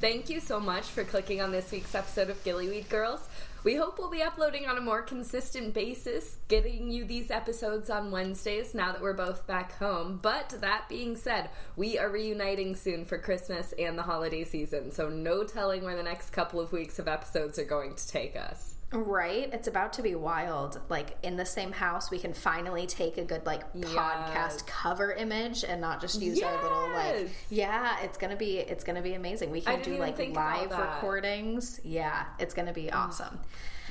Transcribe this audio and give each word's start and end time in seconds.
Thank 0.00 0.30
you 0.30 0.38
so 0.38 0.60
much 0.60 0.84
for 0.84 1.02
clicking 1.02 1.40
on 1.40 1.50
this 1.50 1.72
week's 1.72 1.92
episode 1.92 2.30
of 2.30 2.44
Gillyweed 2.44 2.88
Girls. 2.88 3.28
We 3.64 3.74
hope 3.74 3.98
we'll 3.98 4.08
be 4.08 4.22
uploading 4.22 4.64
on 4.64 4.78
a 4.78 4.80
more 4.80 5.02
consistent 5.02 5.74
basis, 5.74 6.36
getting 6.46 6.88
you 6.92 7.04
these 7.04 7.32
episodes 7.32 7.90
on 7.90 8.12
Wednesdays 8.12 8.74
now 8.74 8.92
that 8.92 9.02
we're 9.02 9.12
both 9.12 9.44
back 9.48 9.76
home. 9.78 10.20
But 10.22 10.50
that 10.60 10.88
being 10.88 11.16
said, 11.16 11.50
we 11.74 11.98
are 11.98 12.08
reuniting 12.08 12.76
soon 12.76 13.06
for 13.06 13.18
Christmas 13.18 13.74
and 13.76 13.98
the 13.98 14.04
holiday 14.04 14.44
season, 14.44 14.92
so 14.92 15.08
no 15.08 15.42
telling 15.42 15.82
where 15.82 15.96
the 15.96 16.04
next 16.04 16.30
couple 16.30 16.60
of 16.60 16.70
weeks 16.70 17.00
of 17.00 17.08
episodes 17.08 17.58
are 17.58 17.64
going 17.64 17.96
to 17.96 18.06
take 18.06 18.36
us. 18.36 18.77
Right? 18.90 19.50
It's 19.52 19.68
about 19.68 19.92
to 19.94 20.02
be 20.02 20.14
wild. 20.14 20.80
Like 20.88 21.18
in 21.22 21.36
the 21.36 21.44
same 21.44 21.72
house, 21.72 22.10
we 22.10 22.18
can 22.18 22.32
finally 22.32 22.86
take 22.86 23.18
a 23.18 23.24
good 23.24 23.44
like 23.44 23.62
Yes. 23.74 23.90
podcast 23.90 24.66
cover 24.66 25.12
image 25.12 25.62
and 25.62 25.80
not 25.80 26.00
just 26.00 26.20
use 26.22 26.40
our 26.42 26.62
little 26.62 26.88
like 26.94 27.28
yeah, 27.50 28.00
it's 28.02 28.16
going 28.16 28.30
to 28.30 28.36
be 28.36 28.58
it's 28.58 28.84
going 28.84 28.96
to 28.96 29.02
be 29.02 29.12
amazing. 29.14 29.50
We 29.50 29.60
can 29.60 29.82
do 29.82 29.98
like 29.98 30.18
live. 30.18 30.70
Mm. 30.70 30.78
recordings. 30.94 31.80
Yeah, 31.84 32.24
it's 32.38 32.54
going 32.54 32.66
to 32.68 32.72
be 32.72 32.90
awesome. 32.90 33.38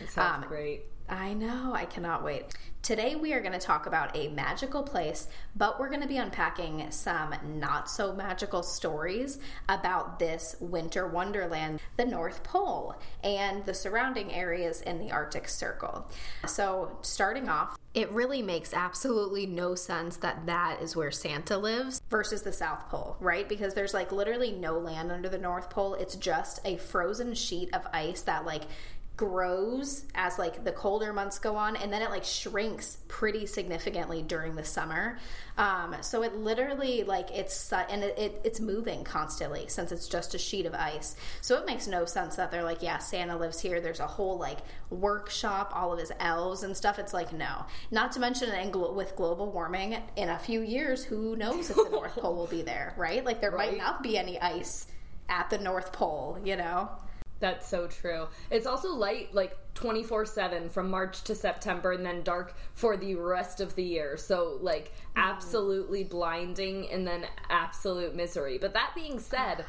It 0.01 0.09
sounds 0.09 0.43
Um, 0.43 0.49
great. 0.49 0.85
I 1.09 1.33
know, 1.33 1.73
I 1.73 1.85
cannot 1.85 2.23
wait. 2.23 2.53
Today 2.81 3.15
we 3.15 3.33
are 3.33 3.39
going 3.39 3.53
to 3.53 3.59
talk 3.59 3.85
about 3.85 4.15
a 4.15 4.29
magical 4.29 4.83
place, 4.83 5.27
but 5.55 5.79
we're 5.79 5.89
going 5.89 6.01
to 6.01 6.07
be 6.07 6.17
unpacking 6.17 6.89
some 6.91 7.33
not 7.45 7.89
so 7.89 8.13
magical 8.13 8.61
stories 8.61 9.39
about 9.69 10.19
this 10.19 10.55
winter 10.59 11.07
wonderland, 11.07 11.81
the 11.95 12.05
North 12.05 12.43
Pole, 12.43 12.95
and 13.23 13.65
the 13.65 13.73
surrounding 13.73 14.33
areas 14.33 14.81
in 14.81 14.99
the 14.99 15.11
Arctic 15.11 15.47
Circle. 15.47 16.09
So, 16.45 16.97
starting 17.01 17.49
off, 17.49 17.77
it 17.93 18.11
really 18.11 18.41
makes 18.41 18.73
absolutely 18.73 19.47
no 19.47 19.73
sense 19.73 20.17
that 20.17 20.45
that 20.45 20.81
is 20.81 20.95
where 20.95 21.09
Santa 21.09 21.57
lives 21.57 21.99
versus 22.09 22.43
the 22.43 22.53
South 22.53 22.87
Pole, 22.89 23.17
right? 23.19 23.49
Because 23.49 23.73
there's 23.73 23.93
like 23.93 24.11
literally 24.11 24.51
no 24.51 24.77
land 24.77 25.11
under 25.11 25.27
the 25.27 25.39
North 25.39 25.69
Pole. 25.69 25.95
It's 25.95 26.15
just 26.15 26.59
a 26.63 26.77
frozen 26.77 27.33
sheet 27.33 27.73
of 27.73 27.87
ice 27.91 28.21
that 28.21 28.45
like 28.45 28.63
grows 29.17 30.05
as 30.13 30.37
like 30.37 30.63
the 30.63 30.71
colder 30.71 31.11
months 31.11 31.39
go 31.39 31.55
on 31.55 31.75
and 31.75 31.91
then 31.91 32.03
it 32.03 32.11
like 32.11 32.23
shrinks 32.23 32.99
pretty 33.07 33.47
significantly 33.47 34.21
during 34.21 34.55
the 34.55 34.63
summer. 34.63 35.17
Um, 35.57 35.95
so 36.01 36.21
it 36.21 36.35
literally 36.35 37.03
like 37.03 37.31
it's 37.31 37.73
and 37.73 38.03
it, 38.03 38.17
it, 38.17 38.41
it's 38.43 38.59
moving 38.59 39.03
constantly 39.03 39.65
since 39.69 39.91
it's 39.91 40.07
just 40.07 40.35
a 40.35 40.37
sheet 40.37 40.67
of 40.67 40.75
ice. 40.75 41.15
So 41.41 41.57
it 41.57 41.65
makes 41.65 41.87
no 41.87 42.05
sense 42.05 42.35
that 42.35 42.51
they're 42.51 42.63
like 42.63 42.83
yeah 42.83 42.99
santa 42.99 43.35
lives 43.35 43.59
here. 43.59 43.81
There's 43.81 43.99
a 43.99 44.07
whole 44.07 44.37
like 44.37 44.59
workshop 44.91 45.71
all 45.73 45.93
of 45.93 45.99
his 45.99 46.11
elves 46.19 46.61
and 46.61 46.77
stuff. 46.77 46.99
It's 46.99 47.13
like 47.13 47.33
no. 47.33 47.65
Not 47.89 48.11
to 48.11 48.19
mention 48.19 48.51
in 48.51 48.69
glo- 48.69 48.93
with 48.93 49.15
global 49.15 49.51
warming 49.51 49.97
in 50.15 50.29
a 50.29 50.37
few 50.37 50.61
years 50.61 51.03
who 51.03 51.35
knows 51.35 51.71
if 51.71 51.75
the 51.75 51.89
north 51.91 52.13
pole 52.15 52.35
will 52.35 52.47
be 52.47 52.61
there 52.61 52.93
right? 52.97 53.25
Like 53.25 53.41
there 53.41 53.51
might 53.51 53.77
not 53.77 54.03
be 54.03 54.15
any 54.15 54.39
ice 54.39 54.85
at 55.27 55.49
the 55.49 55.57
north 55.57 55.91
pole 55.91 56.39
you 56.45 56.55
know 56.55 56.89
That's 57.39 57.67
so 57.67 57.87
true. 57.87 58.27
It's 58.49 58.65
also 58.65 58.93
light 58.93 59.33
like 59.33 59.57
24 59.75 60.25
7 60.25 60.69
from 60.69 60.89
March 60.89 61.23
to 61.23 61.35
September 61.35 61.91
and 61.91 62.05
then 62.05 62.23
dark 62.23 62.55
for 62.73 62.97
the 62.97 63.15
rest 63.15 63.61
of 63.61 63.75
the 63.75 63.83
year. 63.83 64.17
So, 64.17 64.57
like, 64.61 64.85
mm-hmm. 64.85 65.19
absolutely 65.19 66.03
blinding 66.03 66.89
and 66.89 67.05
then 67.05 67.25
absolute 67.49 68.15
misery. 68.15 68.57
But 68.57 68.73
that 68.73 68.93
being 68.95 69.19
said, 69.19 69.65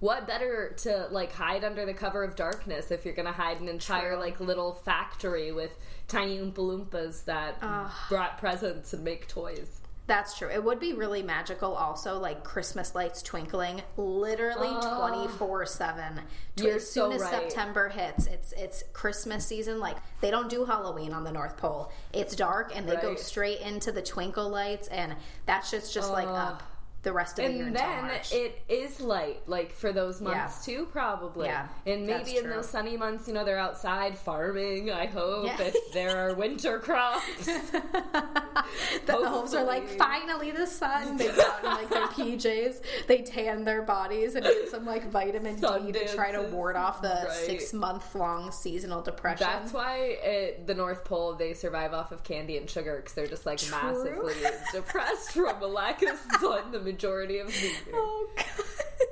what 0.00 0.26
better 0.26 0.74
to 0.78 1.06
like 1.12 1.32
hide 1.32 1.62
under 1.62 1.86
the 1.86 1.94
cover 1.94 2.24
of 2.24 2.34
darkness 2.34 2.90
if 2.90 3.04
you're 3.04 3.14
gonna 3.14 3.30
hide 3.30 3.60
an 3.60 3.68
entire 3.68 4.18
like 4.18 4.40
little 4.40 4.74
factory 4.74 5.52
with 5.52 5.78
tiny 6.08 6.38
oompa 6.38 6.54
loompas 6.54 7.24
that 7.26 7.60
brought 8.08 8.36
presents 8.36 8.92
and 8.92 9.04
make 9.04 9.28
toys? 9.28 9.81
That's 10.08 10.36
true. 10.36 10.50
It 10.50 10.62
would 10.62 10.80
be 10.80 10.94
really 10.94 11.22
magical 11.22 11.74
also, 11.74 12.18
like 12.18 12.42
Christmas 12.42 12.94
lights 12.94 13.22
twinkling 13.22 13.82
literally 13.96 14.68
ah. 14.70 15.08
twenty 15.08 15.28
four 15.28 15.64
seven. 15.64 16.20
As 16.58 16.90
soon 16.90 17.10
so 17.10 17.12
as 17.12 17.22
right. 17.22 17.30
September 17.30 17.88
hits, 17.88 18.26
it's 18.26 18.52
it's 18.52 18.82
Christmas 18.92 19.46
season. 19.46 19.78
Like 19.78 19.96
they 20.20 20.30
don't 20.30 20.50
do 20.50 20.64
Halloween 20.64 21.12
on 21.12 21.22
the 21.22 21.30
North 21.30 21.56
Pole. 21.56 21.92
It's 22.12 22.34
dark 22.34 22.72
and 22.74 22.88
they 22.88 22.96
go 22.96 23.14
straight 23.14 23.60
into 23.60 23.92
the 23.92 24.02
twinkle 24.02 24.48
lights 24.48 24.88
and 24.88 25.14
that 25.46 25.64
shit's 25.64 25.94
just 25.94 26.10
like 26.10 26.26
up 26.26 26.62
ah. 26.62 26.68
The 27.02 27.12
rest 27.12 27.38
of 27.38 27.46
the 27.46 27.52
year 27.52 27.66
And 27.66 27.74
then 27.76 28.02
March. 28.06 28.32
it 28.32 28.62
is 28.68 29.00
light, 29.00 29.48
like 29.48 29.72
for 29.72 29.92
those 29.92 30.20
months 30.20 30.64
too, 30.64 30.86
probably. 30.92 31.46
Yeah, 31.48 31.66
and 31.86 32.06
maybe 32.06 32.36
in 32.36 32.48
those 32.48 32.68
sunny 32.68 32.96
months, 32.96 33.26
you 33.26 33.34
know, 33.34 33.44
they're 33.44 33.58
outside 33.58 34.16
farming. 34.16 34.90
I 34.90 35.06
hope 35.06 35.46
Yeah. 35.46 35.60
if 35.62 35.92
there 35.92 36.16
are 36.16 36.34
winter 36.34 36.78
crops. 36.78 37.46
the 39.06 39.12
elves 39.12 39.54
are 39.54 39.64
like, 39.64 39.88
finally 39.88 40.50
the 40.50 40.66
sun. 40.66 41.16
They 41.22 41.28
go 41.28 41.42
out 41.42 41.64
in 41.64 41.70
like 41.70 41.88
their 41.90 42.06
PJs, 42.08 42.82
they 43.06 43.18
tan 43.22 43.64
their 43.64 43.82
bodies 43.82 44.34
and 44.34 44.44
get 44.44 44.68
some 44.70 44.86
like 44.86 45.10
vitamin 45.10 45.58
Sun 45.58 45.86
D 45.86 45.92
to 45.92 46.14
try 46.14 46.32
to 46.32 46.42
ward 46.42 46.76
off 46.76 47.02
the 47.02 47.08
Right. 47.08 47.30
six 47.32 47.72
month 47.72 48.14
long 48.14 48.50
seasonal 48.50 49.02
depression. 49.02 49.46
That's 49.48 49.72
why 49.72 49.96
it, 50.22 50.66
the 50.66 50.74
North 50.74 51.04
Pole 51.04 51.34
they 51.34 51.54
survive 51.54 51.92
off 51.92 52.12
of 52.12 52.22
candy 52.24 52.56
and 52.56 52.68
sugar 52.68 52.96
because 52.96 53.12
they're 53.14 53.26
just 53.26 53.46
like 53.46 53.58
True. 53.58 53.70
massively 53.76 54.34
depressed 54.72 55.32
from 55.32 55.62
a 55.62 55.66
lack 55.66 56.02
of 56.02 56.18
sun 56.40 56.70
the 56.72 56.78
majority 56.92 57.38
of 57.38 57.48
the 57.48 57.60
year. 57.60 57.94
Oh 57.94 58.28
god. 58.36 58.46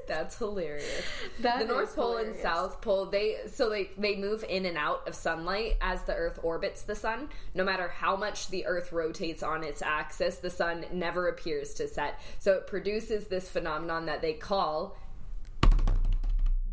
That's 0.06 0.36
hilarious. 0.38 1.04
That 1.38 1.60
the 1.60 1.66
North 1.66 1.94
Pole 1.94 2.16
and. 2.16 2.34
South 2.34 2.80
Pole, 2.80 3.06
they 3.06 3.36
so 3.46 3.68
they 3.70 3.90
they 3.96 4.16
move 4.16 4.44
in 4.48 4.66
and 4.66 4.76
out 4.76 5.06
of 5.06 5.14
sunlight 5.14 5.76
as 5.80 6.02
the 6.02 6.14
Earth 6.14 6.40
orbits 6.42 6.82
the 6.82 6.96
sun. 6.96 7.28
No 7.54 7.62
matter 7.62 7.88
how 7.88 8.16
much 8.16 8.48
the 8.48 8.66
Earth 8.66 8.92
rotates 8.92 9.42
on 9.42 9.62
its 9.62 9.82
axis, 9.82 10.36
the 10.36 10.50
sun 10.50 10.84
never 10.92 11.28
appears 11.28 11.74
to 11.74 11.86
set. 11.86 12.18
So 12.40 12.54
it 12.54 12.66
produces 12.66 13.28
this 13.28 13.48
phenomenon 13.48 14.06
that 14.06 14.20
they 14.20 14.32
call 14.32 14.96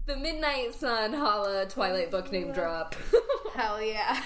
the 0.07 0.15
midnight 0.15 0.73
sun. 0.73 1.13
Holla, 1.13 1.65
Twilight 1.65 2.09
book 2.09 2.31
name 2.31 2.53
drop. 2.53 2.95
Hell 3.53 3.81
yeah. 3.81 4.21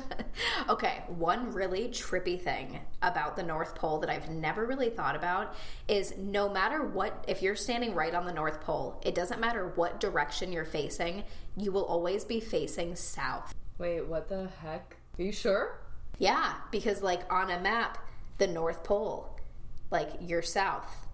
okay, 0.68 1.02
one 1.08 1.50
really 1.52 1.88
trippy 1.88 2.40
thing 2.40 2.78
about 3.00 3.34
the 3.34 3.42
North 3.42 3.74
Pole 3.74 3.98
that 4.00 4.10
I've 4.10 4.28
never 4.28 4.66
really 4.66 4.90
thought 4.90 5.16
about 5.16 5.54
is 5.88 6.14
no 6.18 6.48
matter 6.48 6.84
what, 6.84 7.24
if 7.26 7.40
you're 7.40 7.56
standing 7.56 7.94
right 7.94 8.14
on 8.14 8.26
the 8.26 8.32
North 8.32 8.60
Pole, 8.60 9.00
it 9.04 9.14
doesn't 9.14 9.40
matter 9.40 9.72
what 9.76 9.98
direction 9.98 10.52
you're 10.52 10.66
facing, 10.66 11.24
you 11.56 11.72
will 11.72 11.86
always 11.86 12.24
be 12.24 12.38
facing 12.38 12.94
south. 12.94 13.54
Wait, 13.78 14.06
what 14.06 14.28
the 14.28 14.50
heck? 14.62 14.96
Are 15.18 15.22
you 15.22 15.32
sure? 15.32 15.80
Yeah, 16.18 16.54
because 16.70 17.02
like 17.02 17.32
on 17.32 17.50
a 17.50 17.58
map, 17.60 18.06
the 18.36 18.46
North 18.46 18.84
Pole, 18.84 19.38
like 19.90 20.10
you're 20.20 20.42
south. 20.42 21.07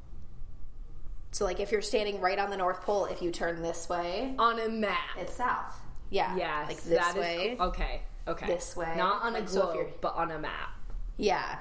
So 1.35 1.45
like 1.45 1.59
if 1.59 1.73
you're 1.73 1.83
standing 1.83 2.21
right 2.21 2.39
on 2.39 2.49
the 2.51 2.57
North 2.57 2.83
Pole, 2.83 3.07
if 3.07 3.21
you 3.21 3.33
turn 3.33 3.61
this 3.61 3.89
way, 3.89 4.35
On 4.39 4.61
a 4.61 4.69
map. 4.69 4.99
it's 5.19 5.35
south. 5.35 5.75
Yeah. 6.09 6.37
Yeah. 6.37 6.65
Like 6.69 6.81
this 6.81 6.97
that 6.99 7.17
is 7.17 7.21
way. 7.21 7.57
co- 7.59 7.65
okay, 7.65 8.03
okay. 8.29 8.47
This 8.47 8.77
way. 8.77 8.95
not 8.97 9.23
on 9.23 9.35
a 9.35 9.41
Like, 9.41 9.49
so 9.49 9.59
if 9.59 9.63
globe, 9.65 9.77
you're- 9.77 9.93
but 10.01 10.15
on 10.15 10.31
a 10.31 10.39
map. 10.39 10.71
Yeah. 11.17 11.59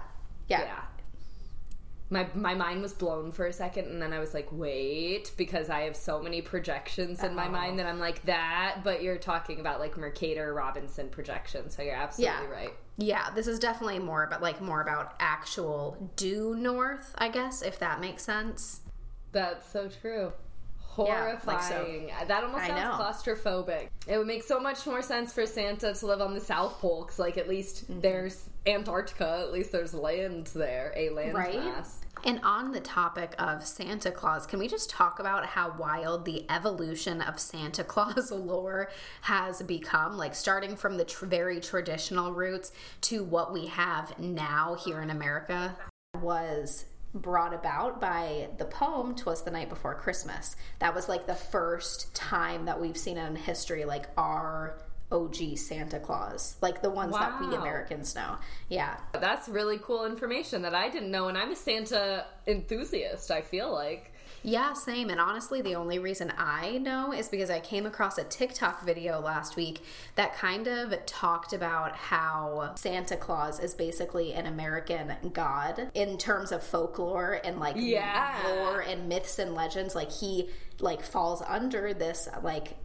Yeah. 0.47 0.61
Yeah. 0.61 0.79
My 2.11 2.27
my 2.35 2.53
mind 2.53 2.83
was 2.83 2.93
blown 2.93 3.31
for 3.31 3.47
a 3.47 3.53
second, 3.53 3.87
and 3.87 3.99
then 3.99 4.13
I 4.13 4.19
was 4.19 4.35
like, 4.35 4.47
"Wait," 4.51 5.31
because 5.37 5.71
I 5.71 5.81
have 5.81 5.95
so 5.95 6.21
many 6.21 6.43
projections 6.43 7.23
in 7.23 7.33
my 7.33 7.47
Oh. 7.47 7.51
mind 7.51 7.79
that 7.79 7.87
I'm 7.87 7.99
like 7.99 8.23
that. 8.25 8.81
But 8.83 9.01
you're 9.01 9.17
talking 9.17 9.59
about 9.59 9.79
like 9.79 9.97
Mercator 9.97 10.53
Robinson 10.53 11.09
projections, 11.09 11.75
so 11.75 11.81
you're 11.81 11.95
absolutely 11.95 12.45
Yeah. 12.45 12.51
right. 12.51 12.73
Yeah, 12.97 13.31
this 13.33 13.47
is 13.47 13.57
definitely 13.57 13.97
more 13.97 14.21
about 14.23 14.43
like 14.43 14.61
more 14.61 14.81
about 14.81 15.15
actual 15.19 16.11
due 16.15 16.53
north, 16.55 17.15
I 17.17 17.29
guess, 17.29 17.63
if 17.63 17.79
that 17.79 17.99
makes 17.99 18.21
sense. 18.23 18.81
That's 19.33 19.69
so 19.71 19.89
true. 20.01 20.31
Yeah, 20.97 21.39
like 21.45 21.61
so- 21.63 21.73
Horrifying. 21.73 22.11
that 22.27 22.43
almost 22.43 22.67
sounds 22.67 23.01
claustrophobic. 23.01 23.87
It 24.07 24.17
would 24.17 24.27
make 24.27 24.43
so 24.43 24.59
much 24.59 24.85
more 24.85 25.01
sense 25.01 25.33
for 25.33 25.45
Santa 25.47 25.91
to 25.91 26.05
live 26.05 26.21
on 26.21 26.35
the 26.35 26.39
South 26.39 26.79
Pole, 26.79 27.01
because 27.03 27.17
like 27.19 27.37
at 27.37 27.49
least 27.49 27.89
Mm-hmm. 27.89 28.01
there's 28.01 28.47
Antarctica. 28.67 29.39
At 29.41 29.51
least 29.51 29.71
there's 29.71 29.93
land 29.95 30.47
there, 30.53 30.93
a 30.95 31.09
land 31.09 31.33
Right? 31.33 31.55
mass. 31.55 31.99
And 32.25 32.39
on 32.43 32.71
the 32.71 32.79
topic 32.79 33.33
of 33.39 33.65
Santa 33.65 34.11
Claus, 34.11 34.45
can 34.45 34.59
we 34.59 34.67
just 34.69 34.89
talk 34.89 35.19
about 35.19 35.45
how 35.47 35.75
wild 35.77 36.23
the 36.25 36.45
evolution 36.49 37.21
of 37.21 37.39
Santa 37.39 37.83
Claus 37.93 38.31
lore 38.31 38.89
has 39.21 39.61
become? 39.63 40.15
Like, 40.15 40.35
starting 40.35 40.75
from 40.77 40.97
the 40.97 41.05
tr- 41.05 41.25
very 41.25 41.59
traditional 41.59 42.31
roots 42.33 42.71
to 43.01 43.23
what 43.23 43.51
we 43.51 43.65
have 43.65 44.17
now 44.19 44.75
here 44.85 45.01
in 45.01 45.09
America 45.09 45.75
was 46.21 46.85
brought 47.13 47.53
about 47.53 48.01
by 48.01 48.49
the 48.57 48.65
poem 48.65 49.15
Twas 49.15 49.43
the 49.43 49.51
Night 49.51 49.69
Before 49.69 49.95
Christmas. 49.95 50.55
That 50.79 50.95
was 50.95 51.07
like 51.07 51.27
the 51.27 51.35
first 51.35 52.13
time 52.15 52.65
that 52.65 52.79
we've 52.81 52.97
seen 52.97 53.17
in 53.17 53.35
history, 53.35 53.85
like 53.85 54.07
our 54.17 54.79
OG 55.11 55.57
Santa 55.57 55.99
Claus, 55.99 56.55
like 56.61 56.81
the 56.81 56.89
ones 56.89 57.13
that 57.13 57.39
we 57.39 57.55
Americans 57.55 58.15
know. 58.15 58.37
Yeah. 58.69 58.97
That's 59.13 59.47
really 59.47 59.77
cool 59.77 60.05
information 60.05 60.63
that 60.63 60.73
I 60.73 60.89
didn't 60.89 61.11
know, 61.11 61.27
and 61.27 61.37
I'm 61.37 61.51
a 61.51 61.55
Santa 61.55 62.25
enthusiast. 62.47 63.29
I 63.29 63.41
feel 63.41 63.71
like 63.71 64.12
Yeah, 64.43 64.73
same. 64.73 65.09
And 65.09 65.19
honestly, 65.21 65.61
the 65.61 65.75
only 65.75 65.99
reason 65.99 66.33
I 66.37 66.77
know 66.77 67.13
is 67.13 67.29
because 67.29 67.49
I 67.49 67.59
came 67.61 67.85
across 67.85 68.17
a 68.17 68.23
TikTok 68.25 68.83
video 68.83 69.19
last 69.21 69.55
week 69.55 69.83
that 70.15 70.35
kind 70.35 70.67
of 70.67 70.93
talked 71.05 71.53
about 71.53 71.95
how 71.95 72.73
Santa 72.75 73.15
Claus 73.15 73.59
is 73.59 73.73
basically 73.73 74.33
an 74.33 74.45
American 74.45 75.13
god 75.33 75.89
in 75.93 76.17
terms 76.17 76.51
of 76.51 76.61
folklore 76.61 77.39
and 77.43 77.59
like 77.59 77.75
Yeah. 77.77 78.35
lore 78.45 78.81
and 78.81 79.07
myths 79.07 79.39
and 79.39 79.55
legends. 79.55 79.95
Like 79.95 80.11
he 80.11 80.49
like 80.79 81.01
falls 81.03 81.41
under 81.47 81.93
this 81.93 82.27
like 82.43 82.75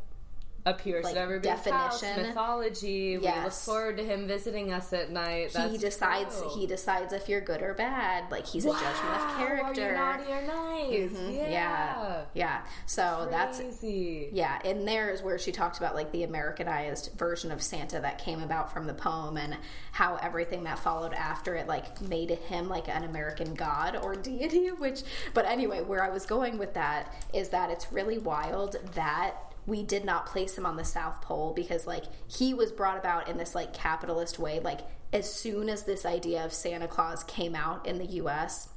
Appears 0.69 1.05
Like, 1.05 1.17
at 1.17 1.23
everybody's 1.23 1.65
house, 1.65 2.01
definition. 2.01 2.29
mythology. 2.29 3.19
We 3.19 3.25
look 3.27 3.53
forward 3.53 3.97
to 3.97 4.05
him 4.05 4.27
visiting 4.27 4.73
us 4.73 4.93
at 4.93 5.11
night. 5.11 5.53
That's 5.53 5.73
he 5.73 5.79
decides 5.79 6.39
true. 6.41 6.51
he 6.55 6.67
decides 6.67 7.13
if 7.13 7.29
you're 7.29 7.41
good 7.41 7.63
or 7.63 7.75
bad. 7.75 8.31
Like 8.31 8.47
he's 8.47 8.65
a 8.65 8.71
judgment 8.71 9.15
of 9.15 9.37
character. 9.37 9.83
Are 9.83 9.91
you 9.91 9.97
naughty 9.97 10.33
or 10.33 10.43
nice? 10.43 11.13
Mm-hmm. 11.13 11.31
Yeah. 11.33 11.49
yeah. 11.51 12.25
Yeah. 12.35 12.61
So 12.87 13.29
that's 13.31 13.61
Yeah, 13.83 14.59
and 14.65 14.87
there 14.87 15.11
is 15.11 15.23
where 15.23 15.39
she 15.39 15.53
talked 15.53 15.79
about 15.79 15.95
like 15.95 16.13
the 16.13 16.23
Americanized 16.25 17.13
version 17.17 17.51
of 17.51 17.63
Santa 17.63 18.01
that 18.01 18.19
came 18.19 18.43
about 18.43 18.73
from 18.73 18.87
the 18.87 18.95
poem 18.95 19.37
and 19.37 19.57
how 19.93 20.17
everything 20.17 20.65
that 20.65 20.79
followed 20.79 21.13
after 21.15 21.55
it 21.55 21.67
like 21.67 22.01
made 22.03 22.31
him 22.31 22.69
like 22.69 22.89
an 22.89 23.05
American 23.05 23.55
god 23.55 23.97
or 23.97 24.15
deity, 24.29 24.69
which 24.69 25.03
but 25.35 25.47
anyway, 25.47 25.83
where 25.83 26.05
I 26.05 26.11
was 26.11 26.27
going 26.27 26.59
with 26.59 26.75
that 26.75 27.15
is 27.33 27.49
that 27.51 27.71
it's 27.71 27.93
really 27.93 28.19
wild 28.19 28.77
that 28.95 29.35
we 29.69 29.83
did 29.83 30.05
not 30.05 30.27
place 30.27 30.57
him 30.57 30.65
on 30.67 30.77
the 30.77 30.85
South 30.85 31.21
Pole 31.21 31.53
because 31.55 31.87
like 31.87 32.05
he 32.27 32.55
was 32.55 32.73
brought 32.73 32.97
about 32.99 33.29
in 33.29 33.37
this 33.37 33.55
like 33.55 33.73
capitalist 33.75 34.39
way 34.39 34.59
like 34.61 34.81
as 35.13 35.31
soon 35.33 35.69
as 35.69 35.85
this 35.85 36.05
idea 36.07 36.45
of 36.45 36.53
Santa 36.53 36.89
Claus 36.89 37.23
came 37.25 37.55
out 37.55 37.87
in 37.87 37.99
the 37.99 38.07
US 38.23 38.71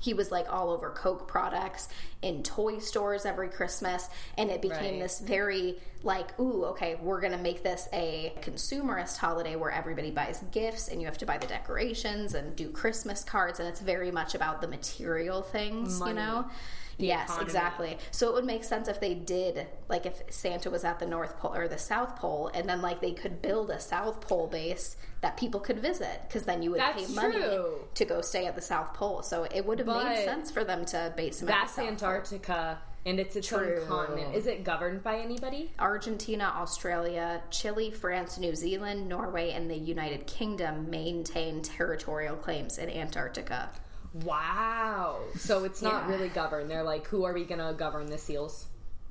he 0.00 0.14
was 0.14 0.30
like 0.30 0.46
all 0.52 0.70
over 0.70 0.90
Coke 0.90 1.26
products 1.26 1.88
in 2.22 2.42
toy 2.42 2.78
stores 2.78 3.26
every 3.26 3.48
Christmas, 3.48 4.08
and 4.36 4.48
it 4.50 4.62
became 4.62 4.94
Right. 4.94 5.00
this 5.02 5.18
very 5.18 5.76
like, 6.04 6.38
ooh, 6.38 6.66
okay, 6.66 6.96
we're 7.02 7.20
gonna 7.20 7.36
make 7.38 7.64
this 7.64 7.88
a 7.92 8.32
consumerist 8.40 9.16
holiday 9.16 9.56
where 9.56 9.72
everybody 9.72 10.12
buys 10.12 10.44
gifts 10.52 10.86
and 10.88 11.00
you 11.00 11.06
have 11.06 11.18
to 11.18 11.26
buy 11.26 11.38
the 11.38 11.48
decorations 11.48 12.34
and 12.34 12.54
do 12.54 12.70
Christmas 12.70 13.24
cards, 13.24 13.58
and 13.58 13.68
it's 13.68 13.80
very 13.80 14.12
much 14.12 14.36
about 14.36 14.60
the 14.60 14.68
material 14.68 15.42
things, 15.42 15.98
Money. 15.98 16.10
you 16.10 16.16
know. 16.16 16.48
Yes, 16.98 17.28
economy. 17.28 17.44
exactly. 17.44 17.98
So 18.10 18.28
it 18.28 18.34
would 18.34 18.44
make 18.44 18.64
sense 18.64 18.88
if 18.88 18.98
they 19.00 19.14
did, 19.14 19.66
like, 19.88 20.04
if 20.04 20.20
Santa 20.30 20.68
was 20.68 20.84
at 20.84 20.98
the 20.98 21.06
North 21.06 21.38
Pole 21.38 21.54
or 21.54 21.68
the 21.68 21.78
South 21.78 22.16
Pole, 22.16 22.50
and 22.52 22.68
then 22.68 22.82
like 22.82 23.00
they 23.00 23.12
could 23.12 23.40
build 23.40 23.70
a 23.70 23.78
South 23.80 24.20
Pole 24.20 24.48
base 24.48 24.96
that 25.20 25.36
people 25.36 25.60
could 25.60 25.78
visit, 25.78 26.22
because 26.26 26.42
then 26.44 26.62
you 26.62 26.72
would 26.72 26.80
That's 26.80 27.06
pay 27.06 27.14
money 27.14 27.38
true. 27.38 27.84
to 27.94 28.04
go 28.04 28.20
stay 28.20 28.46
at 28.46 28.54
the 28.56 28.60
South 28.60 28.94
Pole. 28.94 29.22
So 29.22 29.44
it 29.44 29.64
would 29.64 29.78
have 29.78 29.88
made 29.88 30.24
sense 30.24 30.50
for 30.50 30.64
them 30.64 30.84
to 30.86 31.12
base 31.16 31.40
them 31.40 31.48
at 31.48 31.52
the 31.52 31.58
That's 31.60 31.72
South 31.74 31.84
Pole. 31.84 31.92
Antarctica, 31.92 32.78
and 33.06 33.20
it's 33.20 33.36
its 33.36 33.46
True. 33.48 33.80
own 33.80 33.86
continent. 33.88 34.34
Is 34.34 34.46
it 34.48 34.64
governed 34.64 35.02
by 35.04 35.18
anybody? 35.18 35.70
Argentina, 35.78 36.52
Australia, 36.56 37.42
Chile, 37.50 37.90
France, 37.92 38.38
New 38.38 38.54
Zealand, 38.56 39.08
Norway, 39.08 39.50
and 39.52 39.70
the 39.70 39.76
United 39.76 40.26
Kingdom 40.26 40.90
maintain 40.90 41.62
territorial 41.62 42.36
claims 42.36 42.76
in 42.76 42.90
Antarctica. 42.90 43.70
Wow. 44.14 45.18
So 45.36 45.64
it's 45.64 45.82
not 45.82 46.04
Yeah. 46.08 46.10
really 46.14 46.28
governed. 46.28 46.70
They're 46.70 46.82
like, 46.82 47.06
who 47.08 47.24
are 47.24 47.32
we 47.34 47.44
going 47.44 47.60
to 47.60 47.74
govern 47.76 48.06
the 48.06 48.18
seals? 48.18 48.66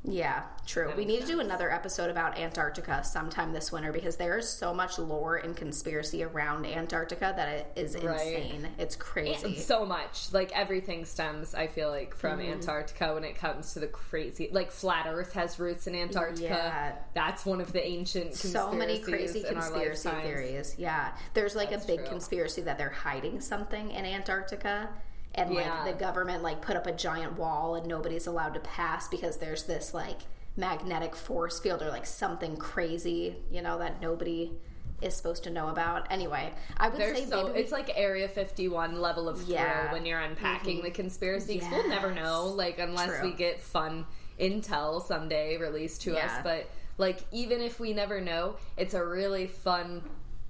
Yeah, 0.09 0.44
true. 0.65 0.94
We 0.95 1.04
need 1.04 1.21
to 1.21 1.27
do 1.27 1.42
another 1.42 1.69
episode 1.69 2.09
about 2.09 2.38
Antarctica 2.38 3.04
sometime 3.04 3.51
this 3.51 3.74
winter 3.74 3.92
because 3.92 4.15
there 4.15 4.38
is 4.38 4.48
so 4.50 4.74
much 4.74 4.98
lore 4.98 5.36
and 5.36 5.56
conspiracy 5.56 6.24
around 6.24 6.65
Antarctica 6.65 7.33
that 7.36 7.50
it 7.50 7.71
is 7.75 7.95
Right. 8.01 8.13
insane. 8.21 8.69
It's 8.77 8.95
crazy. 8.95 9.56
So 9.57 9.86
much. 9.86 10.31
Like 10.31 10.51
everything 10.54 11.04
stems, 11.04 11.54
I 11.54 11.68
feel 11.68 11.89
like, 11.89 12.15
from 12.15 12.39
Mm-hmm. 12.39 12.54
Antarctica 12.54 13.13
when 13.15 13.25
it 13.25 13.36
comes 13.36 13.74
to 13.74 13.80
the 13.80 13.88
crazy. 13.88 14.48
Like 14.51 14.71
flat 14.71 15.07
Earth 15.09 15.33
has 15.33 15.59
roots 15.59 15.88
in 15.88 15.95
Antarctica. 15.95 16.44
Yeah. 16.44 16.95
That's 17.13 17.45
one 17.45 17.60
of 17.60 17.74
the 17.74 17.86
ancient 17.86 18.33
so 18.36 18.71
many 18.71 19.00
crazy 19.00 19.44
conspiracy 19.44 20.10
theories. 20.24 20.75
Yeah. 20.77 21.12
There's 21.33 21.56
like 21.56 21.71
That's 21.71 21.83
a 21.83 21.88
big 21.88 22.00
true. 22.00 22.07
conspiracy 22.10 22.62
that 22.62 22.77
they're 22.77 22.89
hiding 22.89 23.42
something 23.42 23.92
in 23.92 24.06
Antarctica 24.06 24.89
and 25.38 25.54
Yeah. 25.54 25.84
like 25.84 25.94
the 25.94 26.00
government 26.00 26.44
like 26.44 26.62
put 26.62 26.75
up 26.75 26.88
a 26.88 26.92
giant 26.92 27.38
wall 27.38 27.75
and 27.75 27.86
nobody's 27.88 28.28
allowed 28.28 28.54
to 28.56 28.60
pass 28.60 29.07
because 29.07 29.38
there's 29.38 29.63
this 29.63 29.94
like 29.94 30.19
magnetic 30.57 31.16
force 31.16 31.60
field 31.60 31.81
or 31.84 31.89
like 31.89 32.06
something 32.06 32.57
crazy, 32.57 33.36
you 33.51 33.62
know, 33.62 33.78
that 33.78 34.01
nobody 34.01 34.51
is 35.00 35.16
supposed 35.16 35.44
to 35.44 35.51
know 35.51 35.68
about. 35.68 36.07
Anyway, 36.12 36.51
I 36.78 36.89
would 36.89 37.00
They're 37.00 37.13
say 37.16 37.25
so 37.25 37.54
we- 37.54 37.60
it's 37.60 37.72
like 37.72 37.92
Area 37.95 38.28
51 38.28 39.00
level 39.00 39.30
of 39.30 39.38
thrill 39.38 39.50
Yeah. 39.51 39.84
Mm-hmm. 39.84 39.94
when 39.94 40.06
you're 40.07 40.19
unpacking 40.19 40.81
the 40.81 40.89
conspiracies. 40.89 41.63
We'll 41.69 41.88
never 41.88 42.12
know, 42.12 42.48
like 42.48 42.80
unless 42.80 43.19
True. 43.19 43.30
we 43.30 43.34
get 43.36 43.62
fun 43.62 44.07
intel 44.39 45.06
someday 45.06 45.57
released 45.57 46.01
to 46.04 46.18
us. 46.18 46.31
But 46.44 46.68
like 46.98 47.19
even 47.31 47.62
if 47.62 47.80
we 47.80 47.94
never 47.94 48.19
know, 48.19 48.56
it's 48.75 48.95
a 48.95 49.06
really 49.06 49.45
fun 49.45 50.01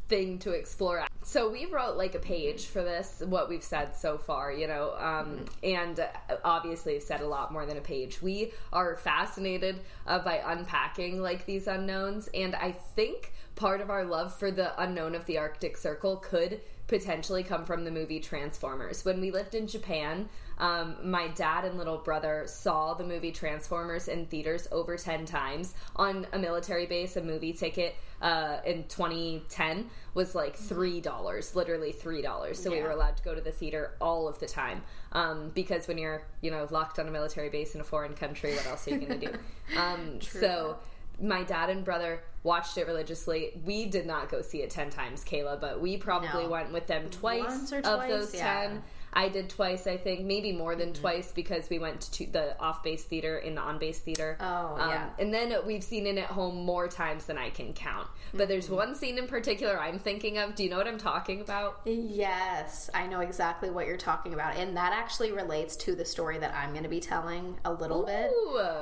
thing 0.08 0.40
to 0.40 0.52
explore. 0.52 1.06
So 1.24 1.50
we 1.50 1.66
wrote 1.66 1.98
like 1.98 2.16
a 2.16 2.20
page 2.20 2.66
for 2.68 2.82
this, 2.84 3.22
what 3.26 3.50
we've 3.50 3.64
said 3.64 3.96
so 3.96 4.18
far, 4.18 4.52
you 4.52 4.68
know, 4.68 4.96
um, 4.98 5.46
and 5.62 6.00
uh, 6.00 6.08
obviously 6.44 7.00
said 7.00 7.22
a 7.22 7.28
lot 7.28 7.52
more 7.52 7.66
than 7.66 7.78
a 7.78 7.82
page. 7.82 8.22
We 8.22 8.54
are 8.72 8.96
fascinated 8.96 9.82
uh, 10.06 10.20
by 10.20 10.42
unpacking 10.46 11.22
like 11.22 11.46
these 11.46 11.68
unknowns, 11.68 12.30
and 12.34 12.56
I 12.56 12.72
think 12.72 13.34
part 13.56 13.82
of 13.82 13.90
our 13.90 14.06
love 14.06 14.34
for 14.38 14.52
the 14.52 14.82
unknown 14.82 15.16
of 15.16 15.26
the 15.26 15.38
Arctic 15.38 15.76
Circle 15.76 16.18
could 16.18 16.62
potentially 16.88 17.44
come 17.44 17.66
from 17.66 17.84
the 17.84 17.92
movie 17.92 18.22
Transformers. 18.22 19.04
When 19.04 19.20
we 19.20 19.32
lived 19.32 19.56
in 19.56 19.68
Japan, 19.68 20.30
um, 20.58 20.96
my 21.04 21.28
dad 21.30 21.66
and 21.66 21.78
little 21.78 21.98
brother 21.98 22.44
saw 22.48 22.94
the 22.94 23.04
movie 23.04 23.32
Transformers 23.32 24.08
in 24.08 24.26
theaters 24.26 24.68
over 24.72 24.98
10 24.98 25.26
times. 25.26 25.74
On 25.96 26.26
a 26.34 26.40
military 26.40 26.86
base, 26.86 27.16
a 27.16 27.22
movie 27.22 27.54
ticket 27.54 27.96
uh, 28.22 28.58
in 28.66 28.84
2010 28.86 29.90
was 30.14 30.34
like 30.34 30.58
$3, 30.58 31.56
literally 31.56 31.94
$3. 31.94 32.56
So 32.56 32.72
we 32.72 32.82
were 32.82 32.92
allowed 32.92 33.18
to 33.18 33.24
go 33.24 33.36
to 33.36 33.42
the 33.42 33.52
theater 33.52 33.92
all 34.02 34.28
of 34.28 34.40
the 34.40 34.48
time. 34.48 34.82
Um, 35.12 35.52
because 35.54 35.88
when 35.88 35.98
you're, 35.98 36.24
you 36.42 36.50
know, 36.52 36.68
locked 36.72 36.98
on 37.00 37.08
a 37.08 37.12
military 37.12 37.50
base 37.50 37.76
in 37.76 37.82
a 37.82 37.84
foreign 37.84 38.14
country, 38.14 38.54
what 38.56 38.66
else 38.68 38.88
are 38.88 38.92
you 38.92 39.00
going 39.00 39.20
to 39.20 39.28
do? 39.28 39.34
Um, 39.78 40.22
so 40.22 40.78
my 41.22 41.44
dad 41.44 41.70
and 41.70 41.84
brother 41.84 42.24
watched 42.44 42.78
it 42.78 42.88
religiously. 42.88 43.52
We 43.66 43.86
did 43.86 44.06
not 44.06 44.30
go 44.30 44.42
see 44.42 44.62
it 44.62 44.70
10 44.70 44.92
times, 44.92 45.26
Kayla, 45.26 45.60
but 45.60 45.82
we 45.82 45.98
probably 45.98 46.44
No. 46.44 46.50
went 46.50 46.72
with 46.72 46.88
them 46.88 47.10
twice 47.10 47.74
or 47.74 47.80
of 47.80 48.08
those 48.08 48.34
yeah. 48.34 48.68
10. 48.70 48.84
I 49.14 49.30
did 49.30 49.50
twice, 49.50 49.88
I 49.88 49.98
think, 49.98 50.26
maybe 50.26 50.52
more 50.52 50.76
than 50.76 50.90
Mm-hmm. 50.90 51.02
twice 51.02 51.32
because 51.32 51.70
we 51.70 51.80
went 51.80 52.02
to 52.14 52.26
the 52.28 52.60
off 52.60 52.84
base 52.84 53.04
theater 53.04 53.38
in 53.40 53.56
the 53.56 53.62
on 53.62 53.80
base 53.80 54.00
theater. 54.00 54.38
Oh, 54.40 54.76
Um, 54.80 54.90
yeah. 54.90 55.10
And 55.20 55.34
then 55.34 55.54
we've 55.66 55.84
seen 55.84 56.06
it 56.08 56.18
at 56.18 56.26
home 56.28 56.56
more 56.58 56.88
times 56.88 57.26
than 57.26 57.38
I 57.38 57.50
can 57.50 57.74
count. 57.74 58.08
But 58.34 58.48
there's 58.48 58.66
Mm-hmm. 58.66 58.76
one 58.76 58.96
scene 58.96 59.18
in 59.18 59.28
particular 59.28 59.80
I'm 59.80 59.98
thinking 60.00 60.38
of. 60.38 60.56
Do 60.56 60.64
you 60.64 60.70
know 60.70 60.78
what 60.78 60.88
I'm 60.88 60.98
talking 61.00 61.42
about? 61.42 61.82
Yes, 61.86 62.90
I 62.94 63.08
know 63.08 63.22
exactly 63.22 63.70
what 63.70 63.88
you're 63.88 63.98
talking 63.98 64.34
about. 64.34 64.56
And 64.56 64.76
that 64.78 64.94
actually 64.94 65.32
relates 65.32 65.76
to 65.78 65.96
the 65.96 66.06
story 66.06 66.38
that 66.40 66.54
I'm 66.54 66.72
going 66.72 66.84
to 66.84 66.90
be 66.90 67.00
telling 67.00 67.58
a 67.66 67.72
little 67.74 68.04
bit. 68.06 68.32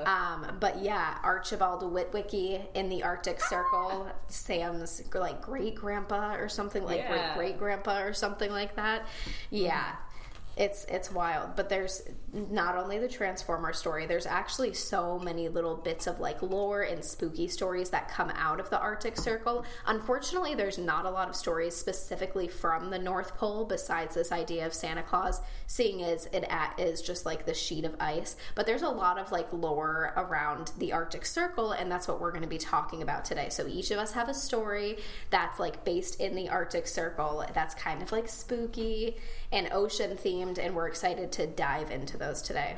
Um, 0.08 0.58
but 0.60 0.82
yeah, 0.82 1.18
Archibald 1.24 1.82
Witwicky 1.84 2.66
in 2.74 2.90
the 2.90 3.04
Arctic 3.04 3.40
Circle, 3.42 4.08
Sam's 4.28 5.02
like 5.14 5.42
great 5.42 5.76
grandpa 5.76 6.36
or 6.36 6.50
something 6.50 6.84
like 6.84 6.98
Yeah. 6.98 7.08
great 7.36 7.46
great 7.46 7.60
grandpa 7.60 8.02
or 8.02 8.14
something 8.14 8.52
like 8.52 8.76
that. 8.76 9.06
Yeah. 9.50 9.96
It's 10.58 10.86
it's 10.86 11.12
wild, 11.12 11.58
but 11.58 11.68
there's 11.68 12.02
not 12.32 12.78
only 12.78 12.98
the 12.98 13.10
Transformer 13.10 13.74
story. 13.74 14.06
There's 14.06 14.26
actually 14.26 14.74
so 14.74 15.20
many 15.20 15.50
little 15.50 15.76
bits 15.76 16.08
of 16.08 16.22
like 16.22 16.42
lore 16.42 16.84
and 16.84 17.04
spooky 17.04 17.50
stories 17.50 17.90
that 17.90 18.10
come 18.10 18.32
out 18.32 18.62
of 18.62 18.70
the 18.70 18.80
Arctic 18.80 19.18
Circle. 19.18 19.66
Unfortunately, 19.86 20.56
there's 20.56 20.78
not 20.78 21.06
a 21.06 21.10
lot 21.10 21.28
of 21.28 21.36
stories 21.36 21.76
specifically 21.76 22.48
from 22.48 22.90
the 22.90 23.00
North 23.00 23.36
Pole 23.36 23.66
besides 23.66 24.16
this 24.16 24.32
idea 24.32 24.66
of 24.66 24.74
Santa 24.74 25.04
Claus, 25.04 25.42
seeing 25.68 26.04
as 26.04 26.28
it 26.28 26.44
at, 26.50 26.80
is 26.80 27.02
just 27.02 27.26
like 27.26 27.46
the 27.46 27.54
sheet 27.54 27.86
of 27.86 27.96
ice. 28.00 28.36
But 28.56 28.66
there's 28.66 28.82
a 28.82 28.90
lot 28.90 29.18
of 29.18 29.32
like 29.32 29.52
lore 29.52 30.14
around 30.16 30.72
the 30.78 30.94
Arctic 30.94 31.26
Circle, 31.26 31.72
and 31.72 31.92
that's 31.92 32.08
what 32.08 32.20
we're 32.20 32.32
going 32.32 32.44
to 32.44 32.48
be 32.48 32.58
talking 32.58 33.02
about 33.02 33.26
today. 33.26 33.50
So 33.50 33.68
each 33.68 33.92
of 33.92 34.00
us 34.00 34.14
have 34.14 34.30
a 34.30 34.34
story 34.34 34.98
that's 35.30 35.60
like 35.60 35.84
based 35.86 36.20
in 36.20 36.36
the 36.36 36.50
Arctic 36.50 36.88
Circle 36.88 37.46
that's 37.54 37.76
kind 37.76 38.02
of 38.02 38.12
like 38.12 38.28
spooky 38.28 39.18
and 39.52 39.70
ocean 39.72 40.18
themed, 40.18 40.58
and 40.58 40.76
we're 40.76 40.88
excited 40.88 41.32
to 41.34 41.48
dive 41.48 41.92
into 41.92 42.18
those 42.18 42.42
today. 42.42 42.78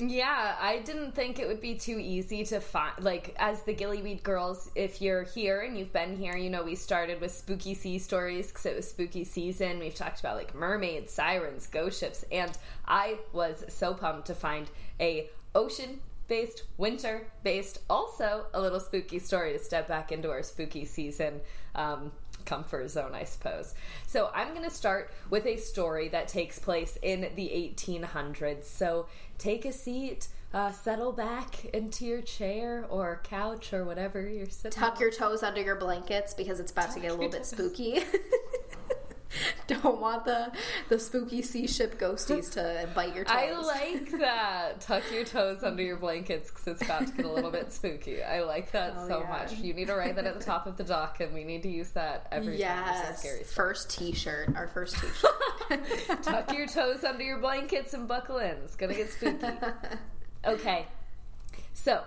Yeah, 0.00 0.54
I 0.60 0.78
didn't 0.78 1.16
think 1.16 1.40
it 1.40 1.48
would 1.48 1.60
be 1.60 1.74
too 1.74 1.98
easy 1.98 2.44
to 2.44 2.60
find. 2.60 3.02
Like, 3.02 3.34
as 3.36 3.62
the 3.62 3.74
Gillyweed 3.74 4.22
girls, 4.22 4.70
if 4.76 5.02
you're 5.02 5.24
here 5.24 5.62
and 5.62 5.76
you've 5.76 5.92
been 5.92 6.16
here, 6.16 6.36
you 6.36 6.50
know, 6.50 6.62
we 6.62 6.76
started 6.76 7.20
with 7.20 7.32
spooky 7.32 7.74
sea 7.74 7.98
stories 7.98 8.46
because 8.46 8.66
it 8.66 8.76
was 8.76 8.88
spooky 8.88 9.24
season. 9.24 9.80
We've 9.80 9.94
talked 9.94 10.20
about 10.20 10.36
like 10.36 10.54
mermaids, 10.54 11.12
sirens, 11.12 11.66
ghost 11.66 11.98
ships, 11.98 12.24
and 12.30 12.56
I 12.86 13.18
was 13.32 13.64
so 13.68 13.92
pumped 13.92 14.28
to 14.28 14.36
find 14.36 14.70
a 15.00 15.30
ocean 15.56 15.98
based, 16.28 16.62
winter 16.76 17.26
based, 17.42 17.80
also 17.90 18.46
a 18.54 18.60
little 18.60 18.78
spooky 18.78 19.18
story 19.18 19.52
to 19.54 19.58
step 19.58 19.88
back 19.88 20.12
into 20.12 20.30
our 20.30 20.44
spooky 20.44 20.84
season. 20.84 21.40
Um, 21.74 22.12
comfort 22.44 22.88
zone, 22.88 23.14
I 23.14 23.24
suppose. 23.24 23.74
So 24.06 24.30
I'm 24.34 24.54
going 24.54 24.64
to 24.64 24.74
start 24.74 25.10
with 25.28 25.44
a 25.46 25.56
story 25.56 26.08
that 26.08 26.28
takes 26.28 26.58
place 26.58 26.96
in 27.02 27.28
the 27.34 27.48
1800s. 27.48 28.64
So 28.64 29.06
take 29.38 29.64
a 29.64 29.72
seat, 29.72 30.28
uh, 30.52 30.72
settle 30.72 31.12
back 31.12 31.64
into 31.66 32.04
your 32.04 32.20
chair 32.20 32.86
or 32.90 33.20
couch 33.24 33.72
or 33.72 33.84
whatever 33.84 34.28
you're 34.28 34.46
sitting. 34.46 34.78
Tuck 34.78 35.00
your 35.00 35.10
toes 35.10 35.42
under 35.42 35.62
your 35.62 35.76
blankets 35.76 36.34
because 36.34 36.60
it's 36.60 36.72
about 36.72 36.90
to 36.92 37.00
get 37.00 37.10
a 37.10 37.14
little 37.14 37.30
bit 37.30 37.46
spooky. 37.46 38.00
Don't 39.66 40.00
want 40.00 40.24
the 40.24 40.50
the 40.88 40.98
spooky 40.98 41.42
sea 41.42 41.66
ship 41.66 41.98
ghosties 42.00 42.50
to 42.52 42.88
bite 42.94 43.14
your 43.14 43.24
toes. 43.24 43.36
I 43.36 43.50
like 43.52 44.10
that. 44.18 44.80
Tuck 44.80 45.02
your 45.12 45.24
toes 45.24 45.62
under 45.62 45.82
your 45.82 45.96
blankets 45.98 46.50
because 46.50 46.66
it's 46.68 46.82
about 46.82 47.06
to 47.08 47.12
get 47.12 47.26
a 47.26 47.30
little 47.32 47.50
bit 47.50 47.72
spooky. 47.72 48.22
I 48.22 48.40
like 48.42 48.72
that 48.72 48.94
Oh, 48.96 49.06
so 49.08 49.20
yeah. 49.20 49.28
much. 49.28 49.52
You 49.54 49.74
need 49.74 49.88
to 49.88 49.94
write 49.94 50.16
that 50.16 50.24
at 50.26 50.38
the 50.38 50.44
top 50.44 50.66
of 50.66 50.76
the 50.76 50.84
dock, 50.84 51.20
and 51.20 51.34
we 51.34 51.44
need 51.44 51.62
to 51.64 51.68
use 51.68 51.90
that 51.90 52.26
every 52.32 52.52
time. 52.54 52.60
Yes, 52.60 53.52
first 53.52 53.90
T-shirt. 53.90 54.56
Our 54.56 54.68
first 54.68 54.96
T-shirt. 55.00 56.22
Tuck 56.22 56.52
your 56.56 56.66
toes 56.66 57.04
under 57.04 57.22
your 57.24 57.38
blankets 57.38 57.92
and 57.94 58.08
buckle 58.08 58.38
in. 58.38 58.56
It's 58.64 58.76
gonna 58.76 58.94
get 58.94 59.10
spooky. 59.12 59.46
Okay. 60.46 60.86
So, 61.74 62.02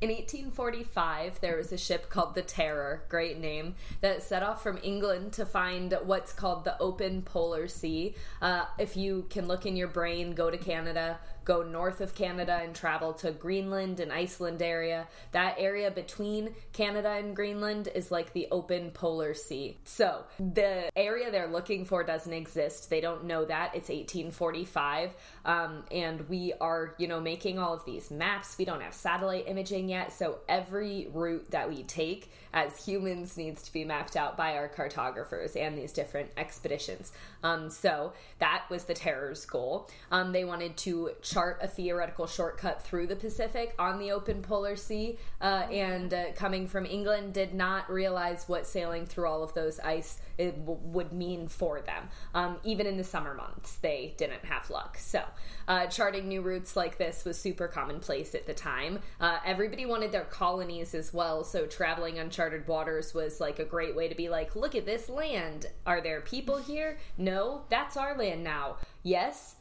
in 0.00 0.10
1845, 0.10 1.40
there 1.40 1.56
was 1.56 1.72
a 1.72 1.76
ship 1.76 2.08
called 2.08 2.36
the 2.36 2.42
Terror, 2.42 3.02
great 3.08 3.38
name, 3.38 3.74
that 4.00 4.22
set 4.22 4.44
off 4.44 4.62
from 4.62 4.78
England 4.84 5.32
to 5.32 5.44
find 5.44 5.98
what's 6.04 6.32
called 6.32 6.64
the 6.64 6.78
open 6.78 7.22
polar 7.22 7.66
sea. 7.66 8.14
Uh, 8.40 8.66
if 8.78 8.96
you 8.96 9.26
can 9.28 9.48
look 9.48 9.66
in 9.66 9.74
your 9.74 9.88
brain, 9.88 10.34
go 10.34 10.50
to 10.50 10.56
Canada, 10.56 11.18
go 11.48 11.62
north 11.62 12.02
of 12.02 12.14
Canada 12.14 12.60
and 12.62 12.74
travel 12.74 13.14
to 13.14 13.32
Greenland 13.32 14.00
and 14.00 14.12
Iceland 14.12 14.60
area. 14.60 15.08
That 15.32 15.56
area 15.58 15.90
between 15.90 16.54
Canada 16.74 17.08
and 17.12 17.34
Greenland 17.34 17.88
is 17.94 18.10
like 18.10 18.34
the 18.34 18.46
open 18.52 18.90
polar 18.90 19.32
sea. 19.32 19.78
So, 19.84 20.24
the 20.38 20.90
area 20.94 21.30
they're 21.30 21.48
looking 21.48 21.86
for 21.86 22.04
doesn't 22.04 22.32
exist. 22.32 22.90
They 22.90 23.00
don't 23.00 23.24
know 23.24 23.46
that. 23.46 23.74
It's 23.74 23.88
1845. 23.88 25.14
Um, 25.46 25.84
and 25.90 26.28
we 26.28 26.52
are, 26.60 26.94
you 26.98 27.08
know, 27.08 27.18
making 27.18 27.58
all 27.58 27.72
of 27.72 27.84
these 27.86 28.10
maps. 28.10 28.58
We 28.58 28.66
don't 28.66 28.82
have 28.82 28.92
satellite 28.92 29.48
imaging 29.48 29.88
yet. 29.88 30.12
So, 30.12 30.40
every 30.50 31.08
route 31.14 31.50
that 31.50 31.70
we 31.70 31.82
take 31.84 32.30
as 32.52 32.84
humans 32.84 33.36
needs 33.36 33.62
to 33.62 33.72
be 33.72 33.84
mapped 33.84 34.16
out 34.16 34.36
by 34.36 34.56
our 34.56 34.68
cartographers 34.68 35.56
and 35.56 35.76
these 35.76 35.92
different 35.92 36.30
expeditions. 36.36 37.12
Um, 37.42 37.70
so, 37.70 38.12
that 38.38 38.64
was 38.70 38.84
the 38.84 38.94
Terror's 38.94 39.44
goal. 39.46 39.88
Um, 40.10 40.32
they 40.32 40.44
wanted 40.44 40.76
to 40.78 41.10
chart 41.22 41.58
a 41.62 41.68
theoretical 41.68 42.26
shortcut 42.26 42.82
through 42.82 43.06
the 43.06 43.16
Pacific 43.16 43.74
on 43.78 43.98
the 43.98 44.10
open 44.10 44.42
polar 44.42 44.76
sea. 44.76 45.18
Uh, 45.40 45.66
and 45.70 46.12
uh, 46.12 46.32
coming 46.34 46.66
from 46.66 46.84
England, 46.84 47.32
did 47.32 47.54
not 47.54 47.90
realize 47.90 48.48
what 48.48 48.66
sailing 48.66 49.06
through 49.06 49.26
all 49.26 49.42
of 49.42 49.54
those 49.54 49.78
ice 49.80 50.18
it 50.38 50.64
w- 50.66 50.80
would 50.84 51.12
mean 51.12 51.48
for 51.48 51.80
them. 51.80 52.08
Um, 52.34 52.58
even 52.64 52.86
in 52.86 52.96
the 52.96 53.04
summer 53.04 53.34
months, 53.34 53.76
they 53.76 54.14
didn't 54.16 54.44
have 54.44 54.70
luck. 54.70 54.96
So, 54.98 55.22
uh, 55.66 55.86
charting 55.86 56.28
new 56.28 56.42
routes 56.42 56.76
like 56.76 56.98
this 56.98 57.24
was 57.24 57.38
super 57.38 57.68
commonplace 57.68 58.34
at 58.34 58.46
the 58.46 58.54
time. 58.54 59.00
Uh, 59.20 59.38
everybody 59.44 59.86
wanted 59.86 60.12
their 60.12 60.24
colonies 60.24 60.94
as 60.94 61.12
well, 61.12 61.44
so 61.44 61.66
traveling 61.66 62.18
uncharted 62.48 62.68
waters 62.68 63.14
was 63.14 63.40
like 63.40 63.58
a 63.58 63.64
great 63.64 63.94
way 63.94 64.08
to 64.08 64.14
be 64.14 64.28
like, 64.28 64.56
look 64.56 64.74
at 64.74 64.86
this 64.86 65.08
land. 65.08 65.66
Are 65.86 66.00
there 66.00 66.20
people 66.20 66.56
here? 66.56 66.98
No, 67.16 67.62
that's 67.68 67.96
our 67.96 68.16
land 68.16 68.42
now. 68.42 68.76
Yes, 69.02 69.56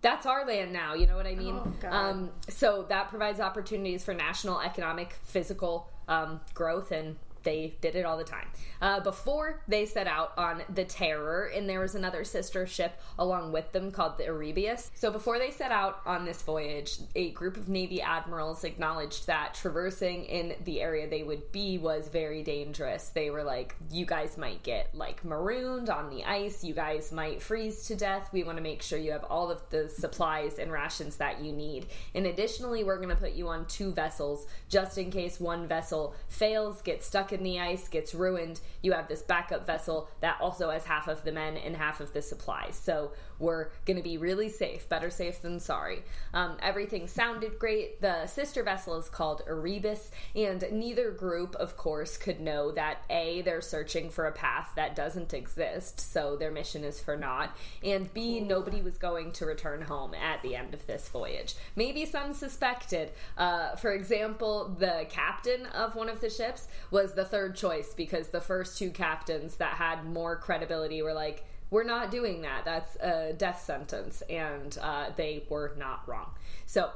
that's 0.00 0.26
our 0.26 0.46
land 0.46 0.72
now. 0.72 0.94
You 0.94 1.06
know 1.06 1.16
what 1.16 1.26
I 1.26 1.34
mean? 1.34 1.58
Oh, 1.84 1.88
Um, 1.88 2.30
so 2.48 2.86
that 2.88 3.08
provides 3.08 3.40
opportunities 3.40 4.04
for 4.04 4.14
national 4.14 4.60
economic, 4.60 5.12
physical 5.24 5.90
um, 6.08 6.40
growth, 6.54 6.92
and 6.92 7.16
they 7.42 7.74
did 7.80 7.96
it 7.96 8.04
all 8.04 8.16
the 8.16 8.24
time. 8.24 8.46
Uh, 8.80 9.00
before 9.00 9.62
they 9.68 9.86
set 9.86 10.06
out 10.06 10.32
on 10.36 10.62
the 10.74 10.84
Terror, 10.84 11.50
and 11.54 11.68
there 11.68 11.80
was 11.80 11.94
another 11.94 12.24
sister 12.24 12.66
ship 12.66 13.00
along 13.18 13.52
with 13.52 13.70
them 13.72 13.90
called 13.90 14.18
the 14.18 14.26
Erebus. 14.26 14.90
So 14.94 15.10
before 15.10 15.38
they 15.38 15.50
set 15.50 15.70
out 15.70 16.00
on 16.04 16.24
this 16.24 16.42
voyage, 16.42 16.98
a 17.14 17.30
group 17.30 17.56
of 17.56 17.68
Navy 17.68 18.02
admirals 18.02 18.64
acknowledged 18.64 19.26
that 19.26 19.54
traversing 19.54 20.24
in 20.24 20.54
the 20.64 20.80
area 20.80 21.08
they 21.08 21.22
would 21.22 21.52
be 21.52 21.78
was 21.78 22.08
very 22.08 22.42
dangerous. 22.42 23.08
They 23.08 23.30
were 23.30 23.44
like, 23.44 23.74
you 23.90 24.06
guys 24.06 24.36
might 24.36 24.62
get 24.62 24.94
like 24.94 25.24
marooned 25.24 25.90
on 25.90 26.10
the 26.10 26.24
ice, 26.24 26.64
you 26.64 26.74
guys 26.74 27.12
might 27.12 27.42
freeze 27.42 27.84
to 27.86 27.96
death. 27.96 28.30
We 28.32 28.44
want 28.44 28.58
to 28.58 28.62
make 28.62 28.82
sure 28.82 28.98
you 28.98 29.12
have 29.12 29.24
all 29.24 29.50
of 29.50 29.62
the 29.70 29.88
supplies 29.88 30.58
and 30.58 30.72
rations 30.72 31.16
that 31.16 31.40
you 31.40 31.52
need. 31.52 31.86
And 32.14 32.26
additionally, 32.26 32.84
we're 32.84 32.96
going 32.96 33.08
to 33.08 33.16
put 33.16 33.32
you 33.32 33.48
on 33.48 33.66
two 33.66 33.92
vessels 33.92 34.46
just 34.68 34.98
in 34.98 35.10
case 35.10 35.38
one 35.38 35.66
vessel 35.66 36.14
fails, 36.28 36.82
gets 36.82 37.06
stuck 37.06 37.31
in 37.32 37.42
the 37.42 37.60
ice, 37.60 37.88
gets 37.88 38.14
ruined. 38.14 38.60
You 38.82 38.92
have 38.92 39.08
this 39.08 39.22
backup 39.22 39.66
vessel 39.66 40.08
that 40.20 40.38
also 40.40 40.70
has 40.70 40.84
half 40.84 41.08
of 41.08 41.24
the 41.24 41.32
men 41.32 41.56
and 41.56 41.76
half 41.76 42.00
of 42.00 42.12
the 42.12 42.22
supplies. 42.22 42.76
So 42.76 43.12
we're 43.42 43.68
going 43.84 43.96
to 43.96 44.02
be 44.02 44.16
really 44.16 44.48
safe. 44.48 44.88
Better 44.88 45.10
safe 45.10 45.42
than 45.42 45.60
sorry. 45.60 46.02
Um, 46.32 46.56
everything 46.62 47.08
sounded 47.08 47.58
great. 47.58 48.00
The 48.00 48.26
sister 48.26 48.62
vessel 48.62 48.96
is 48.98 49.08
called 49.08 49.42
Erebus, 49.46 50.10
and 50.34 50.64
neither 50.72 51.10
group, 51.10 51.54
of 51.56 51.76
course, 51.76 52.16
could 52.16 52.40
know 52.40 52.70
that 52.72 53.02
A, 53.10 53.42
they're 53.42 53.60
searching 53.60 54.08
for 54.08 54.26
a 54.26 54.32
path 54.32 54.70
that 54.76 54.94
doesn't 54.94 55.34
exist, 55.34 56.00
so 56.00 56.36
their 56.36 56.50
mission 56.52 56.84
is 56.84 57.00
for 57.00 57.16
naught, 57.16 57.54
and 57.82 58.12
B, 58.14 58.40
nobody 58.40 58.80
was 58.80 58.96
going 58.96 59.32
to 59.32 59.46
return 59.46 59.82
home 59.82 60.14
at 60.14 60.40
the 60.42 60.54
end 60.54 60.72
of 60.72 60.86
this 60.86 61.08
voyage. 61.08 61.54
Maybe 61.74 62.06
some 62.06 62.32
suspected. 62.32 63.10
Uh, 63.36 63.74
for 63.76 63.92
example, 63.92 64.74
the 64.78 65.06
captain 65.10 65.66
of 65.66 65.96
one 65.96 66.08
of 66.08 66.20
the 66.20 66.30
ships 66.30 66.68
was 66.90 67.14
the 67.14 67.24
third 67.24 67.56
choice 67.56 67.92
because 67.94 68.28
the 68.28 68.40
first 68.40 68.78
two 68.78 68.90
captains 68.90 69.56
that 69.56 69.74
had 69.74 70.04
more 70.04 70.36
credibility 70.36 71.02
were 71.02 71.12
like, 71.12 71.44
we're 71.72 71.84
not 71.84 72.10
doing 72.10 72.42
that. 72.42 72.66
That's 72.66 72.96
a 72.96 73.32
death 73.32 73.64
sentence. 73.64 74.22
And 74.28 74.76
uh, 74.80 75.06
they 75.16 75.44
were 75.48 75.72
not 75.78 76.06
wrong. 76.06 76.30
So 76.66 76.90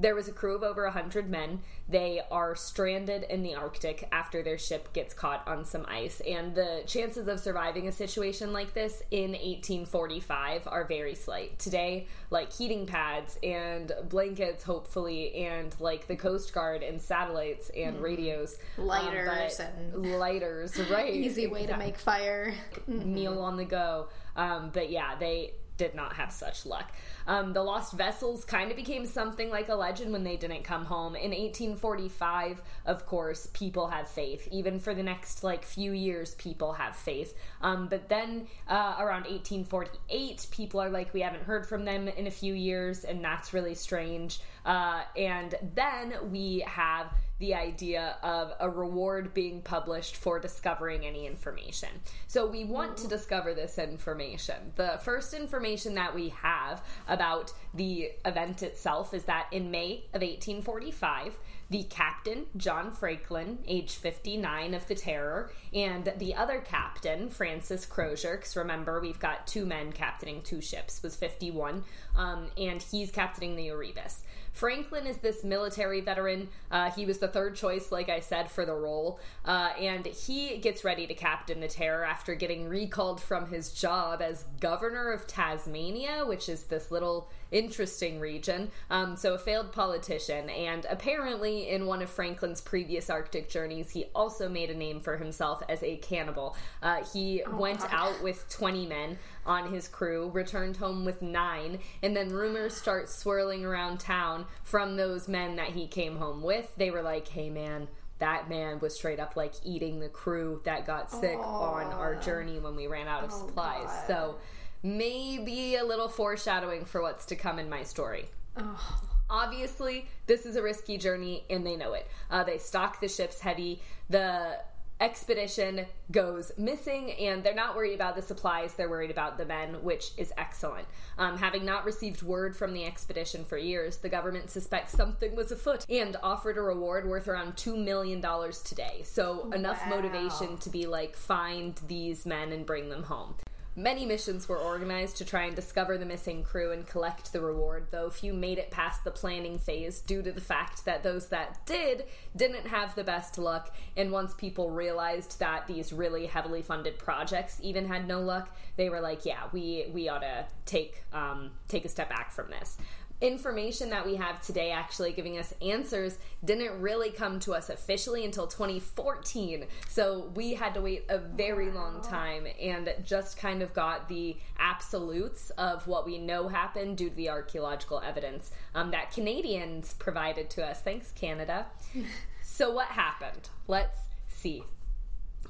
there 0.00 0.14
was 0.14 0.28
a 0.28 0.32
crew 0.32 0.54
of 0.54 0.62
over 0.62 0.84
100 0.84 1.28
men. 1.28 1.60
They 1.88 2.20
are 2.30 2.54
stranded 2.54 3.24
in 3.24 3.42
the 3.42 3.56
Arctic 3.56 4.06
after 4.12 4.42
their 4.42 4.56
ship 4.58 4.92
gets 4.92 5.12
caught 5.12 5.42
on 5.48 5.64
some 5.64 5.84
ice. 5.88 6.20
And 6.20 6.54
the 6.54 6.82
chances 6.86 7.26
of 7.26 7.40
surviving 7.40 7.88
a 7.88 7.92
situation 7.92 8.52
like 8.52 8.74
this 8.74 9.02
in 9.10 9.32
1845 9.32 10.68
are 10.68 10.84
very 10.84 11.14
slight. 11.14 11.58
Today, 11.58 12.06
like 12.30 12.52
heating 12.52 12.86
pads 12.86 13.38
and 13.42 13.92
blankets, 14.08 14.62
hopefully, 14.64 15.34
and 15.46 15.74
like 15.80 16.06
the 16.06 16.16
Coast 16.16 16.52
Guard 16.52 16.82
and 16.82 17.00
satellites 17.00 17.70
and 17.76 18.00
radios. 18.00 18.58
um, 18.78 18.86
Lighters 18.86 19.56
but- 19.58 19.72
and- 19.78 20.18
lighters, 20.18 20.78
right? 20.90 21.12
Easy 21.14 21.46
way 21.46 21.66
to 21.66 21.76
make 21.76 21.98
fire. 21.98 22.54
meal 22.86 23.40
on 23.42 23.56
the 23.56 23.64
go. 23.64 24.08
Um, 24.36 24.70
but 24.72 24.90
yeah, 24.90 25.16
they 25.18 25.54
did 25.78 25.94
not 25.94 26.14
have 26.14 26.30
such 26.30 26.66
luck. 26.66 26.92
Um, 27.26 27.54
the 27.54 27.62
lost 27.62 27.94
vessels 27.94 28.44
kind 28.44 28.70
of 28.70 28.76
became 28.76 29.06
something 29.06 29.48
like 29.48 29.68
a 29.68 29.74
legend 29.74 30.12
when 30.12 30.24
they 30.24 30.36
didn't 30.36 30.64
come 30.64 30.84
home. 30.84 31.16
In 31.16 31.30
1845, 31.30 32.60
of 32.84 33.06
course, 33.06 33.48
people 33.54 33.88
have 33.88 34.08
faith. 34.08 34.46
Even 34.50 34.78
for 34.78 34.94
the 34.94 35.02
next 35.02 35.42
like 35.42 35.64
few 35.64 35.92
years, 35.92 36.34
people 36.34 36.74
have 36.74 36.96
faith. 36.96 37.34
Um, 37.62 37.88
but 37.88 38.08
then 38.08 38.48
uh, 38.68 38.96
around 38.98 39.24
1848, 39.24 40.48
people 40.50 40.80
are 40.80 40.90
like, 40.90 41.14
we 41.14 41.20
haven't 41.20 41.44
heard 41.44 41.66
from 41.66 41.84
them 41.84 42.08
in 42.08 42.26
a 42.26 42.30
few 42.30 42.52
years, 42.52 43.04
and 43.04 43.24
that's 43.24 43.54
really 43.54 43.74
strange. 43.74 44.40
Uh, 44.66 45.02
and 45.16 45.54
then 45.74 46.14
we 46.30 46.64
have 46.66 47.12
the 47.38 47.54
idea 47.54 48.16
of 48.22 48.52
a 48.60 48.68
reward 48.68 49.32
being 49.32 49.62
published 49.62 50.16
for 50.16 50.38
discovering 50.38 51.06
any 51.06 51.26
information. 51.26 51.88
So 52.26 52.46
we 52.46 52.64
want 52.64 52.96
to 52.98 53.08
discover 53.08 53.54
this 53.54 53.78
information. 53.78 54.72
The 54.76 54.98
first 55.02 55.34
information 55.34 55.94
that 55.94 56.14
we 56.14 56.30
have 56.30 56.82
about 57.06 57.52
the 57.74 58.10
event 58.24 58.62
itself 58.62 59.14
is 59.14 59.24
that 59.24 59.46
in 59.52 59.70
May 59.70 60.04
of 60.14 60.22
1845, 60.22 61.38
the 61.70 61.82
captain, 61.84 62.46
John 62.56 62.90
Franklin, 62.92 63.58
age 63.66 63.96
59 63.96 64.74
of 64.74 64.86
the 64.88 64.94
Terror, 64.94 65.52
and 65.72 66.12
the 66.16 66.34
other 66.34 66.60
captain, 66.60 67.28
Francis 67.28 67.84
Crozier, 67.84 68.36
because 68.36 68.56
remember, 68.56 69.00
we've 69.00 69.18
got 69.18 69.46
two 69.46 69.66
men 69.66 69.92
captaining 69.92 70.42
two 70.42 70.62
ships, 70.62 71.02
was 71.02 71.14
51, 71.16 71.84
um, 72.16 72.46
and 72.56 72.82
he's 72.82 73.10
captaining 73.10 73.56
the 73.56 73.68
Erebus. 73.68 74.22
Franklin 74.52 75.06
is 75.06 75.18
this 75.18 75.44
military 75.44 76.00
veteran. 76.00 76.48
Uh, 76.70 76.90
he 76.90 77.06
was 77.06 77.18
the 77.18 77.28
third 77.28 77.54
choice, 77.54 77.92
like 77.92 78.08
I 78.08 78.18
said, 78.18 78.50
for 78.50 78.66
the 78.66 78.74
role. 78.74 79.20
Uh, 79.44 79.70
and 79.78 80.04
he 80.04 80.58
gets 80.58 80.82
ready 80.84 81.06
to 81.06 81.14
captain 81.14 81.60
the 81.60 81.68
Terror 81.68 82.04
after 82.04 82.34
getting 82.34 82.68
recalled 82.68 83.20
from 83.20 83.48
his 83.48 83.72
job 83.72 84.20
as 84.20 84.44
governor 84.58 85.12
of 85.12 85.28
Tasmania, 85.28 86.24
which 86.26 86.48
is 86.48 86.64
this 86.64 86.90
little 86.90 87.30
interesting 87.52 88.18
region. 88.18 88.70
Um, 88.90 89.16
so, 89.16 89.34
a 89.34 89.38
failed 89.38 89.70
politician. 89.70 90.50
And 90.50 90.86
apparently, 90.90 91.57
in 91.66 91.86
one 91.86 92.02
of 92.02 92.10
Franklin's 92.10 92.60
previous 92.60 93.10
Arctic 93.10 93.48
journeys, 93.48 93.90
he 93.90 94.06
also 94.14 94.48
made 94.48 94.70
a 94.70 94.74
name 94.74 95.00
for 95.00 95.16
himself 95.16 95.62
as 95.68 95.82
a 95.82 95.96
cannibal. 95.96 96.56
Uh, 96.82 97.04
he 97.12 97.42
went 97.52 97.80
God. 97.80 97.90
out 97.92 98.22
with 98.22 98.48
20 98.50 98.86
men 98.86 99.18
on 99.46 99.72
his 99.72 99.88
crew, 99.88 100.30
returned 100.32 100.76
home 100.76 101.04
with 101.04 101.22
nine, 101.22 101.78
and 102.02 102.16
then 102.16 102.28
rumors 102.30 102.76
start 102.76 103.08
swirling 103.08 103.64
around 103.64 103.98
town 103.98 104.44
from 104.62 104.96
those 104.96 105.26
men 105.28 105.56
that 105.56 105.70
he 105.70 105.86
came 105.86 106.16
home 106.16 106.42
with. 106.42 106.70
They 106.76 106.90
were 106.90 107.02
like, 107.02 107.26
hey 107.28 107.50
man, 107.50 107.88
that 108.18 108.48
man 108.48 108.80
was 108.80 108.94
straight 108.94 109.20
up 109.20 109.36
like 109.36 109.54
eating 109.64 110.00
the 110.00 110.08
crew 110.08 110.60
that 110.64 110.86
got 110.86 111.10
sick 111.10 111.38
on 111.38 111.86
our 111.92 112.16
journey 112.16 112.58
when 112.58 112.74
we 112.76 112.86
ran 112.86 113.08
out 113.08 113.24
of 113.24 113.30
Oh, 113.32 113.46
supplies. 113.46 113.84
God. 113.86 114.06
So 114.06 114.34
maybe 114.82 115.76
a 115.76 115.84
little 115.84 116.08
foreshadowing 116.08 116.84
for 116.84 117.00
what's 117.02 117.26
to 117.26 117.36
come 117.36 117.58
in 117.58 117.68
my 117.68 117.82
story. 117.82 118.26
Oh, 118.56 119.00
Obviously, 119.30 120.06
this 120.26 120.46
is 120.46 120.56
a 120.56 120.62
risky 120.62 120.96
journey 120.98 121.44
and 121.50 121.66
they 121.66 121.76
know 121.76 121.92
it. 121.92 122.06
Uh, 122.30 122.44
they 122.44 122.58
stock 122.58 123.00
the 123.00 123.08
ships 123.08 123.40
heavy. 123.40 123.80
The 124.08 124.58
expedition 125.00 125.86
goes 126.10 126.50
missing 126.58 127.12
and 127.12 127.44
they're 127.44 127.54
not 127.54 127.76
worried 127.76 127.94
about 127.94 128.16
the 128.16 128.22
supplies 128.22 128.74
they're 128.74 128.88
worried 128.88 129.12
about 129.12 129.38
the 129.38 129.44
men 129.44 129.74
which 129.84 130.10
is 130.16 130.32
excellent 130.36 130.88
um, 131.18 131.38
having 131.38 131.64
not 131.64 131.84
received 131.84 132.20
word 132.22 132.56
from 132.56 132.72
the 132.74 132.84
expedition 132.84 133.44
for 133.44 133.56
years 133.56 133.98
the 133.98 134.08
government 134.08 134.50
suspects 134.50 134.90
something 134.92 135.36
was 135.36 135.52
afoot 135.52 135.86
and 135.88 136.16
offered 136.20 136.58
a 136.58 136.60
reward 136.60 137.06
worth 137.06 137.28
around 137.28 137.54
$2 137.54 137.78
million 137.82 138.20
today 138.64 139.00
so 139.04 139.48
enough 139.52 139.80
Wow. 139.86 140.00
motivation 140.02 140.56
to 140.58 140.68
be 140.68 140.84
like 140.86 141.14
find 141.14 141.80
these 141.86 142.26
men 142.26 142.50
and 142.50 142.66
bring 142.66 142.88
them 142.88 143.04
home 143.04 143.36
Many 143.78 144.06
missions 144.06 144.48
were 144.48 144.58
organized 144.58 145.18
to 145.18 145.24
try 145.24 145.44
and 145.44 145.54
discover 145.54 145.96
the 145.96 146.04
missing 146.04 146.42
crew 146.42 146.72
and 146.72 146.84
collect 146.84 147.32
the 147.32 147.40
reward, 147.40 147.86
though 147.92 148.10
few 148.10 148.34
made 148.34 148.58
it 148.58 148.72
past 148.72 149.04
the 149.04 149.12
planning 149.12 149.56
phase 149.56 150.00
due 150.00 150.20
to 150.20 150.32
the 150.32 150.40
fact 150.40 150.84
that 150.84 151.04
those 151.04 151.28
that 151.28 151.64
did 151.64 152.06
didn't 152.34 152.66
have 152.66 152.96
the 152.96 153.04
best 153.04 153.38
luck. 153.38 153.72
And 153.96 154.10
once 154.10 154.34
people 154.34 154.68
realized 154.70 155.38
that 155.38 155.68
these 155.68 155.92
really 155.92 156.26
heavily 156.26 156.60
funded 156.60 156.98
projects 156.98 157.60
even 157.62 157.86
had 157.86 158.08
no 158.08 158.20
luck, 158.20 158.52
they 158.74 158.88
were 158.88 159.00
like, 159.00 159.24
"Yeah, 159.24 159.44
we 159.52 159.86
we 159.94 160.08
ought 160.08 160.22
to 160.22 160.46
take 160.66 161.04
um, 161.12 161.52
take 161.68 161.84
a 161.84 161.88
step 161.88 162.08
back 162.08 162.32
from 162.32 162.50
this." 162.50 162.78
Information 163.20 163.90
that 163.90 164.06
we 164.06 164.14
have 164.16 164.40
today 164.40 164.70
actually 164.70 165.12
giving 165.12 165.38
us 165.38 165.52
answers 165.60 166.18
didn't 166.44 166.80
really 166.80 167.10
come 167.10 167.40
to 167.40 167.52
us 167.52 167.68
officially 167.68 168.24
until 168.24 168.46
2014 168.46 169.66
so 169.88 170.30
we 170.34 170.54
had 170.54 170.72
to 170.74 170.80
wait 170.80 171.04
a 171.08 171.18
very 171.18 171.70
long 171.70 172.00
time 172.00 172.46
and 172.60 172.92
just 173.04 173.36
kind 173.36 173.60
of 173.62 173.74
got 173.74 174.08
the 174.08 174.36
absolutes 174.58 175.50
of 175.50 175.86
what 175.88 176.06
we 176.06 176.18
know 176.18 176.48
happened 176.48 176.96
due 176.96 177.10
to 177.10 177.16
the 177.16 177.28
archaeological 177.28 178.00
evidence 178.00 178.52
um, 178.74 178.90
that 178.92 179.10
canadians 179.10 179.94
provided 179.94 180.48
to 180.50 180.64
us. 180.64 180.80
Thanks 180.80 181.12
canada. 181.12 181.66
So 182.50 182.72
what 182.72 182.88
happened? 182.88 183.50
Let's 183.68 183.96
see 184.28 184.64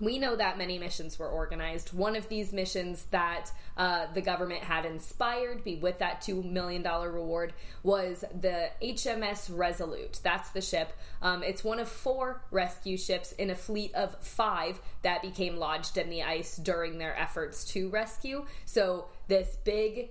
we 0.00 0.19
know 0.19 0.37
that 0.37 0.59
many 0.59 0.78
missions 0.78 1.19
were 1.19 1.28
organized. 1.28 1.93
One 1.93 2.17
of 2.17 2.28
these 2.28 2.52
missions 2.52 3.05
that 3.11 3.50
uh, 3.76 4.07
the 4.14 4.21
government 4.21 4.62
had 4.62 4.85
inspired, 4.85 5.64
be 5.64 5.76
with 5.76 5.99
that 5.99 6.21
$2 6.21 6.45
million 6.45 6.83
reward, 6.83 7.52
was 7.83 8.25
the 8.40 8.71
HMS 8.83 9.50
Resolute. 9.57 10.21
That's 10.23 10.50
the 10.50 10.61
ship. 10.61 10.93
Um, 11.23 11.43
it's 11.43 11.64
one 11.64 11.81
of 11.81 11.88
four 11.88 12.43
rescue 12.50 12.97
ships 12.97 13.33
in 13.33 13.50
a 13.50 13.55
fleet 13.55 13.95
of 13.95 14.17
five 14.21 14.81
that 15.02 15.23
became 15.23 15.57
lodged 15.57 15.97
in 15.97 16.11
the 16.11 16.23
ice 16.23 16.57
during 16.57 16.99
their 16.99 17.17
efforts 17.17 17.64
to 17.73 17.88
rescue. 17.88 18.47
So 18.67 19.07
this 19.26 19.57
big 19.64 20.11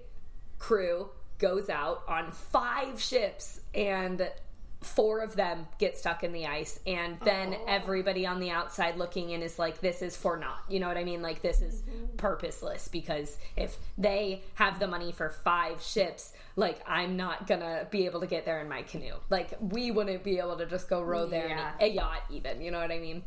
crew 0.60 1.10
goes 1.40 1.70
out 1.70 2.04
on 2.08 2.32
five 2.32 3.00
ships 3.00 3.62
and 3.74 4.30
four 4.82 5.22
of 5.22 5.36
them 5.36 5.68
get 5.80 5.98
stuck 5.98 6.24
in 6.24 6.32
the 6.32 6.46
ice 6.46 6.80
and 6.86 7.20
then 7.22 7.56
everybody 7.68 8.28
on 8.28 8.40
the 8.40 8.52
outside 8.52 8.96
looking 8.96 9.32
in 9.32 9.42
is 9.42 9.58
like 9.58 9.82
this 9.82 10.02
is 10.04 10.16
for 10.16 10.38
naught. 10.38 10.64
You 10.70 10.80
know 10.80 10.88
what 10.88 10.98
i 10.98 11.04
mean? 11.04 11.22
Like 11.22 11.42
this 11.42 11.62
is 11.62 11.82
purposeless 12.18 12.88
because 12.88 13.38
if 13.56 13.78
they 13.98 14.44
have 14.56 14.80
the 14.80 14.88
money 14.88 15.12
for 15.12 15.30
five 15.30 15.82
ships 15.82 16.34
like 16.56 16.80
i'm 16.88 17.18
not 17.18 17.48
gonna 17.48 17.88
be 17.92 18.06
able 18.06 18.20
to 18.20 18.28
get 18.28 18.46
there 18.46 18.60
in 18.62 18.70
my 18.70 18.84
canoe. 18.84 19.14
Like 19.30 19.50
we 19.60 19.90
wouldn't 19.92 20.24
be 20.24 20.38
able 20.38 20.58
to 20.58 20.66
just 20.66 20.90
go 20.90 21.02
row 21.02 21.26
there 21.26 21.48
Yeah. 21.48 21.72
in 21.80 21.92
a 21.92 21.94
yacht 21.96 22.24
even 22.30 22.62
you 22.62 22.70
know 22.72 22.80
what 22.80 22.92
i 22.92 23.00
mean? 23.00 23.24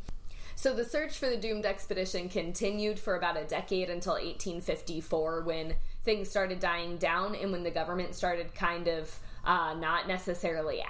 So 0.54 0.75
the 0.75 0.85
search 0.85 1.16
for 1.19 1.28
the 1.28 1.37
doomed 1.38 1.64
expedition 1.64 2.28
continued 2.28 2.99
for 2.99 3.16
about 3.16 3.37
a 3.38 3.45
decade 3.45 3.88
until 3.90 4.12
1854 4.14 5.42
when 5.42 5.75
things 6.04 6.28
started 6.28 6.61
dying 6.61 6.97
down 6.99 7.35
and 7.35 7.50
when 7.50 7.62
the 7.62 7.71
government 7.71 8.14
started 8.14 8.54
kind 8.54 8.87
of 8.87 9.19
uh, 9.45 9.75
not 9.75 10.07
necessarily 10.07 10.83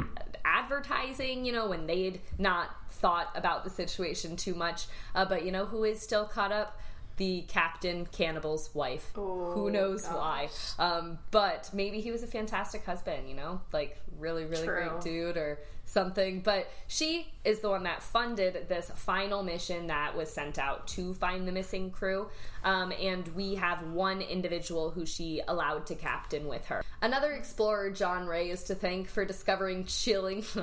advertising, 0.44 1.44
you 1.44 1.52
know, 1.52 1.68
when 1.68 1.86
they'd 1.86 2.20
not 2.38 2.70
thought 2.90 3.30
about 3.34 3.64
the 3.64 3.70
situation 3.70 4.36
too 4.36 4.54
much. 4.54 4.86
Uh, 5.14 5.24
but 5.24 5.44
you 5.44 5.52
know 5.52 5.66
who 5.66 5.84
is 5.84 6.00
still 6.00 6.24
caught 6.24 6.52
up? 6.52 6.78
The 7.20 7.42
Captain 7.48 8.06
Cannibal's 8.06 8.74
wife. 8.74 9.12
Oh, 9.14 9.52
who 9.52 9.70
knows 9.70 10.06
gosh. 10.06 10.14
why? 10.16 10.48
Um, 10.78 11.18
but 11.30 11.68
maybe 11.74 12.00
he 12.00 12.10
was 12.10 12.22
a 12.22 12.26
fantastic 12.26 12.86
husband, 12.86 13.28
you 13.28 13.34
know, 13.34 13.60
like 13.74 13.98
really, 14.18 14.46
really 14.46 14.64
True. 14.64 14.88
great 14.88 15.00
dude 15.02 15.36
or 15.36 15.58
something. 15.84 16.40
But 16.40 16.70
she 16.86 17.30
is 17.44 17.60
the 17.60 17.68
one 17.68 17.82
that 17.82 18.02
funded 18.02 18.70
this 18.70 18.90
final 18.94 19.42
mission 19.42 19.88
that 19.88 20.16
was 20.16 20.30
sent 20.30 20.58
out 20.58 20.88
to 20.88 21.12
find 21.12 21.46
the 21.46 21.52
missing 21.52 21.90
crew. 21.90 22.30
Um, 22.64 22.90
and 22.98 23.28
we 23.36 23.56
have 23.56 23.82
one 23.88 24.22
individual 24.22 24.90
who 24.90 25.04
she 25.04 25.42
allowed 25.46 25.84
to 25.88 25.96
captain 25.96 26.48
with 26.48 26.64
her. 26.68 26.82
Another 27.02 27.32
explorer, 27.32 27.90
John 27.90 28.26
Rae, 28.26 28.48
is 28.48 28.64
to 28.64 28.74
thank 28.74 29.10
for 29.10 29.26
discovering 29.26 29.84
chilling. 29.84 30.42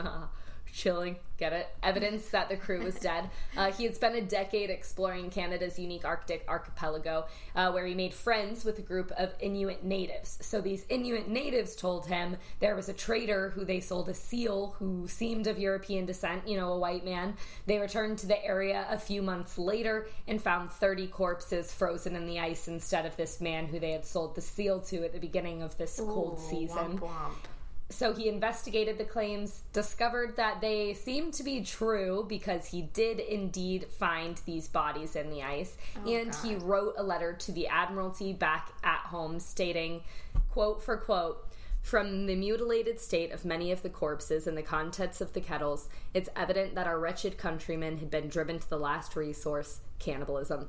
Chilling, 0.73 1.15
get 1.37 1.53
it? 1.53 1.67
Evidence 1.83 2.29
that 2.29 2.49
the 2.49 2.57
crew 2.57 2.83
was 2.83 2.95
dead. 2.95 3.29
Uh, 3.55 3.71
he 3.71 3.83
had 3.83 3.95
spent 3.95 4.15
a 4.15 4.21
decade 4.21 4.69
exploring 4.69 5.29
Canada's 5.29 5.79
unique 5.79 6.05
Arctic 6.05 6.43
archipelago, 6.47 7.25
uh, 7.55 7.71
where 7.71 7.85
he 7.85 7.93
made 7.93 8.13
friends 8.13 8.65
with 8.65 8.79
a 8.79 8.81
group 8.81 9.11
of 9.17 9.33
Inuit 9.39 9.83
natives. 9.83 10.37
So 10.41 10.61
these 10.61 10.85
Inuit 10.89 11.27
natives 11.27 11.75
told 11.75 12.07
him 12.07 12.37
there 12.59 12.75
was 12.75 12.89
a 12.89 12.93
trader 12.93 13.49
who 13.49 13.65
they 13.65 13.79
sold 13.79 14.09
a 14.09 14.13
seal 14.13 14.75
who 14.79 15.07
seemed 15.07 15.47
of 15.47 15.59
European 15.59 16.05
descent, 16.05 16.47
you 16.47 16.57
know, 16.57 16.73
a 16.73 16.79
white 16.79 17.05
man. 17.05 17.35
They 17.65 17.79
returned 17.79 18.17
to 18.19 18.27
the 18.27 18.43
area 18.43 18.85
a 18.89 18.97
few 18.97 19.21
months 19.21 19.57
later 19.57 20.07
and 20.27 20.41
found 20.41 20.71
30 20.71 21.07
corpses 21.07 21.73
frozen 21.73 22.15
in 22.15 22.25
the 22.25 22.39
ice 22.39 22.67
instead 22.67 23.05
of 23.05 23.15
this 23.17 23.39
man 23.41 23.67
who 23.67 23.79
they 23.79 23.91
had 23.91 24.05
sold 24.05 24.35
the 24.35 24.41
seal 24.41 24.79
to 24.81 25.03
at 25.03 25.13
the 25.13 25.19
beginning 25.19 25.61
of 25.61 25.77
this 25.77 25.99
cold 25.99 26.39
season. 26.39 26.99
womp 26.99 26.99
womp. 26.99 27.56
So 27.89 28.13
he 28.13 28.27
investigated 28.27 28.97
the 28.97 29.05
claims, 29.05 29.61
discovered 29.71 30.35
that 30.35 30.59
they 30.59 30.93
seemed 30.93 31.33
to 31.35 31.43
be 31.43 31.63
true 31.63 32.25
because 32.27 32.67
he 32.67 32.81
did 32.81 33.19
indeed 33.19 33.87
find 33.97 34.41
these 34.45 34.67
bodies 34.67 35.15
in 35.15 35.29
the 35.29 35.41
ice. 35.41 35.77
Oh, 36.05 36.13
and 36.13 36.35
he 36.43 36.55
wrote 36.55 36.95
a 36.97 37.03
letter 37.03 37.33
to 37.33 37.51
the 37.51 37.67
Admiralty 37.67 38.33
back 38.33 38.73
at 38.83 38.99
home 38.99 39.39
stating, 39.39 40.03
quote 40.51 40.83
for 40.83 40.97
quote, 40.97 41.47
from 41.81 42.25
the 42.25 42.35
mutilated 42.35 42.99
state 42.99 43.31
of 43.31 43.45
many 43.45 43.71
of 43.71 43.81
the 43.81 43.89
corpses 43.89 44.45
and 44.45 44.57
the 44.57 44.61
contents 44.61 45.21
of 45.21 45.31
the 45.31 45.39
kettles, 45.39 45.87
it's 46.13 46.27
evident 46.35 46.75
that 46.75 46.85
our 46.85 46.99
wretched 46.99 47.37
countrymen 47.37 47.97
had 47.99 48.11
been 48.11 48.27
driven 48.27 48.59
to 48.59 48.69
the 48.69 48.77
last 48.77 49.15
resource 49.15 49.79
cannibalism. 49.97 50.67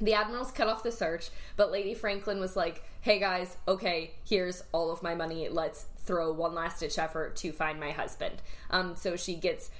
The 0.00 0.14
admirals 0.14 0.50
cut 0.50 0.68
off 0.68 0.82
the 0.82 0.92
search, 0.92 1.30
but 1.56 1.70
Lady 1.70 1.94
Franklin 1.94 2.40
was 2.40 2.56
like, 2.56 2.82
hey 3.00 3.18
guys, 3.18 3.56
okay, 3.68 4.12
here's 4.28 4.64
all 4.72 4.90
of 4.90 5.02
my 5.02 5.14
money. 5.14 5.48
Let's 5.48 5.86
throw 6.04 6.32
one 6.32 6.54
last 6.54 6.80
ditch 6.80 6.98
effort 6.98 7.36
to 7.36 7.52
find 7.52 7.78
my 7.78 7.92
husband. 7.92 8.42
Um, 8.70 8.96
so 8.96 9.16
she 9.16 9.34
gets 9.34 9.70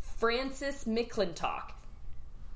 Francis 0.00 0.84
McClintock, 0.84 1.72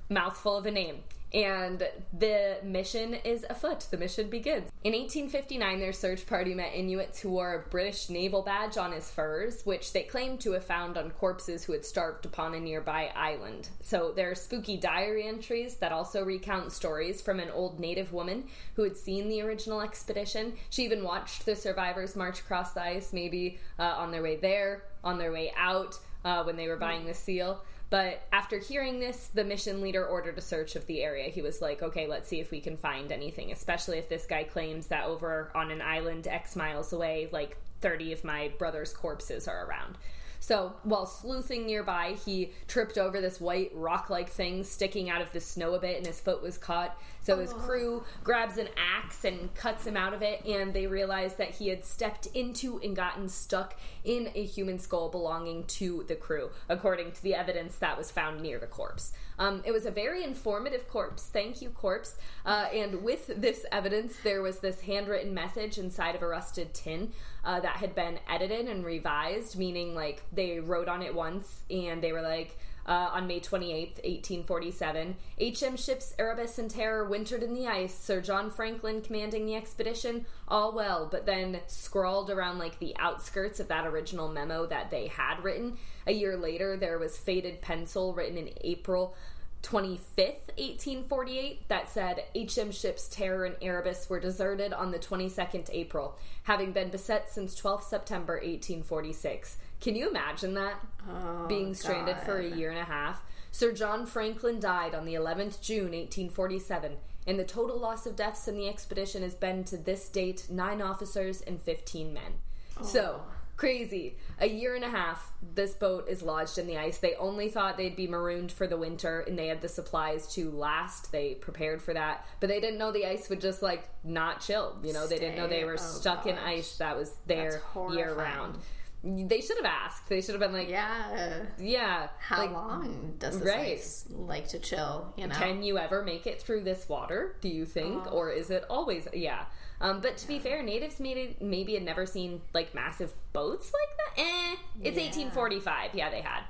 mouthful 0.09 0.57
of 0.57 0.67
a 0.67 0.71
name. 0.71 1.01
And 1.33 1.87
the 2.17 2.57
mission 2.63 3.15
is 3.15 3.45
afoot. 3.51 3.87
The 3.91 3.99
mission 3.99 4.31
begins. 4.31 4.71
In 4.83 4.93
1859, 4.93 5.79
their 5.79 5.93
search 5.93 6.27
party 6.27 6.55
met 6.55 6.75
Inuits 6.75 7.21
who 7.21 7.31
wore 7.31 7.55
a 7.55 7.69
British 7.71 8.09
naval 8.09 8.43
badge 8.43 8.79
on 8.79 8.93
his 8.93 9.11
furs, 9.11 9.63
which 9.67 9.93
they 9.93 10.05
claimed 10.05 10.41
to 10.41 10.53
have 10.53 10.65
found 10.65 10.97
on 10.97 11.11
corpses 11.11 11.65
who 11.65 11.73
had 11.73 11.85
starved 11.85 12.25
upon 12.25 12.55
a 12.55 12.61
nearby 12.61 13.13
island. 13.15 13.69
So 13.83 14.13
there 14.15 14.31
are 14.31 14.35
spooky 14.35 14.79
diary 14.79 15.27
entries 15.27 15.75
that 15.77 15.93
also 15.93 16.25
recount 16.25 16.73
stories 16.73 17.21
from 17.21 17.41
an 17.41 17.51
old 17.51 17.79
native 17.79 18.13
woman 18.13 18.45
who 18.75 18.83
had 18.83 18.97
seen 18.97 19.29
the 19.29 19.43
original 19.43 19.83
expedition. 19.83 20.55
She 20.71 20.85
even 20.85 21.05
watched 21.05 21.45
the 21.45 21.57
survivors 21.57 22.17
march 22.17 22.41
across 22.41 22.73
the 22.73 22.83
ice, 22.83 23.13
maybe 23.13 23.59
uh, 23.79 23.83
on 23.83 24.11
their 24.11 24.23
way 24.23 24.37
there, 24.37 24.85
on 25.05 25.19
their 25.19 25.33
way 25.33 25.53
out, 25.57 25.99
uh, 26.25 26.43
when 26.45 26.57
they 26.57 26.69
were 26.69 26.77
buying 26.77 27.07
the 27.07 27.15
seal. 27.15 27.63
But 27.91 28.23
after 28.33 28.59
hearing 28.59 29.01
this, 29.01 29.29
the 29.29 29.45
mission 29.45 29.81
leader 29.81 30.05
ordered 30.05 30.37
a 30.37 30.43
search 30.43 30.77
of 30.77 30.87
the 30.87 31.03
area. 31.03 31.31
He 31.31 31.41
was 31.41 31.63
like, 31.63 31.83
okay, 31.83 32.07
let's 32.07 32.29
see 32.29 32.41
if 32.41 32.51
we 32.51 32.61
can 32.61 32.77
find 32.77 33.11
anything, 33.11 33.51
especially 33.51 33.99
if 33.99 34.09
this 34.09 34.27
guy 34.27 34.45
claims 34.45 34.89
that 34.89 35.07
over 35.07 35.51
on 35.55 35.71
an 35.71 35.81
island 35.81 36.27
X 36.27 36.55
miles 36.55 36.93
away, 36.93 37.29
like 37.33 37.57
30 37.81 38.13
of 38.13 38.25
my 38.25 38.53
brother's 38.59 38.93
corpses 38.93 39.49
are 39.49 39.67
around. 39.67 39.97
So 40.41 40.75
while 40.85 41.07
sleuthing 41.07 41.67
nearby, 41.67 42.17
he 42.25 42.53
tripped 42.69 42.97
over 42.97 43.21
this 43.21 43.41
white 43.41 43.73
rock 43.75 44.09
like 44.09 44.29
thing 44.29 44.65
sticking 44.65 45.11
out 45.11 45.21
of 45.21 45.33
the 45.33 45.41
snow 45.41 45.75
a 45.75 45.81
bit, 45.81 45.97
and 45.97 46.07
his 46.07 46.21
foot 46.21 46.43
was 46.43 46.59
caught. 46.59 46.97
So 47.29 47.39
his 47.41 47.53
crew 47.53 48.05
grabs 48.25 48.57
an 48.57 48.71
axe 48.79 49.23
and 49.23 49.55
cuts 49.55 49.87
him 49.87 49.99
out 49.99 50.15
of 50.15 50.23
it, 50.23 50.47
and 50.47 50.73
they 50.73 50.87
realize 50.87 51.35
that 51.35 51.51
he 51.51 51.69
had 51.69 51.85
stepped 51.85 52.25
into 52.29 52.81
and 52.83 52.97
gotten 52.97 53.29
stuck 53.29 53.79
in 54.03 54.31
a 54.35 54.43
human 54.43 54.79
skull 54.79 55.11
belonging 55.11 55.65
to 55.65 56.07
the 56.09 56.15
crew, 56.15 56.49
according 56.71 57.13
to 57.13 57.23
the 57.23 57.35
evidence 57.35 57.77
that 57.77 57.99
was 57.99 58.11
found 58.11 58.41
near 58.41 58.59
the 58.59 58.67
corpse. 58.67 59.13
Um, 59.39 59.63
it 59.67 59.73
was 59.73 59.85
a 59.85 59.91
very 59.91 60.25
informative 60.25 60.89
corpse. 60.89 61.25
Thank 61.31 61.61
you, 61.61 61.69
corpse. 61.69 62.17
Uh, 62.47 62.69
and 62.73 63.03
with 63.03 63.27
this 63.27 63.67
evidence, 63.71 64.17
there 64.25 64.41
was 64.41 64.61
this 64.61 64.81
handwritten 64.81 65.35
message 65.35 65.77
inside 65.77 66.15
of 66.15 66.23
a 66.23 66.27
rusted 66.27 66.73
tin 66.73 67.13
uh, 67.45 67.61
that 67.61 67.77
had 67.77 67.95
been 67.95 68.21
edited 68.27 68.69
and 68.69 68.87
revised, 68.87 69.59
meaning 69.59 69.95
like 69.95 70.23
they 70.33 70.61
wrote 70.61 70.89
on 70.89 71.03
it 71.03 71.15
once 71.15 71.61
and 71.69 72.03
they 72.03 72.13
were 72.13 72.23
like, 72.23 72.57
Uh, 72.89 73.11
on 73.13 73.27
May 73.27 73.39
28, 73.39 74.01
1847, 74.03 75.15
HM 75.39 75.77
ships 75.77 76.15
Erebus 76.19 76.59
and 76.59 76.71
Terror 76.71 77.05
wintered 77.07 77.43
in 77.43 77.53
the 77.53 77.67
ice. 77.67 77.95
Sir 77.95 78.23
John 78.23 78.51
Franklin 78.51 79.03
commanding 79.03 79.45
the 79.45 79.57
expedition, 79.57 80.25
all 80.49 80.73
well, 80.73 81.07
but 81.11 81.27
then 81.27 81.61
scrawled 81.67 82.31
around 82.31 82.59
like 82.59 82.79
the 82.79 82.97
outskirts 82.99 83.61
of 83.61 83.69
that 83.69 83.87
original 83.87 84.29
memo 84.29 84.65
that 84.65 84.91
they 84.91 85.09
had 85.09 85.45
written. 85.45 85.77
A 86.07 86.13
year 86.13 86.39
later, 86.39 86.79
there 86.79 86.99
was 86.99 87.19
faded 87.19 87.61
pencil 87.61 88.15
written 88.15 88.39
in 88.39 88.55
April 88.63 89.15
25th, 89.63 90.49
1848, 90.57 91.69
that 91.69 91.91
said 91.91 92.25
HM 92.35 92.71
ships 92.71 93.09
Terror 93.09 93.45
and 93.45 93.57
Erebus 93.61 94.09
were 94.09 94.21
deserted 94.21 94.73
on 94.73 94.93
the 94.93 94.99
22nd 94.99 95.69
April, 95.73 96.17
having 96.45 96.73
been 96.73 96.91
beset 96.91 97.29
since 97.29 97.61
12th 97.61 97.85
September 97.85 98.35
1846. 98.35 99.59
Can 99.81 99.95
you 99.95 100.09
imagine 100.09 100.55
that? 100.55 100.75
Oh, 101.09 101.47
Being 101.47 101.75
stranded 101.75 102.17
God. 102.17 102.25
for 102.25 102.39
a 102.39 102.49
year 102.49 102.71
and 102.71 102.81
a 102.81 102.85
half. 102.85 103.23
Sir 103.51 103.73
John 103.73 104.07
Franklin 104.07 104.61
died 104.61 104.95
on 104.95 105.05
the 105.05 105.15
11th 105.15 105.61
June 105.61 105.93
1847, 105.93 106.97
and 107.27 107.39
the 107.39 107.45
total 107.45 107.79
loss 107.79 108.07
of 108.07 108.17
deaths 108.17 108.47
in 108.49 108.57
the 108.57 108.69
expedition 108.69 109.23
has 109.23 109.35
been 109.35 109.65
to 109.65 109.77
this 109.77 110.09
date 110.09 110.47
nine 110.51 110.83
officers 110.83 111.41
and 111.41 111.61
15 111.61 112.13
men. 112.13 112.35
So, 112.83 113.23
crazy. 113.57 114.17
A 114.41 114.47
year 114.47 114.77
and 114.77 114.85
a 114.85 114.89
half, 114.89 115.33
this 115.55 115.75
boat 115.75 116.09
is 116.09 116.23
lodged 116.23 116.59
in 116.59 116.67
the 116.67 116.79
ice. 116.79 116.99
They 116.99 117.15
only 117.17 117.49
thought 117.49 117.77
they'd 117.77 117.97
be 117.97 118.07
marooned 118.07 118.53
for 118.53 118.67
the 118.69 118.77
winter, 118.77 119.21
and 119.21 119.37
they 119.37 119.49
had 119.49 119.61
the 119.61 119.69
supplies 119.69 120.33
to 120.35 120.51
last. 120.51 121.11
They 121.11 121.35
prepared 121.35 121.83
for 121.83 121.93
that, 121.95 122.25
but 122.39 122.49
they 122.49 122.61
didn't 122.61 122.79
know 122.79 122.93
the 122.93 123.07
ice 123.07 123.29
would 123.29 123.41
just 123.41 123.63
like 123.63 123.89
not 124.05 124.41
chill. 124.41 124.79
You 124.85 124.93
know, 124.93 125.07
they 125.09 125.19
didn't 125.19 125.37
know 125.37 125.49
they 125.49 125.65
were 125.65 125.73
oh, 125.75 125.77
stuck 125.77 126.27
in 126.27 126.39
ice 126.39 126.77
that 126.77 126.97
was 126.97 127.15
there 127.27 127.63
year 127.91 128.15
round. 128.15 128.59
They 129.05 129.41
should 129.41 129.57
have 129.59 129.65
asked. 129.67 130.09
They 130.09 130.21
should 130.21 130.33
have 130.35 130.41
been 130.41 130.53
like, 130.53 130.69
Yeah. 130.69 131.45
yeah, 131.59 132.09
How 132.19 132.39
like, 132.39 132.51
long 132.53 133.15
does 133.19 133.39
this 133.39 133.49
right. 133.49 133.79
ice 133.79 134.07
like 134.11 134.49
to 134.49 134.59
chill? 134.59 135.13
You 135.17 135.29
know. 135.29 135.35
Can 135.37 135.63
you 135.63 135.79
ever 135.79 136.03
make 136.03 136.27
it 136.27 136.43
through 136.43 136.65
this 136.65 136.89
water? 136.89 137.37
Do 137.41 137.49
you 137.49 137.65
think, 137.65 138.07
Oh. 138.09 138.11
or 138.11 138.31
is 138.31 138.51
it 138.51 138.65
always? 138.69 139.07
Yeah. 139.13 139.45
Um, 139.81 140.01
but 140.01 140.17
to 140.17 140.27
be 140.27 140.41
fair, 140.41 140.63
natives 140.65 140.99
maybe 140.99 141.37
maybe 141.41 141.75
had 141.75 141.85
never 141.85 142.07
seen 142.07 142.41
like 142.53 142.75
massive 142.75 143.15
boats 143.33 143.73
like 143.73 143.97
that. 144.17 144.23
Eh, 144.23 144.57
it's 144.83 144.97
Yeah. 144.97 145.05
1845. 145.05 145.95
Yeah, 145.95 146.11
they 146.11 146.21
had. 146.21 146.43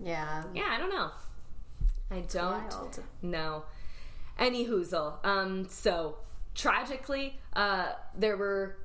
yeah. 0.00 0.42
Yeah, 0.52 0.66
I 0.68 0.78
don't 0.78 0.90
know. 0.90 1.10
I 2.10 2.20
don't 2.22 2.68
Wild. 2.72 3.02
know. 3.22 3.62
Any 4.36 4.66
hoozle. 4.66 5.24
Um, 5.24 5.68
so 5.68 6.16
tragically, 6.56 7.38
uh, 7.54 7.92
there 8.16 8.36
were 8.36 8.76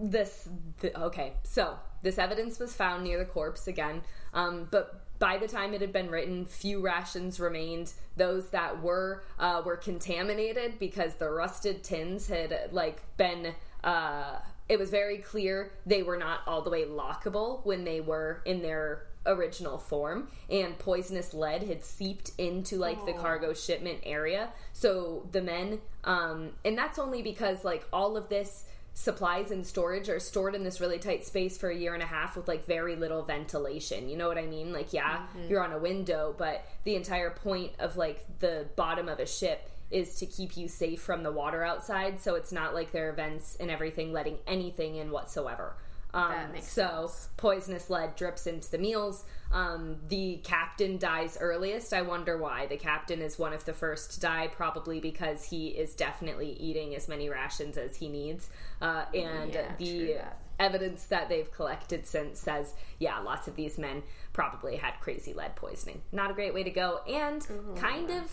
this. 0.00 0.48
th- 0.80 0.94
okay, 0.94 1.34
so 1.42 1.78
this 2.04 2.18
evidence 2.18 2.60
was 2.60 2.72
found 2.72 3.02
near 3.02 3.18
the 3.18 3.24
corpse 3.24 3.66
again, 3.66 4.02
um, 4.32 4.68
but 4.70 5.00
by 5.18 5.38
the 5.38 5.48
time 5.48 5.74
it 5.74 5.80
had 5.80 5.92
been 5.92 6.10
written, 6.10 6.44
few 6.44 6.80
rations 6.80 7.40
remained. 7.40 7.92
Those 8.16 8.50
that 8.50 8.82
were 8.82 9.24
uh, 9.38 9.62
were 9.64 9.76
contaminated 9.76 10.78
because 10.78 11.14
the 11.14 11.28
rusted 11.28 11.82
tins 11.82 12.28
had 12.28 12.68
like 12.72 13.02
been. 13.16 13.54
Uh, 13.82 14.38
it 14.68 14.78
was 14.78 14.90
very 14.90 15.18
clear 15.18 15.72
they 15.84 16.02
were 16.02 16.16
not 16.16 16.40
all 16.46 16.62
the 16.62 16.70
way 16.70 16.84
lockable 16.84 17.64
when 17.66 17.84
they 17.84 18.00
were 18.00 18.42
in 18.46 18.62
their 18.62 19.06
original 19.26 19.78
form 19.78 20.28
and 20.50 20.78
poisonous 20.78 21.32
lead 21.32 21.62
had 21.62 21.82
seeped 21.82 22.32
into 22.38 22.76
like 22.76 23.04
the 23.06 23.12
cargo 23.14 23.54
shipment 23.54 23.98
area 24.04 24.50
so 24.74 25.26
the 25.32 25.40
men 25.40 25.80
um 26.04 26.50
and 26.64 26.76
that's 26.76 26.98
only 26.98 27.22
because 27.22 27.64
like 27.64 27.86
all 27.90 28.18
of 28.18 28.28
this 28.28 28.64
supplies 28.94 29.50
and 29.50 29.66
storage 29.66 30.08
are 30.08 30.20
stored 30.20 30.54
in 30.54 30.62
this 30.62 30.80
really 30.80 30.98
tight 30.98 31.26
space 31.26 31.58
for 31.58 31.68
a 31.68 31.76
year 31.76 31.94
and 31.94 32.02
a 32.02 32.06
half 32.06 32.36
with 32.36 32.46
like 32.46 32.64
very 32.64 32.94
little 32.94 33.22
ventilation 33.22 34.08
you 34.08 34.16
know 34.16 34.28
what 34.28 34.38
i 34.38 34.46
mean? 34.46 34.72
Like 34.72 34.92
yeah 34.92 35.26
mm-hmm. 35.36 35.48
you're 35.48 35.62
on 35.62 35.72
a 35.72 35.78
window 35.78 36.34
but 36.38 36.64
the 36.84 36.94
entire 36.94 37.30
point 37.30 37.72
of 37.80 37.96
like 37.96 38.24
the 38.38 38.66
bottom 38.76 39.08
of 39.08 39.18
a 39.18 39.26
ship 39.26 39.68
is 39.90 40.14
to 40.16 40.26
keep 40.26 40.56
you 40.56 40.68
safe 40.68 41.00
from 41.00 41.24
the 41.24 41.32
water 41.32 41.64
outside 41.64 42.20
so 42.20 42.36
it's 42.36 42.52
not 42.52 42.72
like 42.72 42.92
there 42.92 43.08
are 43.08 43.12
vents 43.12 43.56
and 43.58 43.70
everything 43.70 44.12
letting 44.12 44.38
anything 44.46 44.96
in 44.96 45.10
whatsoever 45.10 45.76
um, 46.14 46.48
so 46.60 47.06
sense. 47.08 47.28
poisonous 47.36 47.90
lead 47.90 48.16
drips 48.16 48.46
into 48.46 48.70
the 48.70 48.78
meals. 48.78 49.24
Um, 49.52 49.96
the 50.08 50.40
captain 50.44 50.96
dies 50.98 51.36
earliest. 51.40 51.92
I 51.92 52.02
wonder 52.02 52.38
why. 52.38 52.66
The 52.66 52.76
captain 52.76 53.20
is 53.20 53.38
one 53.38 53.52
of 53.52 53.64
the 53.64 53.72
first 53.72 54.12
to 54.14 54.20
die, 54.20 54.48
probably 54.48 55.00
because 55.00 55.44
he 55.44 55.68
is 55.68 55.94
definitely 55.94 56.52
eating 56.52 56.94
as 56.94 57.08
many 57.08 57.28
rations 57.28 57.76
as 57.76 57.96
he 57.96 58.08
needs. 58.08 58.48
Uh, 58.80 59.04
and 59.14 59.52
Yeah, 59.52 59.72
the 59.78 60.18
evidence 60.58 61.04
that 61.06 61.28
they've 61.28 61.50
collected 61.52 62.06
since 62.06 62.38
says, 62.40 62.74
yeah, 62.98 63.18
lots 63.18 63.48
of 63.48 63.56
these 63.56 63.76
men 63.78 64.02
probably 64.32 64.76
had 64.76 64.94
crazy 65.00 65.32
lead 65.34 65.56
poisoning. 65.56 66.00
Not 66.12 66.30
a 66.30 66.34
great 66.34 66.54
way 66.54 66.62
to 66.62 66.70
go, 66.70 67.00
and 67.08 67.46
kind 67.76 68.10
of 68.10 68.30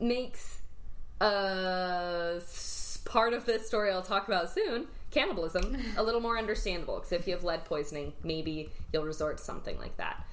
makes 0.00 0.58
uh, 1.20 2.34
s- 2.36 3.00
part 3.04 3.32
of 3.32 3.44
this 3.44 3.66
story 3.66 3.90
I'll 3.90 4.02
talk 4.02 4.28
about 4.28 4.50
soon 4.50 4.86
cannibalism 5.10 5.76
a 5.96 6.02
little 6.02 6.20
more 6.20 6.38
understandable 6.38 6.96
because 6.96 7.12
if 7.12 7.26
you 7.26 7.34
have 7.34 7.44
lead 7.44 7.64
poisoning, 7.64 8.12
maybe 8.22 8.70
you'll 8.92 9.04
resort 9.04 9.38
to 9.38 9.44
something 9.44 9.78
like 9.78 9.96
that. 9.96 10.24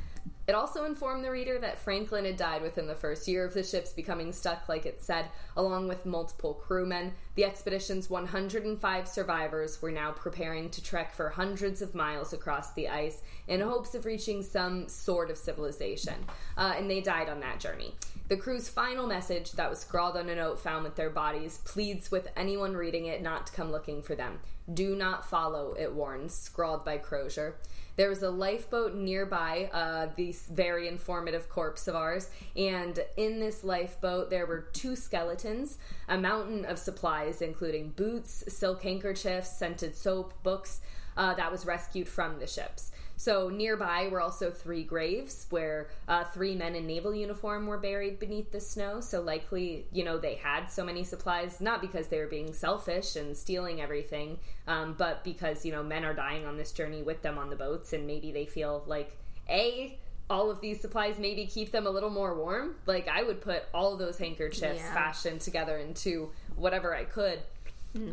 It 0.47 0.53
also 0.53 0.85
informed 0.85 1.23
the 1.23 1.31
reader 1.31 1.57
that 1.57 1.79
Franklin 1.79 2.25
had 2.25 2.38
died 2.38 2.61
within 2.61 2.85
the 2.85 2.93
first 2.93 3.27
year 3.27 3.45
of 3.45 3.55
the 3.55 3.63
ship's 3.63 3.91
becoming 3.91 4.31
stuck, 4.31 4.69
like 4.69 4.85
it 4.85 5.03
said, 5.03 5.25
along 5.57 5.88
with 5.88 6.05
multiple 6.05 6.53
crewmen. 6.53 7.13
The 7.33 7.45
expedition's 7.45 8.11
105 8.11 9.07
survivors 9.07 9.81
were 9.81 9.91
now 9.91 10.11
preparing 10.11 10.69
to 10.69 10.83
trek 10.83 11.15
for 11.15 11.29
hundreds 11.29 11.81
of 11.81 11.95
miles 11.95 12.31
across 12.31 12.73
the 12.73 12.89
ice 12.89 13.23
in 13.47 13.59
hopes 13.59 13.95
of 13.95 14.05
reaching 14.05 14.43
some 14.43 14.88
sort 14.88 15.31
of 15.31 15.38
civilization, 15.38 16.25
uh, 16.57 16.75
and 16.77 16.88
they 16.88 17.01
died 17.01 17.27
on 17.27 17.39
that 17.39 17.59
journey. 17.59 17.95
The 18.27 18.38
crew's 18.38 18.69
final 18.69 19.07
message 19.07 19.51
that 19.53 19.69
was 19.69 19.79
scrawled 19.79 20.17
on 20.17 20.29
a 20.29 20.35
note 20.35 20.59
found 20.59 20.83
with 20.83 20.95
their 20.95 21.09
bodies 21.09 21.59
pleads 21.65 22.11
with 22.11 22.27
anyone 22.35 22.75
reading 22.75 23.07
it 23.07 23.21
not 23.21 23.47
to 23.47 23.53
come 23.53 23.71
looking 23.71 24.03
for 24.03 24.13
them. 24.13 24.39
Do 24.73 24.95
not 24.95 25.30
follow, 25.30 25.75
it 25.78 25.93
warns, 25.93 26.34
scrawled 26.34 26.84
by 26.84 26.97
Crozier. 26.97 27.56
There 27.97 28.10
was 28.10 28.23
a 28.23 28.30
lifeboat 28.30 28.95
nearby, 28.95 29.69
uh, 29.71 30.08
this 30.17 30.47
very 30.47 30.88
informative 30.88 31.47
corpse 31.49 31.88
of 31.88 31.95
ours, 31.95 32.30
and 32.56 32.99
in 33.15 33.39
this 33.39 33.63
lifeboat 33.63 34.30
there 34.30 34.45
were 34.45 34.67
two 34.73 34.95
skeletons, 34.95 35.78
a 36.10 36.17
mountain 36.17 36.65
of 36.65 36.78
supplies, 36.78 37.41
including 37.41 37.91
boots, 37.91 38.43
silk 38.47 38.82
handkerchiefs, 38.82 39.58
scented 39.58 39.95
soap, 39.95 40.34
books, 40.43 40.82
uh, 41.15 41.34
that 41.36 41.51
was 41.51 41.65
rescued 41.65 42.08
from 42.08 42.39
the 42.39 42.47
ships. 42.47 42.91
So 43.17 43.49
nearby 43.49 44.08
were 44.12 44.21
also 44.21 44.51
three 44.51 44.84
graves 44.84 45.47
where 45.49 45.88
uh, 46.08 46.25
three 46.25 46.56
men 46.56 46.75
in 46.75 46.86
naval 46.86 47.15
uniform 47.15 47.65
were 47.67 47.78
buried 47.78 48.19
beneath 48.19 48.51
the 48.51 48.60
snow. 48.60 48.99
So 48.99 49.21
likely, 49.21 49.86
you 49.91 50.04
know, 50.04 50.17
they 50.17 50.36
had 50.36 50.67
so 50.67 50.84
many 50.84 51.04
supplies 51.04 51.62
not 51.62 51.82
because 51.82 52.08
they 52.08 52.19
were 52.19 52.28
being 52.28 52.54
selfish 52.54 53.15
and 53.15 53.36
stealing 53.36 53.82
everything, 53.82 54.38
um, 54.67 54.95
but 54.97 55.23
because 55.23 55.65
you 55.65 55.71
know 55.71 55.84
men 55.84 56.04
are 56.04 56.13
dying 56.13 56.45
on 56.45 56.58
this 56.58 56.71
journey 56.71 57.01
with 57.04 57.21
them 57.21 57.38
on 57.38 57.49
the 57.49 57.56
boats, 57.56 57.93
and 57.93 58.06
maybe 58.06 58.32
they 58.32 58.45
feel 58.45 58.84
like 58.86 59.17
a 59.49 59.97
all 60.28 60.49
of 60.49 60.60
these 60.60 60.82
supplies 60.82 61.19
maybe 61.19 61.45
keep 61.45 61.71
them 61.71 61.86
a 61.86 61.89
little 61.89 62.10
more 62.10 62.36
warm. 62.36 62.75
Like 62.88 63.08
I 63.08 63.21
would 63.23 63.41
put 63.41 63.63
all 63.73 63.93
of 63.93 63.99
those 63.99 64.17
handkerchiefs 64.17 64.80
Yeah. 64.80 64.93
fashioned 64.93 65.39
together 65.41 65.78
into 65.78 66.32
whatever 66.56 66.95
I 66.95 67.04
could. 67.04 67.39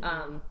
Um, 0.03 0.41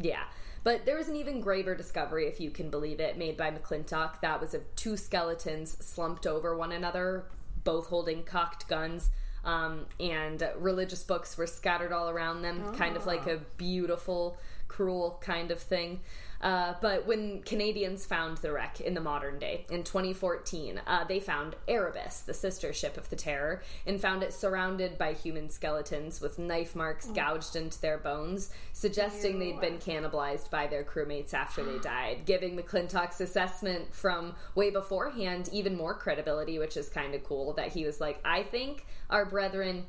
yeah. 0.00 0.24
But 0.62 0.84
there 0.84 0.96
was 0.96 1.08
an 1.08 1.16
even 1.16 1.40
graver 1.40 1.74
discovery, 1.74 2.26
if 2.26 2.40
you 2.40 2.50
can 2.50 2.68
believe 2.70 3.00
it, 3.00 3.16
made 3.16 3.36
by 3.36 3.50
McClintock. 3.50 4.20
That 4.20 4.40
was 4.40 4.52
of 4.52 4.62
two 4.76 4.96
skeletons 4.96 5.76
slumped 5.84 6.26
over 6.26 6.56
one 6.56 6.72
another, 6.72 7.24
both 7.64 7.86
holding 7.86 8.22
cocked 8.24 8.68
guns. 8.68 9.10
Um, 9.42 9.86
and 9.98 10.46
religious 10.58 11.02
books 11.02 11.38
were 11.38 11.46
scattered 11.46 11.92
all 11.92 12.10
around 12.10 12.42
them, 12.42 12.74
kind 12.74 12.94
of 12.94 13.06
like 13.06 13.26
a 13.26 13.38
beautiful, 13.56 14.36
cruel 14.68 15.18
kind 15.22 15.50
of 15.50 15.60
thing. 15.60 16.00
Uh, 16.40 16.74
but 16.80 17.06
when 17.06 17.42
Canadians 17.42 18.06
found 18.06 18.38
the 18.38 18.50
wreck 18.50 18.80
in 18.80 18.94
the 18.94 19.00
modern 19.00 19.38
day 19.38 19.66
in 19.70 19.84
2014, 19.84 20.80
uh, 20.86 21.04
they 21.04 21.20
found 21.20 21.54
Erebus, 21.68 22.20
the 22.20 22.32
sister 22.32 22.72
ship 22.72 22.96
of 22.96 23.10
the 23.10 23.16
Terror, 23.16 23.62
and 23.86 24.00
found 24.00 24.22
it 24.22 24.32
surrounded 24.32 24.96
by 24.96 25.12
human 25.12 25.50
skeletons 25.50 26.20
with 26.20 26.38
knife 26.38 26.74
marks 26.74 27.06
gouged 27.08 27.56
into 27.56 27.80
their 27.80 27.98
bones, 27.98 28.50
suggesting 28.72 29.34
Ew. 29.34 29.38
they'd 29.38 29.60
been 29.60 29.78
cannibalized 29.78 30.50
by 30.50 30.66
their 30.66 30.82
crewmates 30.82 31.34
after 31.34 31.62
they 31.62 31.78
died, 31.78 32.24
giving 32.24 32.56
McClintock's 32.56 33.20
assessment 33.20 33.94
from 33.94 34.34
way 34.54 34.70
beforehand 34.70 35.50
even 35.52 35.76
more 35.76 35.94
credibility, 35.94 36.58
which 36.58 36.76
is 36.76 36.88
kind 36.88 37.14
of 37.14 37.22
cool. 37.24 37.52
That 37.52 37.68
he 37.72 37.84
was 37.84 38.00
like, 38.00 38.18
I 38.24 38.44
think 38.44 38.86
our 39.10 39.26
brethren 39.26 39.84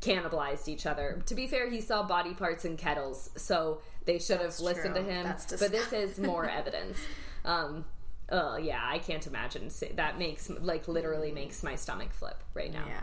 cannibalized 0.00 0.68
each 0.68 0.86
other. 0.86 1.22
To 1.26 1.34
be 1.34 1.46
fair, 1.46 1.70
he 1.70 1.80
saw 1.80 2.02
body 2.02 2.34
parts 2.34 2.64
in 2.64 2.76
kettles, 2.76 3.30
so 3.36 3.80
they 4.06 4.18
should 4.18 4.40
That's 4.40 4.58
have 4.58 4.64
listened 4.64 4.94
true. 4.94 5.04
to 5.04 5.10
him. 5.10 5.34
But 5.50 5.70
this 5.70 5.92
is 5.92 6.18
more 6.18 6.48
evidence. 6.50 6.98
Um, 7.44 7.84
oh 8.30 8.56
yeah, 8.56 8.80
I 8.82 8.98
can't 8.98 9.26
imagine. 9.26 9.70
That 9.96 10.18
makes 10.18 10.48
like 10.48 10.88
literally 10.88 11.32
makes 11.32 11.62
my 11.62 11.74
stomach 11.74 12.14
flip 12.14 12.42
right 12.54 12.72
now. 12.72 12.84
Yeah. 12.86 13.00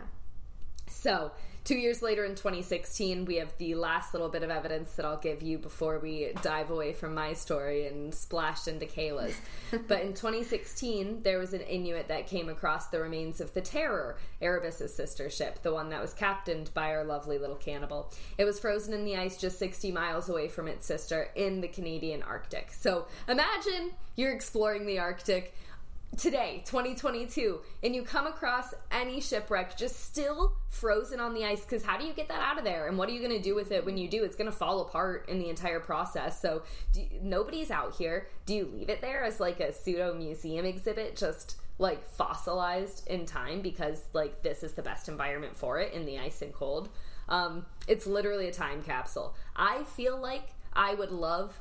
So, 0.87 1.31
two 1.63 1.75
years 1.75 2.01
later 2.01 2.25
in 2.25 2.35
2016, 2.35 3.25
we 3.25 3.37
have 3.37 3.57
the 3.57 3.75
last 3.75 4.13
little 4.13 4.29
bit 4.29 4.43
of 4.43 4.49
evidence 4.49 4.93
that 4.93 5.05
I'll 5.05 5.17
give 5.17 5.41
you 5.41 5.57
before 5.57 5.99
we 5.99 6.33
dive 6.41 6.69
away 6.69 6.93
from 6.93 7.13
my 7.13 7.33
story 7.33 7.87
and 7.87 8.13
splash 8.13 8.67
into 8.67 8.85
Kayla's. 8.85 9.35
but 9.87 10.01
in 10.01 10.09
2016, 10.09 11.23
there 11.23 11.39
was 11.39 11.53
an 11.53 11.61
Inuit 11.61 12.07
that 12.09 12.27
came 12.27 12.49
across 12.49 12.87
the 12.87 12.99
remains 12.99 13.39
of 13.39 13.53
the 13.53 13.61
Terror, 13.61 14.17
Erebus' 14.41 14.93
sister 14.93 15.29
ship, 15.29 15.61
the 15.63 15.73
one 15.73 15.89
that 15.89 16.01
was 16.01 16.13
captained 16.13 16.73
by 16.73 16.93
our 16.93 17.03
lovely 17.03 17.37
little 17.37 17.55
cannibal. 17.55 18.11
It 18.37 18.45
was 18.45 18.59
frozen 18.59 18.93
in 18.93 19.05
the 19.05 19.15
ice 19.15 19.37
just 19.37 19.59
60 19.59 19.91
miles 19.91 20.29
away 20.29 20.49
from 20.49 20.67
its 20.67 20.85
sister 20.85 21.29
in 21.35 21.61
the 21.61 21.67
Canadian 21.67 22.23
Arctic. 22.23 22.71
So, 22.71 23.07
imagine 23.27 23.91
you're 24.15 24.33
exploring 24.33 24.85
the 24.85 24.99
Arctic 24.99 25.55
today, 26.17 26.63
2022, 26.65 27.59
and 27.83 27.95
you 27.95 28.03
come 28.03 28.27
across 28.27 28.73
any 28.91 29.19
shipwreck 29.19 29.77
just 29.77 30.03
still 30.05 30.53
frozen 30.69 31.19
on 31.19 31.33
the 31.33 31.45
ice, 31.45 31.61
because 31.61 31.83
how 31.83 31.97
do 31.97 32.05
you 32.05 32.13
get 32.13 32.27
that 32.27 32.39
out 32.39 32.57
of 32.57 32.63
there? 32.63 32.87
And 32.87 32.97
what 32.97 33.09
are 33.09 33.11
you 33.11 33.19
going 33.19 33.35
to 33.37 33.41
do 33.41 33.55
with 33.55 33.71
it 33.71 33.85
when 33.85 33.97
you 33.97 34.07
do? 34.07 34.23
It's 34.23 34.35
going 34.35 34.49
to 34.49 34.55
fall 34.55 34.81
apart 34.81 35.27
in 35.27 35.39
the 35.39 35.49
entire 35.49 35.79
process. 35.79 36.41
So 36.41 36.63
you, 36.93 37.05
nobody's 37.21 37.71
out 37.71 37.95
here. 37.95 38.27
Do 38.45 38.53
you 38.53 38.65
leave 38.65 38.89
it 38.89 39.01
there 39.01 39.23
as 39.23 39.39
like 39.39 39.59
a 39.59 39.73
pseudo 39.73 40.13
museum 40.13 40.65
exhibit, 40.65 41.15
just 41.15 41.57
like 41.79 42.07
fossilized 42.07 43.07
in 43.07 43.25
time 43.25 43.61
because 43.61 44.03
like 44.13 44.43
this 44.43 44.61
is 44.61 44.73
the 44.73 44.81
best 44.83 45.09
environment 45.09 45.57
for 45.57 45.79
it 45.79 45.93
in 45.93 46.05
the 46.05 46.19
ice 46.19 46.41
and 46.41 46.53
cold? 46.53 46.89
Um, 47.29 47.65
it's 47.87 48.05
literally 48.05 48.47
a 48.47 48.53
time 48.53 48.83
capsule. 48.83 49.35
I 49.55 49.83
feel 49.83 50.17
like 50.17 50.53
I 50.73 50.93
would 50.93 51.11
love 51.11 51.59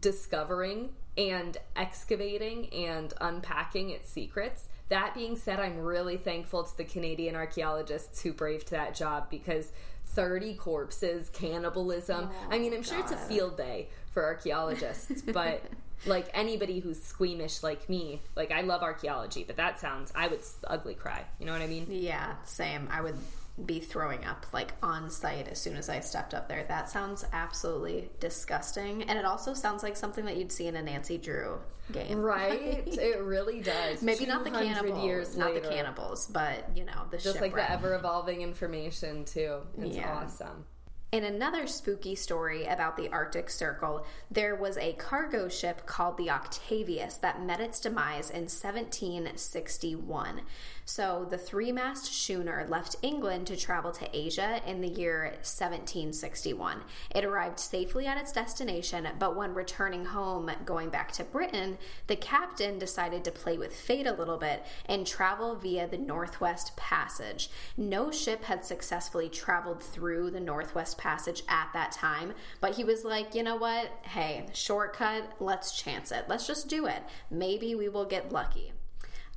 discovering 0.00 0.90
and 1.16 1.56
excavating 1.74 2.68
and 2.72 3.12
unpacking 3.20 3.90
its 3.90 4.10
secrets. 4.10 4.64
That 4.88 5.14
being 5.14 5.36
said, 5.36 5.58
I'm 5.58 5.78
really 5.78 6.16
thankful 6.16 6.62
to 6.64 6.76
the 6.76 6.84
Canadian 6.84 7.34
archaeologists 7.34 8.22
who 8.22 8.32
braved 8.32 8.70
that 8.70 8.94
job 8.94 9.30
because 9.30 9.72
30 10.06 10.54
corpses, 10.54 11.28
cannibalism. 11.30 12.28
Oh, 12.30 12.48
I 12.50 12.58
mean, 12.58 12.72
I'm 12.72 12.80
God. 12.80 12.86
sure 12.86 13.00
it's 13.00 13.12
a 13.12 13.16
field 13.16 13.56
day 13.56 13.88
for 14.12 14.24
archaeologists, 14.24 15.22
but 15.32 15.62
like 16.06 16.28
anybody 16.34 16.78
who's 16.78 17.02
squeamish 17.02 17.62
like 17.62 17.88
me, 17.88 18.22
like 18.36 18.52
I 18.52 18.60
love 18.60 18.82
archaeology, 18.82 19.44
but 19.44 19.56
that 19.56 19.80
sounds, 19.80 20.12
I 20.14 20.28
would 20.28 20.40
ugly 20.66 20.94
cry. 20.94 21.24
You 21.40 21.46
know 21.46 21.52
what 21.52 21.62
I 21.62 21.66
mean? 21.66 21.86
Yeah, 21.90 22.34
same. 22.44 22.88
I 22.90 23.00
would 23.00 23.16
be 23.64 23.80
throwing 23.80 24.24
up 24.24 24.46
like 24.52 24.74
on 24.82 25.08
site 25.08 25.48
as 25.48 25.58
soon 25.58 25.76
as 25.76 25.88
I 25.88 26.00
stepped 26.00 26.34
up 26.34 26.48
there. 26.48 26.64
That 26.68 26.90
sounds 26.90 27.24
absolutely 27.32 28.10
disgusting. 28.20 29.04
And 29.04 29.18
it 29.18 29.24
also 29.24 29.54
sounds 29.54 29.82
like 29.82 29.96
something 29.96 30.26
that 30.26 30.36
you'd 30.36 30.52
see 30.52 30.66
in 30.66 30.76
a 30.76 30.82
Nancy 30.82 31.16
Drew 31.16 31.58
game. 31.92 32.20
Right? 32.20 32.82
it 32.86 33.22
really 33.22 33.60
does. 33.60 34.02
Maybe 34.02 34.26
not 34.26 34.44
the 34.44 34.50
cannibals, 34.50 35.04
years 35.04 35.36
not 35.36 35.54
later. 35.54 35.60
the 35.60 35.74
cannibals, 35.74 36.26
but 36.26 36.76
you 36.76 36.84
know, 36.84 37.04
the 37.10 37.18
Just 37.18 37.40
like 37.40 37.54
the 37.54 37.70
ever 37.70 37.94
evolving 37.94 38.42
information 38.42 39.24
too. 39.24 39.60
It's 39.78 39.96
yeah. 39.96 40.22
awesome. 40.24 40.66
In 41.12 41.24
another 41.24 41.68
spooky 41.68 42.16
story 42.16 42.66
about 42.66 42.96
the 42.96 43.08
Arctic 43.10 43.48
Circle, 43.48 44.04
there 44.30 44.56
was 44.56 44.76
a 44.76 44.92
cargo 44.94 45.48
ship 45.48 45.86
called 45.86 46.18
the 46.18 46.30
Octavius 46.30 47.16
that 47.18 47.42
met 47.42 47.60
its 47.60 47.78
demise 47.78 48.28
in 48.28 48.42
1761. 48.42 50.42
So 50.88 51.26
the 51.28 51.36
three 51.36 51.72
mast 51.72 52.14
schooner 52.14 52.64
left 52.70 52.94
England 53.02 53.48
to 53.48 53.56
travel 53.56 53.90
to 53.90 54.08
Asia 54.16 54.62
in 54.64 54.80
the 54.80 54.88
year 54.88 55.24
1761. 55.42 56.80
It 57.12 57.24
arrived 57.24 57.58
safely 57.58 58.06
at 58.06 58.16
its 58.16 58.30
destination, 58.30 59.08
but 59.18 59.34
when 59.34 59.52
returning 59.52 60.04
home, 60.04 60.48
going 60.64 60.90
back 60.90 61.10
to 61.12 61.24
Britain, 61.24 61.76
the 62.06 62.14
captain 62.14 62.78
decided 62.78 63.24
to 63.24 63.32
play 63.32 63.58
with 63.58 63.74
fate 63.74 64.06
a 64.06 64.12
little 64.12 64.38
bit 64.38 64.64
and 64.84 65.04
travel 65.04 65.56
via 65.56 65.88
the 65.88 65.98
Northwest 65.98 66.76
Passage. 66.76 67.50
No 67.76 68.12
ship 68.12 68.44
had 68.44 68.64
successfully 68.64 69.28
traveled 69.28 69.82
through 69.82 70.30
the 70.30 70.38
Northwest 70.38 70.98
Passage 70.98 71.42
at 71.48 71.68
that 71.72 71.90
time, 71.90 72.32
but 72.60 72.76
he 72.76 72.84
was 72.84 73.04
like, 73.04 73.34
you 73.34 73.42
know 73.42 73.56
what? 73.56 73.90
Hey, 74.02 74.46
shortcut, 74.52 75.32
let's 75.40 75.76
chance 75.76 76.12
it. 76.12 76.26
Let's 76.28 76.46
just 76.46 76.68
do 76.68 76.86
it. 76.86 77.02
Maybe 77.28 77.74
we 77.74 77.88
will 77.88 78.06
get 78.06 78.30
lucky. 78.30 78.72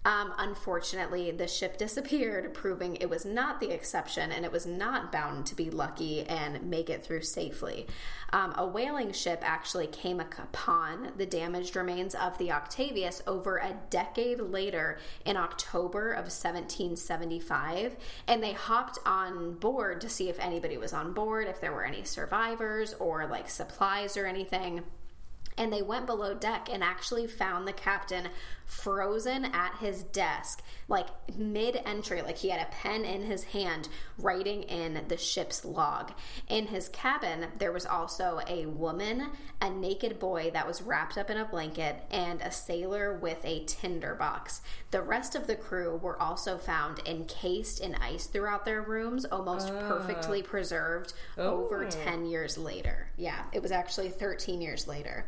Um, 0.06 0.34
unfortunately, 0.38 1.32
the 1.32 1.48
ship 1.48 1.78
disappeared, 1.78 2.54
proving 2.54 2.96
it 2.96 3.10
was 3.10 3.26
not 3.26 3.60
the 3.60 3.72
exception 3.72 4.32
and 4.32 4.46
it 4.46 4.52
was 4.52 4.66
not 4.66 5.12
bound 5.12 5.46
to 5.48 5.56
be 5.56 5.70
lucky 5.70 6.22
and 6.24 6.70
make 6.70 6.90
it 6.90 7.04
through 7.04 7.24
safely. 7.24 7.86
Um, 8.32 8.54
a 8.58 8.66
whaling 8.66 9.12
ship 9.12 9.42
actually 9.44 9.88
came 9.88 10.22
upon 10.22 11.12
the 11.18 11.26
damaged 11.26 11.76
remains 11.76 12.16
of 12.16 12.38
the 12.38 12.52
Octavius 12.52 13.22
over 13.28 13.58
a 13.58 13.78
decade 13.90 14.40
later 14.40 15.00
in 15.26 15.36
October 15.36 16.12
of 16.12 16.26
1775, 16.26 17.98
and 18.28 18.42
they 18.42 18.54
hopped 18.54 19.00
on 19.06 19.56
board 19.56 20.00
to 20.02 20.10
see 20.10 20.30
if 20.30 20.40
anybody 20.40 20.78
was 20.78 20.94
on 20.94 21.12
board, 21.12 21.48
if 21.48 21.60
there 21.60 21.74
were 21.74 21.84
any 21.84 22.06
survivors 22.06 22.94
or 23.00 23.28
like 23.28 23.50
supplies 23.50 24.16
or 24.16 24.26
anything 24.26 24.84
and 25.60 25.74
they 25.74 25.82
went 25.82 26.08
below 26.08 26.34
deck 26.34 26.70
and 26.72 26.82
actually 26.82 27.28
found 27.28 27.68
the 27.68 27.74
captain 27.74 28.30
frozen 28.70 29.46
at 29.46 29.76
his 29.80 30.04
desk, 30.04 30.64
like 30.88 31.08
mid 31.36 31.82
entry, 31.86 32.22
like 32.22 32.38
he 32.38 32.50
had 32.50 32.62
a 32.62 32.72
pen 32.72 33.04
in 33.04 33.24
his 33.24 33.46
hand 33.46 33.90
writing 34.18 34.64
in 34.64 35.04
the 35.08 35.18
ship's 35.18 35.66
log. 35.66 36.12
In 36.48 36.68
his 36.68 36.88
cabin, 36.90 37.48
there 37.58 37.72
was 37.72 37.86
also 37.86 38.40
a 38.48 38.68
woman, 38.68 39.32
a 39.60 39.70
naked 39.70 40.20
boy 40.20 40.52
that 40.54 40.68
was 40.68 40.84
wrapped 40.84 41.18
up 41.18 41.30
in 41.30 41.38
a 41.38 41.46
blanket, 41.46 42.04
and 42.12 42.42
a 42.42 42.52
sailor 42.52 43.18
with 43.18 43.44
a 43.44 43.66
tinder 43.66 44.14
box. 44.14 44.62
The 44.92 45.02
rest 45.02 45.36
of 45.36 45.48
the 45.48 45.56
crew 45.56 45.98
were 45.98 46.22
also 46.22 46.58
found 46.58 47.02
encased 47.06 47.80
in 47.80 47.96
ice 47.96 48.28
throughout 48.28 48.66
their 48.66 48.82
rooms, 48.82 49.26
almost 49.26 49.70
uh, 49.70 49.82
perfectly 49.88 50.44
preserved 50.44 51.14
oh. 51.38 51.66
over 51.66 51.86
10 51.86 52.28
years 52.28 52.58
later. 52.58 53.10
Yeah, 53.18 53.46
it 53.52 53.64
was 53.64 53.72
actually 53.72 54.10
13 54.10 54.62
years 54.62 54.88
later. 54.88 55.28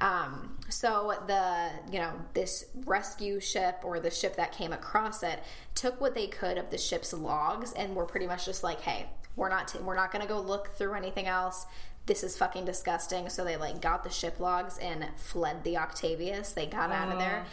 Um, 0.00 0.56
so 0.68 1.14
the 1.26 1.70
you 1.90 1.98
know 1.98 2.12
this 2.34 2.66
rescue 2.84 3.40
ship 3.40 3.80
or 3.82 3.98
the 4.00 4.10
ship 4.10 4.36
that 4.36 4.52
came 4.52 4.72
across 4.72 5.22
it 5.22 5.42
took 5.74 6.00
what 6.00 6.14
they 6.14 6.26
could 6.26 6.58
of 6.58 6.70
the 6.70 6.78
ship's 6.78 7.12
logs 7.12 7.72
and 7.72 7.96
were 7.96 8.04
pretty 8.04 8.26
much 8.26 8.44
just 8.44 8.62
like, 8.62 8.80
hey, 8.82 9.06
we're 9.36 9.48
not 9.48 9.68
t- 9.68 9.78
we're 9.78 9.96
not 9.96 10.12
going 10.12 10.22
to 10.22 10.28
go 10.28 10.40
look 10.40 10.68
through 10.74 10.94
anything 10.94 11.26
else. 11.26 11.66
This 12.06 12.22
is 12.22 12.36
fucking 12.36 12.64
disgusting. 12.64 13.28
So 13.28 13.44
they 13.44 13.56
like 13.56 13.80
got 13.80 14.04
the 14.04 14.10
ship 14.10 14.40
logs 14.40 14.78
and 14.78 15.06
fled 15.16 15.64
the 15.64 15.76
Octavius. 15.78 16.52
They 16.52 16.66
got 16.66 16.90
out 16.90 17.12
of 17.12 17.18
there. 17.18 17.46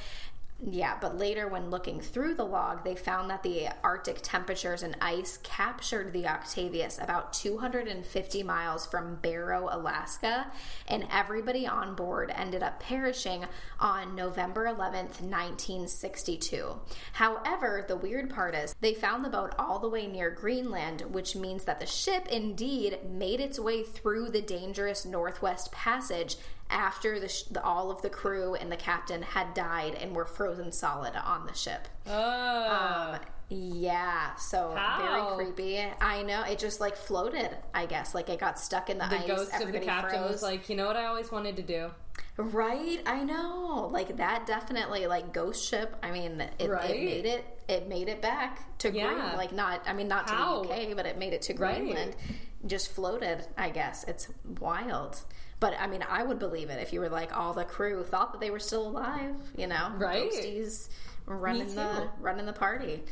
Yeah, 0.63 0.97
but 1.01 1.17
later, 1.17 1.49
when 1.49 1.69
looking 1.69 1.99
through 1.99 2.35
the 2.35 2.45
log, 2.45 2.85
they 2.85 2.95
found 2.95 3.29
that 3.29 3.43
the 3.43 3.67
Arctic 3.83 4.19
temperatures 4.23 4.83
and 4.83 4.95
ice 5.01 5.37
captured 5.43 6.13
the 6.13 6.27
Octavius 6.27 6.97
about 6.97 7.33
250 7.33 8.41
miles 8.41 8.85
from 8.87 9.15
Barrow, 9.15 9.67
Alaska, 9.69 10.49
and 10.87 11.07
everybody 11.11 11.67
on 11.67 11.93
board 11.93 12.31
ended 12.33 12.63
up 12.63 12.79
perishing 12.79 13.45
on 13.81 14.15
November 14.15 14.63
11th, 14.65 15.19
1962. 15.21 16.79
However, 17.11 17.83
the 17.85 17.97
weird 17.97 18.29
part 18.29 18.55
is 18.55 18.73
they 18.79 18.93
found 18.93 19.25
the 19.25 19.29
boat 19.29 19.53
all 19.59 19.79
the 19.79 19.89
way 19.89 20.07
near 20.07 20.31
Greenland, 20.31 21.01
which 21.11 21.35
means 21.35 21.65
that 21.65 21.81
the 21.81 21.85
ship 21.85 22.27
indeed 22.29 22.99
made 23.09 23.41
its 23.41 23.59
way 23.59 23.83
through 23.83 24.29
the 24.29 24.41
dangerous 24.41 25.05
Northwest 25.05 25.73
Passage 25.73 26.37
after 26.69 27.19
the, 27.19 27.27
sh- 27.29 27.43
the, 27.43 27.63
all 27.63 27.91
of 27.91 28.01
the 28.01 28.09
crew 28.09 28.55
and 28.55 28.71
the 28.71 28.77
captain 28.77 29.21
had 29.21 29.53
died 29.53 29.95
and 29.95 30.15
were 30.15 30.25
frozen 30.25 30.71
solid 30.71 31.15
on 31.15 31.45
the 31.45 31.53
ship. 31.53 31.87
Oh. 32.07 33.13
Um, 33.13 33.19
yeah, 33.49 34.35
so 34.35 34.73
How? 34.75 35.35
very 35.37 35.51
creepy. 35.53 35.85
I 36.01 36.23
know 36.23 36.41
it 36.43 36.57
just 36.57 36.79
like 36.79 36.97
floated. 36.97 37.51
I 37.75 37.85
guess 37.85 38.15
like 38.15 38.29
it 38.29 38.39
got 38.39 38.59
stuck 38.59 38.89
in 38.89 38.97
the, 38.97 39.05
the 39.07 39.19
ice. 39.19 39.27
ghost 39.27 39.51
Everybody 39.53 39.77
of 39.77 39.83
the 39.83 39.89
captain 39.89 40.19
froze. 40.19 40.31
was 40.31 40.43
like, 40.43 40.67
you 40.67 40.75
know 40.75 40.87
what 40.87 40.95
I 40.95 41.05
always 41.05 41.31
wanted 41.31 41.55
to 41.57 41.61
do. 41.61 41.91
Right, 42.37 43.01
I 43.05 43.23
know. 43.23 43.89
Like 43.91 44.17
that 44.17 44.47
definitely 44.47 45.05
like 45.05 45.31
ghost 45.31 45.69
ship. 45.69 45.95
I 46.01 46.11
mean, 46.11 46.43
it, 46.59 46.69
right? 46.69 46.89
it 46.89 47.05
made 47.05 47.25
it. 47.25 47.45
It 47.67 47.87
made 47.87 48.09
it 48.09 48.21
back 48.21 48.77
to 48.79 48.91
yeah. 48.91 49.07
Greenland. 49.07 49.37
Like 49.37 49.53
not. 49.53 49.83
I 49.85 49.93
mean, 49.93 50.07
not 50.07 50.29
How? 50.29 50.63
to 50.63 50.67
the 50.67 50.73
UK, 50.73 50.95
but 50.95 51.05
it 51.05 51.17
made 51.17 51.33
it 51.33 51.43
to 51.43 51.53
Greenland. 51.53 52.15
Right. 52.15 52.37
Just 52.65 52.91
floated. 52.91 53.45
I 53.57 53.69
guess 53.69 54.05
it's 54.05 54.27
wild. 54.59 55.21
But 55.65 55.79
I 55.79 55.87
mean, 55.87 56.05
I 56.07 56.21
would 56.21 56.37
believe 56.37 56.69
it 56.69 56.79
if 56.79 56.93
you 56.93 56.99
were 56.99 57.09
like 57.09 57.35
all 57.35 57.51
the 57.51 57.63
crew 57.63 58.03
thought 58.03 58.33
that 58.33 58.39
they 58.39 58.51
were 58.51 58.59
still 58.59 58.87
alive. 58.87 59.33
You 59.57 59.65
know, 59.65 59.93
right? 59.97 60.31
Ghosties 60.31 60.89
running 61.25 61.73
the 61.73 62.07
running 62.19 62.45
the 62.45 62.53
party. 62.53 63.03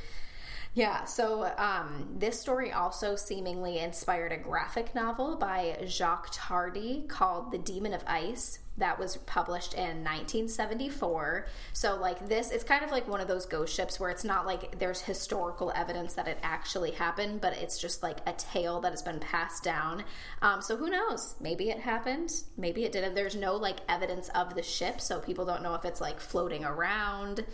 Yeah, 0.76 1.06
so 1.06 1.54
um, 1.58 2.08
this 2.18 2.40
story 2.40 2.72
also 2.72 3.16
seemingly 3.16 3.78
inspired 3.78 4.32
a 4.32 4.38
graphic 4.38 4.96
novel 4.96 5.36
by 5.36 5.78
Jacques 5.86 6.30
Tardi 6.32 7.06
called 7.08 7.52
The 7.52 7.60
Demon 7.60 7.94
of 7.94 8.04
Ice 8.08 8.58
that 8.80 8.98
was 8.98 9.18
published 9.18 9.76
in 9.76 10.04
1974. 10.04 11.46
So, 11.74 11.96
like, 11.96 12.28
this, 12.28 12.50
it's 12.50 12.64
kind 12.64 12.84
of 12.84 12.90
like 12.90 13.08
one 13.08 13.22
of 13.22 13.28
those 13.28 13.46
ghost 13.46 13.76
ships 13.76 14.00
where 14.00 14.10
it's 14.10 14.24
not 14.24 14.48
like 14.48 14.80
there's 14.80 15.02
historical 15.02 15.72
evidence 15.76 16.16
that 16.16 16.28
it 16.28 16.40
actually 16.42 16.90
happened, 16.90 17.40
but 17.40 17.54
it's 17.54 17.78
just 17.78 18.02
like 18.02 18.18
a 18.26 18.34
tale 18.34 18.82
that 18.82 18.94
has 18.94 19.04
been 19.04 19.20
passed 19.20 19.64
down. 19.64 20.04
Um, 20.42 20.60
so, 20.60 20.76
who 20.76 20.90
knows? 20.90 21.36
Maybe 21.40 21.70
it 21.70 21.82
happened, 21.82 22.34
maybe 22.58 22.84
it 22.84 22.92
didn't. 22.92 23.14
There's 23.14 23.36
no 23.36 23.56
like 23.56 23.82
evidence 23.88 24.30
of 24.30 24.56
the 24.56 24.64
ship, 24.64 25.00
so 25.02 25.20
people 25.20 25.46
don't 25.46 25.62
know 25.62 25.76
if 25.76 25.86
it's 25.86 26.02
like 26.02 26.20
floating 26.20 26.66
around 26.66 27.46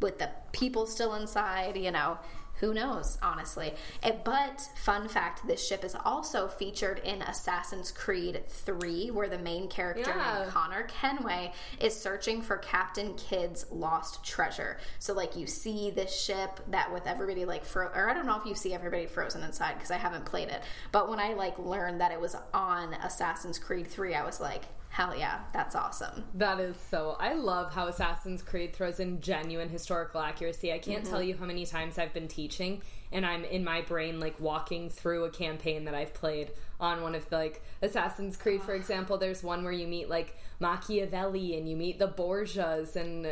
with 0.00 0.18
the 0.18 0.30
people 0.50 0.84
still 0.84 1.14
inside, 1.14 1.76
you 1.76 1.92
know 1.92 2.18
who 2.60 2.72
knows, 2.72 3.18
honestly. 3.22 3.74
It, 4.02 4.24
but, 4.24 4.60
fun 4.82 5.08
fact 5.08 5.46
this 5.46 5.66
ship 5.66 5.84
is 5.84 5.94
also 6.04 6.48
featured 6.48 6.98
in 7.00 7.22
Assassin's 7.22 7.90
Creed 7.92 8.44
3, 8.48 9.10
where 9.10 9.28
the 9.28 9.38
main 9.38 9.68
character 9.68 10.12
Yeah. 10.16 10.38
named 10.40 10.50
Connor 10.52 10.84
Kenway 10.84 11.52
is 11.80 11.98
searching 11.98 12.42
for 12.42 12.56
Captain 12.58 13.14
Kidd's 13.14 13.66
lost 13.70 14.24
treasure. 14.24 14.78
So, 14.98 15.12
like, 15.12 15.36
you 15.36 15.46
see 15.46 15.90
this 15.90 16.18
ship 16.18 16.60
that 16.68 16.92
with 16.92 17.06
everybody, 17.06 17.44
like, 17.44 17.64
fro- 17.64 17.90
or 17.94 18.08
I 18.08 18.14
don't 18.14 18.26
know 18.26 18.38
if 18.38 18.46
you 18.46 18.54
see 18.54 18.72
everybody 18.74 19.06
frozen 19.06 19.42
inside 19.42 19.74
because 19.74 19.90
I 19.90 19.96
haven't 19.98 20.24
played 20.24 20.48
it. 20.48 20.62
But 20.92 21.08
when 21.10 21.20
I, 21.20 21.34
like, 21.34 21.58
learned 21.58 22.00
that 22.00 22.12
it 22.12 22.20
was 22.20 22.36
on 22.54 22.94
Assassin's 22.94 23.58
Creed 23.58 23.86
3, 23.86 24.14
I 24.14 24.24
was 24.24 24.40
like, 24.40 24.62
hell 24.96 25.14
yeah, 25.14 25.40
that's 25.52 25.76
awesome. 25.76 26.24
That 26.32 26.58
is 26.58 26.74
so. 26.90 27.18
I 27.20 27.34
love 27.34 27.70
how 27.70 27.86
Assassin's 27.86 28.40
Creed 28.40 28.74
throws 28.74 28.98
in 28.98 29.20
genuine 29.20 29.68
historical 29.68 30.22
accuracy. 30.22 30.72
I 30.72 30.78
can't 30.78 31.04
tell 31.04 31.18
mm-hmm. 31.18 31.28
you 31.28 31.36
how 31.36 31.44
many 31.44 31.66
times 31.66 31.98
I've 31.98 32.14
been 32.14 32.28
teaching 32.28 32.80
and 33.12 33.26
I'm 33.26 33.44
in 33.44 33.62
my 33.62 33.82
brain 33.82 34.20
like 34.20 34.40
walking 34.40 34.88
through 34.88 35.24
a 35.24 35.30
campaign 35.30 35.84
that 35.84 35.94
I've 35.94 36.14
played 36.14 36.50
on 36.80 37.02
one 37.02 37.14
of 37.14 37.28
the, 37.28 37.36
like 37.36 37.62
Assassin's 37.82 38.38
Creed, 38.38 38.62
for 38.62 38.72
ah. 38.72 38.76
example. 38.76 39.18
There's 39.18 39.42
one 39.42 39.64
where 39.64 39.72
you 39.72 39.86
meet 39.86 40.08
like 40.08 40.34
Machiavelli 40.60 41.58
and 41.58 41.68
you 41.68 41.76
meet 41.76 41.98
the 41.98 42.08
Borgias 42.08 42.96
and 42.96 43.26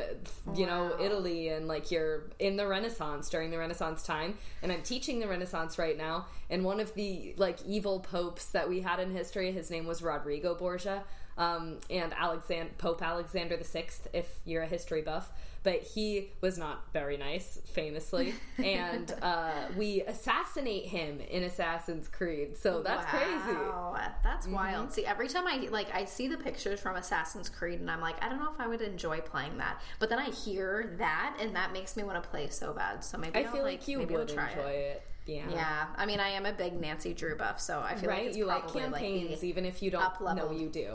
you 0.54 0.66
know 0.66 0.94
Italy 1.00 1.48
and 1.48 1.66
like 1.66 1.90
you're 1.90 2.24
in 2.40 2.58
the 2.58 2.66
Renaissance 2.66 3.30
during 3.30 3.50
the 3.50 3.56
Renaissance 3.56 4.02
time. 4.02 4.36
And 4.62 4.70
I'm 4.70 4.82
teaching 4.82 5.18
the 5.18 5.28
Renaissance 5.28 5.78
right 5.78 5.96
now. 5.96 6.26
And 6.50 6.62
one 6.62 6.78
of 6.78 6.92
the 6.92 7.32
like 7.38 7.58
evil 7.66 8.00
popes 8.00 8.48
that 8.48 8.68
we 8.68 8.82
had 8.82 9.00
in 9.00 9.10
history, 9.12 9.50
his 9.50 9.70
name 9.70 9.86
was 9.86 10.02
Rodrigo 10.02 10.54
Borgia 10.54 11.04
um, 11.38 11.78
and 11.90 12.12
Alexand- 12.12 12.76
Pope 12.78 13.02
Alexander 13.02 13.56
VI, 13.62 13.86
if 14.12 14.38
you're 14.44 14.62
a 14.62 14.66
history 14.66 15.02
buff. 15.02 15.30
But 15.62 15.80
he 15.80 16.28
was 16.42 16.58
not 16.58 16.92
very 16.92 17.16
nice, 17.16 17.58
famously, 17.72 18.34
and 18.62 19.10
uh, 19.22 19.50
we 19.78 20.02
assassinate 20.02 20.84
him 20.84 21.20
in 21.20 21.42
Assassin's 21.44 22.06
Creed. 22.06 22.58
So 22.58 22.82
that's 22.82 23.06
crazy. 23.06 23.24
Mm-hmm. 23.56 23.96
That's 24.22 24.46
wild. 24.46 24.92
See, 24.92 25.06
every 25.06 25.26
time 25.26 25.46
I 25.46 25.66
like 25.70 25.86
I 25.94 26.04
see 26.04 26.28
the 26.28 26.36
pictures 26.36 26.80
from 26.80 26.96
Assassin's 26.96 27.48
Creed 27.48 27.80
and 27.80 27.90
I'm 27.90 28.02
like, 28.02 28.22
I 28.22 28.28
don't 28.28 28.40
know 28.40 28.52
if 28.52 28.60
I 28.60 28.66
would 28.66 28.82
enjoy 28.82 29.20
playing 29.22 29.56
that. 29.56 29.80
But 29.98 30.10
then 30.10 30.18
I 30.18 30.28
hear 30.30 30.96
that 30.98 31.38
and 31.40 31.56
that 31.56 31.72
makes 31.72 31.96
me 31.96 32.02
want 32.02 32.22
to 32.22 32.28
play 32.28 32.48
so 32.50 32.74
bad. 32.74 33.02
So 33.02 33.16
maybe 33.16 33.38
I 33.38 33.44
I'll, 33.44 33.52
feel 33.52 33.62
like 33.62 33.88
you 33.88 33.96
maybe 34.00 34.12
I'll 34.16 34.20
would 34.20 34.28
try 34.28 34.50
enjoy 34.50 34.60
it. 34.68 35.02
it. 35.26 35.32
Yeah. 35.32 35.44
Yeah, 35.50 35.86
I 35.96 36.04
mean, 36.04 36.20
I 36.20 36.28
am 36.28 36.44
a 36.44 36.52
big 36.52 36.78
Nancy 36.78 37.14
Drew 37.14 37.36
buff, 37.36 37.58
so 37.58 37.80
I 37.80 37.94
feel 37.94 38.10
like 38.10 38.18
Right? 38.18 38.26
it's 38.28 38.36
You 38.36 38.44
like 38.44 38.70
campaigns, 38.70 39.30
like 39.30 39.44
even 39.44 39.64
if 39.64 39.82
you 39.82 39.90
don't 39.90 40.20
know 40.20 40.50
you 40.50 40.68
do. 40.68 40.94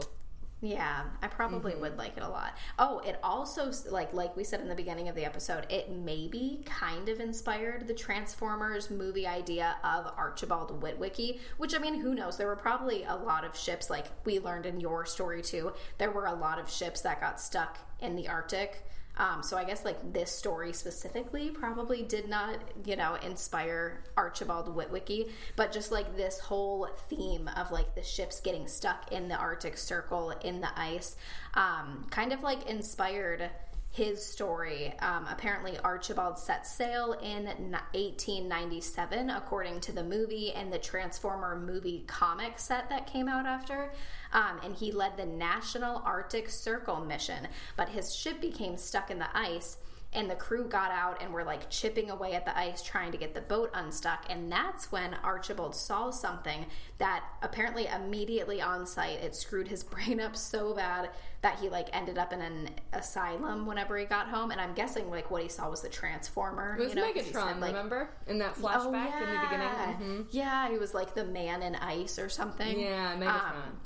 Yeah, 0.62 1.04
I 1.22 1.28
probably 1.28 1.72
Mm-hmm. 1.72 1.82
would 1.82 1.98
like 1.98 2.18
it 2.18 2.24
a 2.24 2.28
lot. 2.28 2.54
Oh, 2.78 3.00
it 3.00 3.18
also 3.24 3.72
like 3.90 4.14
like 4.14 4.36
we 4.36 4.44
said 4.44 4.60
in 4.60 4.68
the 4.68 4.76
beginning 4.76 5.08
of 5.08 5.16
the 5.16 5.24
episode, 5.24 5.66
it 5.70 5.90
maybe 5.90 6.62
kind 6.66 7.08
of 7.08 7.22
inspired 7.22 7.88
the 7.88 7.94
Transformers 7.94 8.90
movie 8.92 9.26
idea 9.26 9.78
of 9.86 10.08
Archibald 10.18 10.82
Witwicky, 10.82 11.40
which 11.58 11.74
I 11.74 11.78
mean, 11.80 12.02
who 12.02 12.14
knows? 12.14 12.38
There 12.38 12.48
were 12.48 12.58
probably 12.58 13.04
a 13.06 13.16
lot 13.16 13.46
of 13.46 13.56
ships 13.56 13.90
like 13.90 14.08
we 14.26 14.40
learned 14.40 14.66
in 14.66 14.82
your 14.82 15.06
story 15.06 15.42
too. 15.42 15.72
There 15.98 16.12
were 16.12 16.26
a 16.26 16.34
lot 16.36 16.60
of 16.60 16.70
ships 16.70 17.02
that 17.02 17.22
got 17.22 17.40
stuck 17.40 17.78
in 18.02 18.16
the 18.18 18.28
Arctic. 18.28 18.86
Um, 19.20 19.44
so 19.44 19.58
I 19.58 19.66
guess 19.66 19.84
like 19.84 20.14
this 20.14 20.32
story 20.32 20.72
specifically 20.72 21.50
probably 21.50 22.04
did 22.04 22.30
not, 22.30 22.58
you 22.86 22.96
know, 22.96 23.16
inspire 23.16 24.02
Archibald 24.16 24.74
Witwicky, 24.74 25.30
but 25.58 25.74
just 25.74 25.92
like 25.92 26.16
this 26.16 26.40
whole 26.40 26.88
theme 27.10 27.50
of 27.58 27.70
like 27.72 27.96
the 27.96 28.04
ships 28.04 28.40
getting 28.40 28.66
stuck 28.66 29.12
in 29.12 29.28
the 29.28 29.36
Arctic 29.36 29.78
Circle 29.78 30.32
in 30.42 30.62
the 30.62 30.70
ice, 30.80 31.18
um, 31.54 32.08
kind 32.10 32.32
of 32.32 32.44
like 32.44 32.66
inspired 32.70 33.50
his 33.92 34.24
story. 34.24 34.94
Um, 35.00 35.26
apparently, 35.30 35.78
Archibald 35.80 36.38
set 36.38 36.68
sail 36.68 37.14
in 37.14 37.46
1897, 37.46 39.30
according 39.32 39.80
to 39.82 39.92
the 39.92 40.04
movie 40.04 40.52
and 40.54 40.72
the 40.72 40.78
Transformer 40.78 41.60
movie 41.60 42.04
comic 42.08 42.60
set 42.60 42.90
that 42.90 43.08
came 43.08 43.28
out 43.28 43.48
after. 43.48 43.92
Um, 44.32 44.60
and 44.64 44.76
he 44.76 44.92
led 44.92 45.18
the 45.18 45.26
National 45.26 46.04
Arctic 46.06 46.50
Circle 46.50 47.02
mission, 47.02 47.48
but 47.76 47.90
his 47.90 48.14
ship 48.14 48.40
became 48.40 48.78
stuck 48.78 49.10
in 49.10 49.18
the 49.18 49.36
ice. 49.36 49.78
And 50.12 50.28
the 50.28 50.36
crew 50.36 50.64
got 50.68 50.90
out 50.90 51.22
and 51.22 51.32
were 51.32 51.44
like 51.44 51.70
chipping 51.70 52.10
away 52.10 52.34
at 52.34 52.44
the 52.44 52.58
ice 52.58 52.82
trying 52.82 53.12
to 53.12 53.18
get 53.18 53.36
the 53.36 53.42
boat 53.42 53.70
unstuck. 53.76 54.26
And 54.28 54.52
that's 54.52 54.92
when 54.92 55.14
Archibald 55.24 55.76
saw 55.76 56.10
something 56.10 56.66
that 56.98 57.24
apparently 57.44 57.86
immediately 57.86 58.60
on 58.60 58.88
sight 58.88 59.20
it 59.20 59.36
screwed 59.36 59.68
his 59.68 59.84
brain 59.94 60.20
up 60.20 60.36
so 60.36 60.74
bad 60.74 61.12
that 61.42 61.60
he 61.60 61.70
like 61.70 61.90
ended 61.94 62.18
up 62.18 62.34
in 62.34 62.42
an 62.42 62.70
asylum 62.92 63.68
whenever 63.68 63.98
he 63.98 64.06
got 64.06 64.28
home. 64.28 64.50
And 64.50 64.60
I'm 64.60 64.74
guessing 64.74 65.12
like 65.12 65.30
what 65.30 65.44
he 65.44 65.48
saw 65.48 65.70
was 65.70 65.82
the 65.82 65.90
Transformer. 65.90 66.76
It 66.80 66.84
was 66.86 66.96
you 66.96 67.02
know, 67.02 67.14
Megatron, 67.14 67.32
said, 67.32 67.60
like, 67.62 67.74
remember? 67.74 68.10
In 68.26 68.40
that 68.40 68.56
Oh, 68.58 68.62
flashback 68.64 69.22
in 69.22 69.30
the 69.30 69.40
beginning? 69.44 69.68
Mhm. 70.24 70.26
Yeah, 70.32 70.70
he 70.72 70.80
was 70.80 70.96
like 70.96 71.14
the 71.14 71.26
man 71.26 71.62
in 71.62 71.76
ice 71.76 72.18
or 72.18 72.30
something. 72.30 72.80
Yeah, 72.80 73.16
Megatron. 73.16 73.52
Um, 73.52 73.80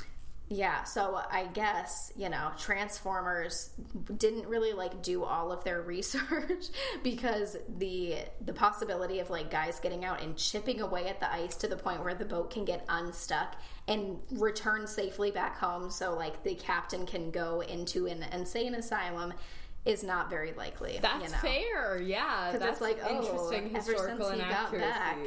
yeah, 0.54 0.84
so 0.84 1.20
I 1.32 1.48
guess, 1.48 2.14
you 2.16 2.30
know, 2.30 2.52
Transformers 2.60 3.72
didn't 4.18 4.48
really 4.48 4.74
like 4.74 5.02
do 5.02 5.24
all 5.24 5.52
of 5.52 5.64
their 5.64 5.82
research 5.94 6.66
because 7.02 7.58
the 7.78 8.18
the 8.40 8.54
possibility 8.54 9.20
of 9.20 9.32
like 9.32 9.50
guys 9.50 9.80
getting 9.80 10.06
out 10.06 10.22
and 10.22 10.38
chipping 10.38 10.80
away 10.80 11.08
at 11.08 11.20
the 11.20 11.32
ice 11.32 11.56
to 11.56 11.68
the 11.68 11.76
point 11.76 12.04
where 12.04 12.14
the 12.14 12.26
boat 12.26 12.52
can 12.52 12.66
get 12.66 12.86
unstuck 12.88 13.56
and 13.88 14.20
return 14.32 14.86
safely 14.86 15.32
back 15.32 15.58
home 15.58 15.90
so 15.90 16.14
like 16.16 16.44
the 16.44 16.54
captain 16.56 17.06
can 17.08 17.32
go 17.32 17.62
into 17.62 18.06
an 18.06 18.24
insane 18.32 18.76
asylum 18.76 19.34
is 19.86 20.04
not 20.04 20.30
very 20.30 20.54
likely. 20.54 21.00
That's 21.02 21.26
you 21.26 21.32
know? 21.32 21.38
fair. 21.38 22.02
Yeah. 22.02 22.52
because 22.52 22.62
That's 22.62 22.72
it's 22.74 22.82
like 22.82 23.00
oh, 23.04 23.18
interesting 23.18 23.66
ever 23.76 23.92
historical 23.92 24.28
since 24.30 24.42
he 24.44 24.50
got 24.50 24.74
inaccuracy. 24.74 24.88
back. 24.88 25.18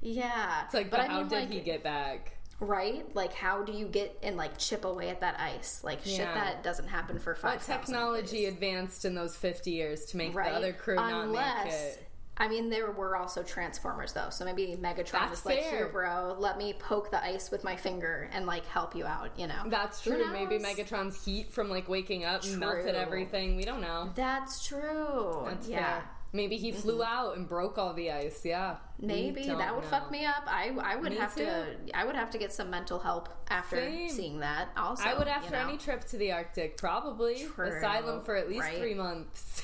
Yeah, 0.00 0.64
It's 0.64 0.74
like, 0.74 0.90
but 0.90 0.98
but 0.98 1.00
I 1.00 1.06
how 1.08 1.18
mean, 1.18 1.28
did 1.28 1.40
like, 1.40 1.50
he 1.50 1.60
get 1.60 1.82
back? 1.82 2.37
Right? 2.60 3.04
Like, 3.14 3.32
how 3.32 3.62
do 3.62 3.72
you 3.72 3.86
get 3.86 4.18
and 4.22 4.36
like 4.36 4.58
chip 4.58 4.84
away 4.84 5.10
at 5.10 5.20
that 5.20 5.38
ice? 5.38 5.82
Like 5.82 6.04
shit 6.04 6.18
that 6.18 6.62
doesn't 6.62 6.88
happen 6.88 7.18
for 7.18 7.34
five. 7.34 7.54
What 7.54 7.62
technology 7.62 8.46
advanced 8.46 9.04
in 9.04 9.14
those 9.14 9.36
50 9.36 9.70
years 9.70 10.06
to 10.06 10.16
make 10.16 10.34
right? 10.34 10.50
the 10.50 10.56
other 10.56 10.72
crew 10.72 10.96
not 10.96 11.28
make 11.28 11.72
it? 11.72 12.04
I 12.40 12.46
mean, 12.46 12.70
there 12.70 12.92
were 12.92 13.16
also 13.16 13.42
Transformers 13.42 14.12
though, 14.12 14.30
so 14.30 14.44
maybe 14.44 14.78
Megatron 14.80 15.10
That's 15.10 15.30
was 15.30 15.46
like, 15.46 15.58
fair. 15.58 15.70
"Here, 15.70 15.88
bro, 15.88 16.36
let 16.38 16.56
me 16.56 16.72
poke 16.72 17.10
the 17.10 17.22
ice 17.22 17.50
with 17.50 17.64
my 17.64 17.74
finger 17.74 18.30
and 18.32 18.46
like 18.46 18.64
help 18.66 18.94
you 18.94 19.04
out." 19.06 19.36
You 19.36 19.48
know, 19.48 19.62
That's 19.66 20.00
true. 20.00 20.24
Maybe? 20.30 20.58
Megatron's 20.58 21.24
heat 21.24 21.52
from 21.52 21.68
like 21.68 21.88
waking 21.88 22.24
up 22.24 22.46
melted 22.46 22.84
True. 22.84 22.94
everything. 22.94 23.56
We 23.56 23.64
don't 23.64 23.80
know. 23.80 24.10
That's 24.14 24.64
true. 24.64 25.42
That's 25.46 25.68
yeah. 25.68 26.00
fair. 26.00 26.10
Maybe 26.32 26.56
he 26.56 26.70
mm-hmm. 26.70 26.80
flew 26.80 27.02
out 27.02 27.36
and 27.36 27.48
broke 27.48 27.78
all 27.78 27.94
the 27.94 28.10
ice. 28.10 28.44
Yeah. 28.44 28.76
Maybe 29.00 29.46
that 29.46 29.74
would 29.74 29.84
know. 29.84 29.90
fuck 29.90 30.10
me 30.10 30.26
up. 30.26 30.44
I 30.46 30.76
I 30.82 30.96
would 30.96 31.12
Me 31.12 31.18
have 31.18 31.34
to 31.36 31.76
I 31.94 32.04
would 32.04 32.16
have 32.16 32.30
to 32.32 32.38
get 32.38 32.52
some 32.52 32.70
mental 32.70 32.98
help 32.98 33.28
after 33.48 33.76
Same. 33.76 34.08
seeing 34.08 34.40
that. 34.40 34.68
Also, 34.76 35.04
I 35.04 35.14
would 35.14 35.26
you 35.26 35.32
after 35.32 35.52
know. 35.52 35.68
any 35.68 35.78
trip 35.78 36.04
to 36.08 36.18
the 36.18 36.32
Arctic, 36.32 36.76
probably 36.76 37.44
True, 37.44 37.66
asylum 37.66 38.22
for 38.22 38.36
at 38.36 38.48
least 38.48 38.62
right? 38.62 38.78
three 38.78 38.94
months. 38.94 39.62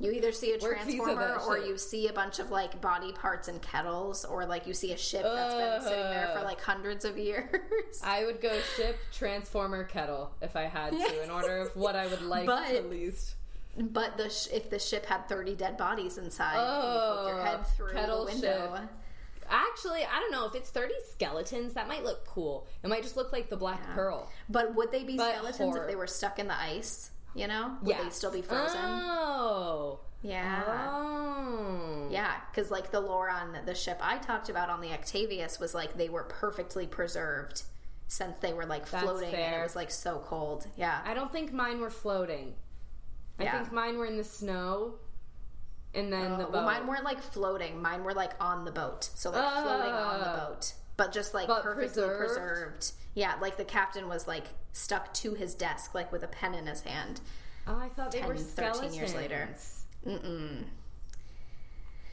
You 0.00 0.10
either 0.12 0.32
see 0.32 0.52
a 0.52 0.58
transformer 0.58 1.38
or 1.46 1.58
you 1.58 1.76
see 1.76 2.08
a 2.08 2.12
bunch 2.12 2.38
of 2.38 2.50
like 2.50 2.80
body 2.80 3.12
parts 3.12 3.48
and 3.48 3.60
kettles 3.60 4.24
or 4.24 4.46
like 4.46 4.66
you 4.66 4.72
see 4.72 4.92
a 4.92 4.96
ship 4.96 5.22
that's 5.22 5.54
been 5.54 5.82
sitting 5.82 6.10
there 6.10 6.30
for 6.34 6.42
like 6.42 6.60
hundreds 6.60 7.04
of 7.04 7.18
years. 7.18 7.50
I 8.02 8.24
would 8.24 8.40
go 8.40 8.58
ship 8.76 8.98
transformer 9.12 9.84
kettle 9.84 10.32
if 10.40 10.56
I 10.56 10.62
had 10.62 10.92
to, 10.92 11.22
in 11.24 11.30
order 11.30 11.58
of 11.58 11.76
what 11.76 11.96
I 11.96 12.06
would 12.06 12.22
like 12.22 12.46
But- 12.46 12.68
to 12.68 12.82
least. 12.82 13.34
But 13.80 14.16
the 14.16 14.28
sh- 14.30 14.48
if 14.52 14.70
the 14.70 14.78
ship 14.78 15.06
had 15.06 15.28
30 15.28 15.54
dead 15.56 15.76
bodies 15.76 16.18
inside, 16.18 16.54
you 16.54 16.60
poke 16.60 17.28
your 17.28 17.40
Oh, 17.40 17.44
head 17.44 17.66
through 17.66 17.92
the 17.92 18.24
window. 18.26 18.76
ship. 18.76 18.88
Actually, 19.52 20.04
I 20.04 20.20
don't 20.20 20.30
know 20.30 20.46
if 20.46 20.54
it's 20.54 20.70
thirty 20.70 20.94
skeletons. 21.12 21.74
That 21.74 21.88
might 21.88 22.04
look 22.04 22.24
cool. 22.24 22.68
It 22.84 22.88
might 22.88 23.02
just 23.02 23.16
look 23.16 23.32
like 23.32 23.50
the 23.50 23.56
Black 23.56 23.82
Pearl. 23.94 24.30
But 24.48 24.76
would 24.76 24.92
they 24.92 25.02
be 25.02 25.16
But 25.16 25.34
skeletons 25.34 25.74
horror. 25.74 25.82
if 25.82 25.88
they 25.90 25.96
were 25.96 26.06
stuck 26.06 26.38
in 26.38 26.46
the 26.46 26.56
ice? 26.56 27.10
You 27.34 27.48
know, 27.48 27.76
would 27.82 27.96
they 27.98 28.10
still 28.10 28.30
be 28.32 28.42
frozen? 28.42 28.78
Oh. 28.80 30.00
yeah. 30.22 30.62
Oh. 30.68 32.08
Yeah, 32.10 32.32
because 32.50 32.70
like 32.70 32.90
the 32.92 33.00
lore 33.00 33.28
on 33.30 33.56
the 33.66 33.74
ship 33.74 33.98
I 34.00 34.18
talked 34.18 34.48
about 34.48 34.68
on 34.68 34.80
the 34.80 34.92
Octavius 34.92 35.58
was 35.58 35.74
like 35.74 35.96
they 35.96 36.08
were 36.08 36.24
perfectly 36.24 36.86
preserved 36.86 37.62
since 38.08 38.38
they 38.40 38.52
were 38.52 38.66
like 38.66 38.88
That's 38.88 39.04
floating 39.04 39.34
and 39.34 39.54
it 39.60 39.62
was 39.62 39.76
like 39.76 39.90
so 39.90 40.22
cold. 40.26 40.66
Yeah. 40.76 41.00
I 41.04 41.14
don't 41.14 41.32
think 41.32 41.52
mine 41.52 41.80
were 41.80 41.90
floating. 41.90 42.54
I 43.40 43.44
Yeah. 43.44 43.58
think 43.62 43.72
mine 43.72 43.98
were 43.98 44.06
in 44.06 44.16
the 44.16 44.24
snow, 44.24 44.94
and 45.94 46.12
then 46.12 46.36
the 46.38 46.44
Oh, 46.44 46.46
boat. 46.46 46.52
well, 46.52 46.62
mine 46.64 46.86
weren't 46.86 47.04
like 47.04 47.20
floating. 47.22 47.80
Mine 47.80 48.04
were 48.04 48.14
like 48.14 48.32
on 48.40 48.64
the 48.64 48.70
boat. 48.70 49.04
So 49.14 49.30
like 49.30 49.52
floating 49.62 49.92
on 49.92 50.20
the 50.20 50.30
Oh. 50.32 50.48
boat. 50.50 50.74
But 50.96 51.12
just 51.12 51.32
like 51.34 51.48
But 51.48 51.62
perfectly 51.62 51.86
preserved? 51.88 52.18
preserved. 52.34 52.92
Yeah, 53.14 53.36
like 53.40 53.56
the 53.56 53.64
captain 53.64 54.08
was 54.08 54.28
like 54.28 54.44
stuck 54.72 55.12
to 55.14 55.34
his 55.34 55.54
desk 55.54 55.94
like 55.94 56.12
with 56.12 56.22
a 56.22 56.28
pen 56.28 56.54
in 56.54 56.66
his 56.66 56.82
hand. 56.82 57.20
oh, 57.66 57.76
I 57.78 57.88
thought 57.88 58.10
they 58.12 58.22
were 58.22 58.36
13 58.36 58.74
skeletons. 58.74 58.96
years 58.96 59.14
later. 59.14 59.48
Mm-mm. 60.06 60.64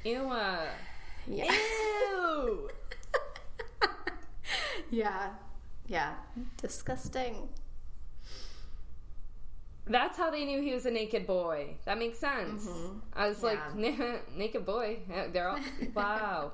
Ew. 0.04 0.30
uh, 0.32 0.68
Yeah. 1.26 1.52
Ew. 1.52 2.70
yeah. 4.90 5.30
Yeah. 5.88 6.14
Disgusting. 6.58 7.50
That's 9.90 10.18
how 10.18 10.30
they 10.30 10.46
knew 10.46 10.62
he 10.62 10.74
was 10.74 10.86
a 10.86 10.92
naked 10.92 11.26
boy. 11.28 11.76
That 11.86 11.98
makes 11.98 12.20
sense. 12.20 12.66
Mm-hmm. 12.66 12.98
I 13.14 13.28
was 13.30 13.44
like, 13.44 13.60
naked 14.36 14.66
boy. 14.66 15.00
They're 15.34 15.50
all 15.50 15.60
wow. 15.96 16.52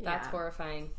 That's 0.00 0.26
Yeah. 0.26 0.30
horrifying. 0.30 0.90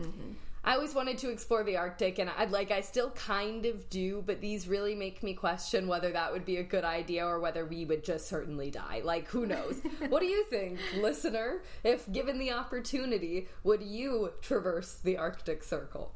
Mm-hmm. 0.00 0.32
I 0.62 0.74
always 0.74 0.94
wanted 0.94 1.16
to 1.18 1.30
explore 1.30 1.64
the 1.64 1.78
Arctic, 1.78 2.18
and 2.18 2.28
I'd 2.36 2.50
like 2.50 2.70
I 2.70 2.82
still 2.82 3.08
kind 3.12 3.64
of 3.64 3.88
do, 3.88 4.22
but 4.26 4.42
these 4.42 4.68
really 4.68 4.94
make 4.94 5.22
me 5.22 5.32
question 5.32 5.88
whether 5.88 6.12
that 6.12 6.30
would 6.32 6.44
be 6.44 6.58
a 6.58 6.62
good 6.62 6.84
idea 6.84 7.24
or 7.26 7.40
whether 7.40 7.64
we 7.64 7.86
would 7.86 8.04
just 8.04 8.28
certainly 8.28 8.70
die. 8.70 9.00
Like, 9.02 9.26
who 9.28 9.46
knows? 9.46 9.80
what 10.10 10.20
do 10.20 10.26
you 10.26 10.44
think, 10.44 10.78
listener? 10.98 11.62
If 11.82 12.10
given 12.12 12.38
the 12.38 12.52
opportunity, 12.52 13.48
would 13.64 13.80
you 13.82 14.32
traverse 14.42 14.96
the 15.02 15.16
Arctic 15.16 15.64
Circle? 15.64 16.12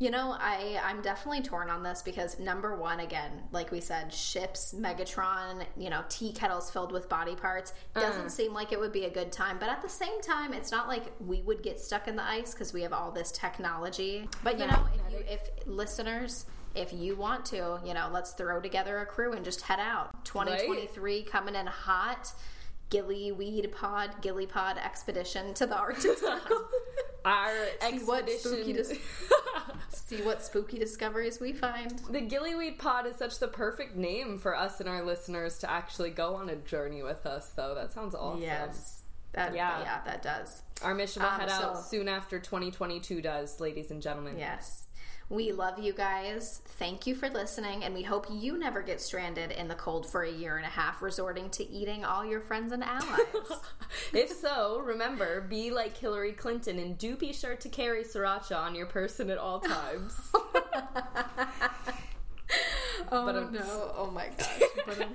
You 0.00 0.10
know, 0.10 0.34
I 0.40 0.80
I'm 0.82 1.02
definitely 1.02 1.42
torn 1.42 1.68
on 1.68 1.82
this 1.82 2.00
because 2.00 2.38
number 2.38 2.74
one, 2.74 3.00
again, 3.00 3.42
like 3.52 3.70
we 3.70 3.82
said, 3.82 4.10
ships, 4.10 4.74
Megatron, 4.74 5.66
you 5.76 5.90
know, 5.90 6.02
tea 6.08 6.32
kettles 6.32 6.70
filled 6.70 6.90
with 6.90 7.06
body 7.10 7.36
parts 7.36 7.74
doesn't 7.94 8.28
mm. 8.28 8.30
seem 8.30 8.54
like 8.54 8.72
it 8.72 8.80
would 8.80 8.94
be 8.94 9.04
a 9.04 9.10
good 9.10 9.30
time. 9.30 9.58
But 9.60 9.68
at 9.68 9.82
the 9.82 9.90
same 9.90 10.22
time, 10.22 10.54
it's 10.54 10.70
not 10.72 10.88
like 10.88 11.04
we 11.20 11.42
would 11.42 11.62
get 11.62 11.78
stuck 11.78 12.08
in 12.08 12.16
the 12.16 12.24
ice 12.24 12.54
because 12.54 12.72
we 12.72 12.80
have 12.80 12.94
all 12.94 13.10
this 13.10 13.30
technology. 13.30 14.26
But 14.42 14.58
you 14.58 14.66
know, 14.68 14.86
if 15.06 15.12
you 15.12 15.18
if 15.28 15.66
listeners. 15.66 16.46
If 16.72 16.92
you 16.92 17.16
want 17.16 17.44
to, 17.46 17.80
you 17.84 17.94
know, 17.94 18.08
let's 18.12 18.30
throw 18.30 18.60
together 18.60 18.98
a 18.98 19.06
crew 19.06 19.32
and 19.32 19.44
just 19.44 19.62
head 19.62 19.80
out. 19.80 20.24
2023 20.24 21.24
coming 21.24 21.56
in 21.56 21.66
hot. 21.66 22.32
Gillyweed 22.90 23.70
Pod, 23.72 24.10
Gilly 24.20 24.46
Pod 24.46 24.76
expedition 24.78 25.54
to 25.54 25.66
the 25.66 25.76
Arctic 25.76 26.18
Circle. 26.18 26.64
Our 27.24 27.54
See 27.90 27.98
what 27.98 28.28
spooky. 28.30 28.76
See 29.90 30.22
what 30.22 30.42
spooky 30.42 30.78
discoveries 30.78 31.38
we 31.40 31.52
find. 31.52 31.98
The 32.10 32.20
Gillyweed 32.22 32.78
Pod 32.78 33.06
is 33.06 33.16
such 33.16 33.38
the 33.38 33.48
perfect 33.48 33.96
name 33.96 34.38
for 34.38 34.56
us 34.56 34.80
and 34.80 34.88
our 34.88 35.02
listeners 35.04 35.58
to 35.58 35.70
actually 35.70 36.10
go 36.10 36.34
on 36.34 36.48
a 36.48 36.56
journey 36.56 37.02
with 37.02 37.26
us, 37.26 37.50
though. 37.50 37.74
That 37.74 37.92
sounds 37.92 38.14
awesome. 38.14 38.42
Yes. 38.42 39.02
That, 39.32 39.54
Yeah. 39.54 39.80
yeah. 39.82 40.00
that 40.04 40.22
does. 40.22 40.62
Our 40.82 40.94
mission 40.94 41.22
will 41.22 41.28
Um, 41.30 41.40
head 41.40 41.48
out 41.50 41.76
so- 41.76 41.82
soon 41.82 42.08
after 42.08 42.40
2022 42.40 43.20
does, 43.22 43.60
ladies 43.60 43.90
and 43.92 44.02
gentlemen. 44.02 44.36
Yes. 44.38 44.86
We 45.30 45.52
love 45.52 45.78
you 45.78 45.92
guys. 45.92 46.60
Thank 46.64 47.06
you 47.06 47.14
for 47.14 47.30
listening, 47.30 47.84
and 47.84 47.94
we 47.94 48.02
hope 48.02 48.26
you 48.28 48.58
never 48.58 48.82
get 48.82 49.00
stranded 49.00 49.52
in 49.52 49.68
the 49.68 49.76
cold 49.76 50.10
for 50.10 50.24
a 50.24 50.30
year 50.30 50.56
and 50.56 50.66
a 50.66 50.70
half, 50.70 51.00
resorting 51.02 51.50
to 51.50 51.70
eating 51.70 52.04
all 52.04 52.24
your 52.24 52.40
friends 52.40 52.72
and 52.72 52.82
allies. 52.82 53.20
If 54.12 54.30
so, 54.30 54.80
remember, 54.84 55.40
be 55.40 55.70
like 55.70 55.96
Hillary 55.96 56.32
Clinton 56.32 56.80
and 56.80 56.98
do 56.98 57.14
be 57.16 57.32
sure 57.32 57.54
to 57.54 57.68
carry 57.68 58.02
sriracha 58.02 58.56
on 58.56 58.74
your 58.74 58.86
person 58.86 59.30
at 59.30 59.38
all 59.38 59.60
times. 59.60 60.16
oh 63.12 63.24
But, 63.24 63.52
no! 63.52 63.92
Oh 63.96 64.10
my 64.12 64.30
gosh! 64.36 64.62
But, 64.84 65.08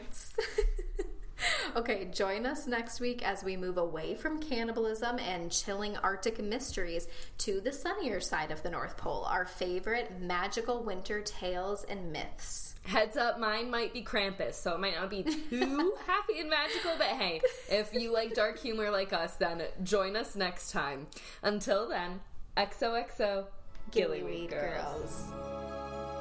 okay, 1.75 2.05
join 2.05 2.45
us 2.45 2.67
next 2.67 2.99
week 2.99 3.25
as 3.27 3.43
we 3.43 3.57
move 3.57 3.77
away 3.77 4.15
from 4.15 4.41
cannibalism 4.41 5.19
and 5.19 5.51
chilling 5.51 5.97
Arctic 5.97 6.41
mysteries 6.41 7.07
to 7.39 7.61
the 7.61 7.71
sunnier 7.71 8.19
side 8.19 8.51
of 8.51 8.63
the 8.63 8.69
North 8.69 8.97
Pole. 8.97 9.25
Our 9.29 9.45
favorite 9.45 10.19
magical 10.21 10.83
winter 10.83 11.21
tales 11.21 11.83
and 11.85 12.11
myths. 12.11 12.75
Heads 12.83 13.17
up, 13.17 13.39
mine 13.39 13.71
might 13.71 13.93
be 13.93 14.03
Krampus, 14.03 14.53
so 14.53 14.75
it 14.75 14.79
might 14.79 14.95
not 14.95 15.09
be 15.09 15.23
too 15.23 15.93
happy 16.07 16.39
and 16.39 16.49
magical, 16.49 16.91
but 16.97 17.07
hey, 17.07 17.41
if 17.69 17.93
you 17.93 18.13
like 18.13 18.35
dark 18.35 18.59
humor 18.59 18.91
like 18.91 19.11
us, 19.11 19.35
then 19.35 19.63
join 19.83 20.15
us 20.15 20.35
next 20.35 20.71
time. 20.71 21.07
Until 21.41 21.89
then, 21.89 22.19
XOXO, 22.57 23.45
Gillyweed 23.91 24.49
Gillyweed 24.49 24.49
Girls. 24.49 25.31
girls. 25.31 26.14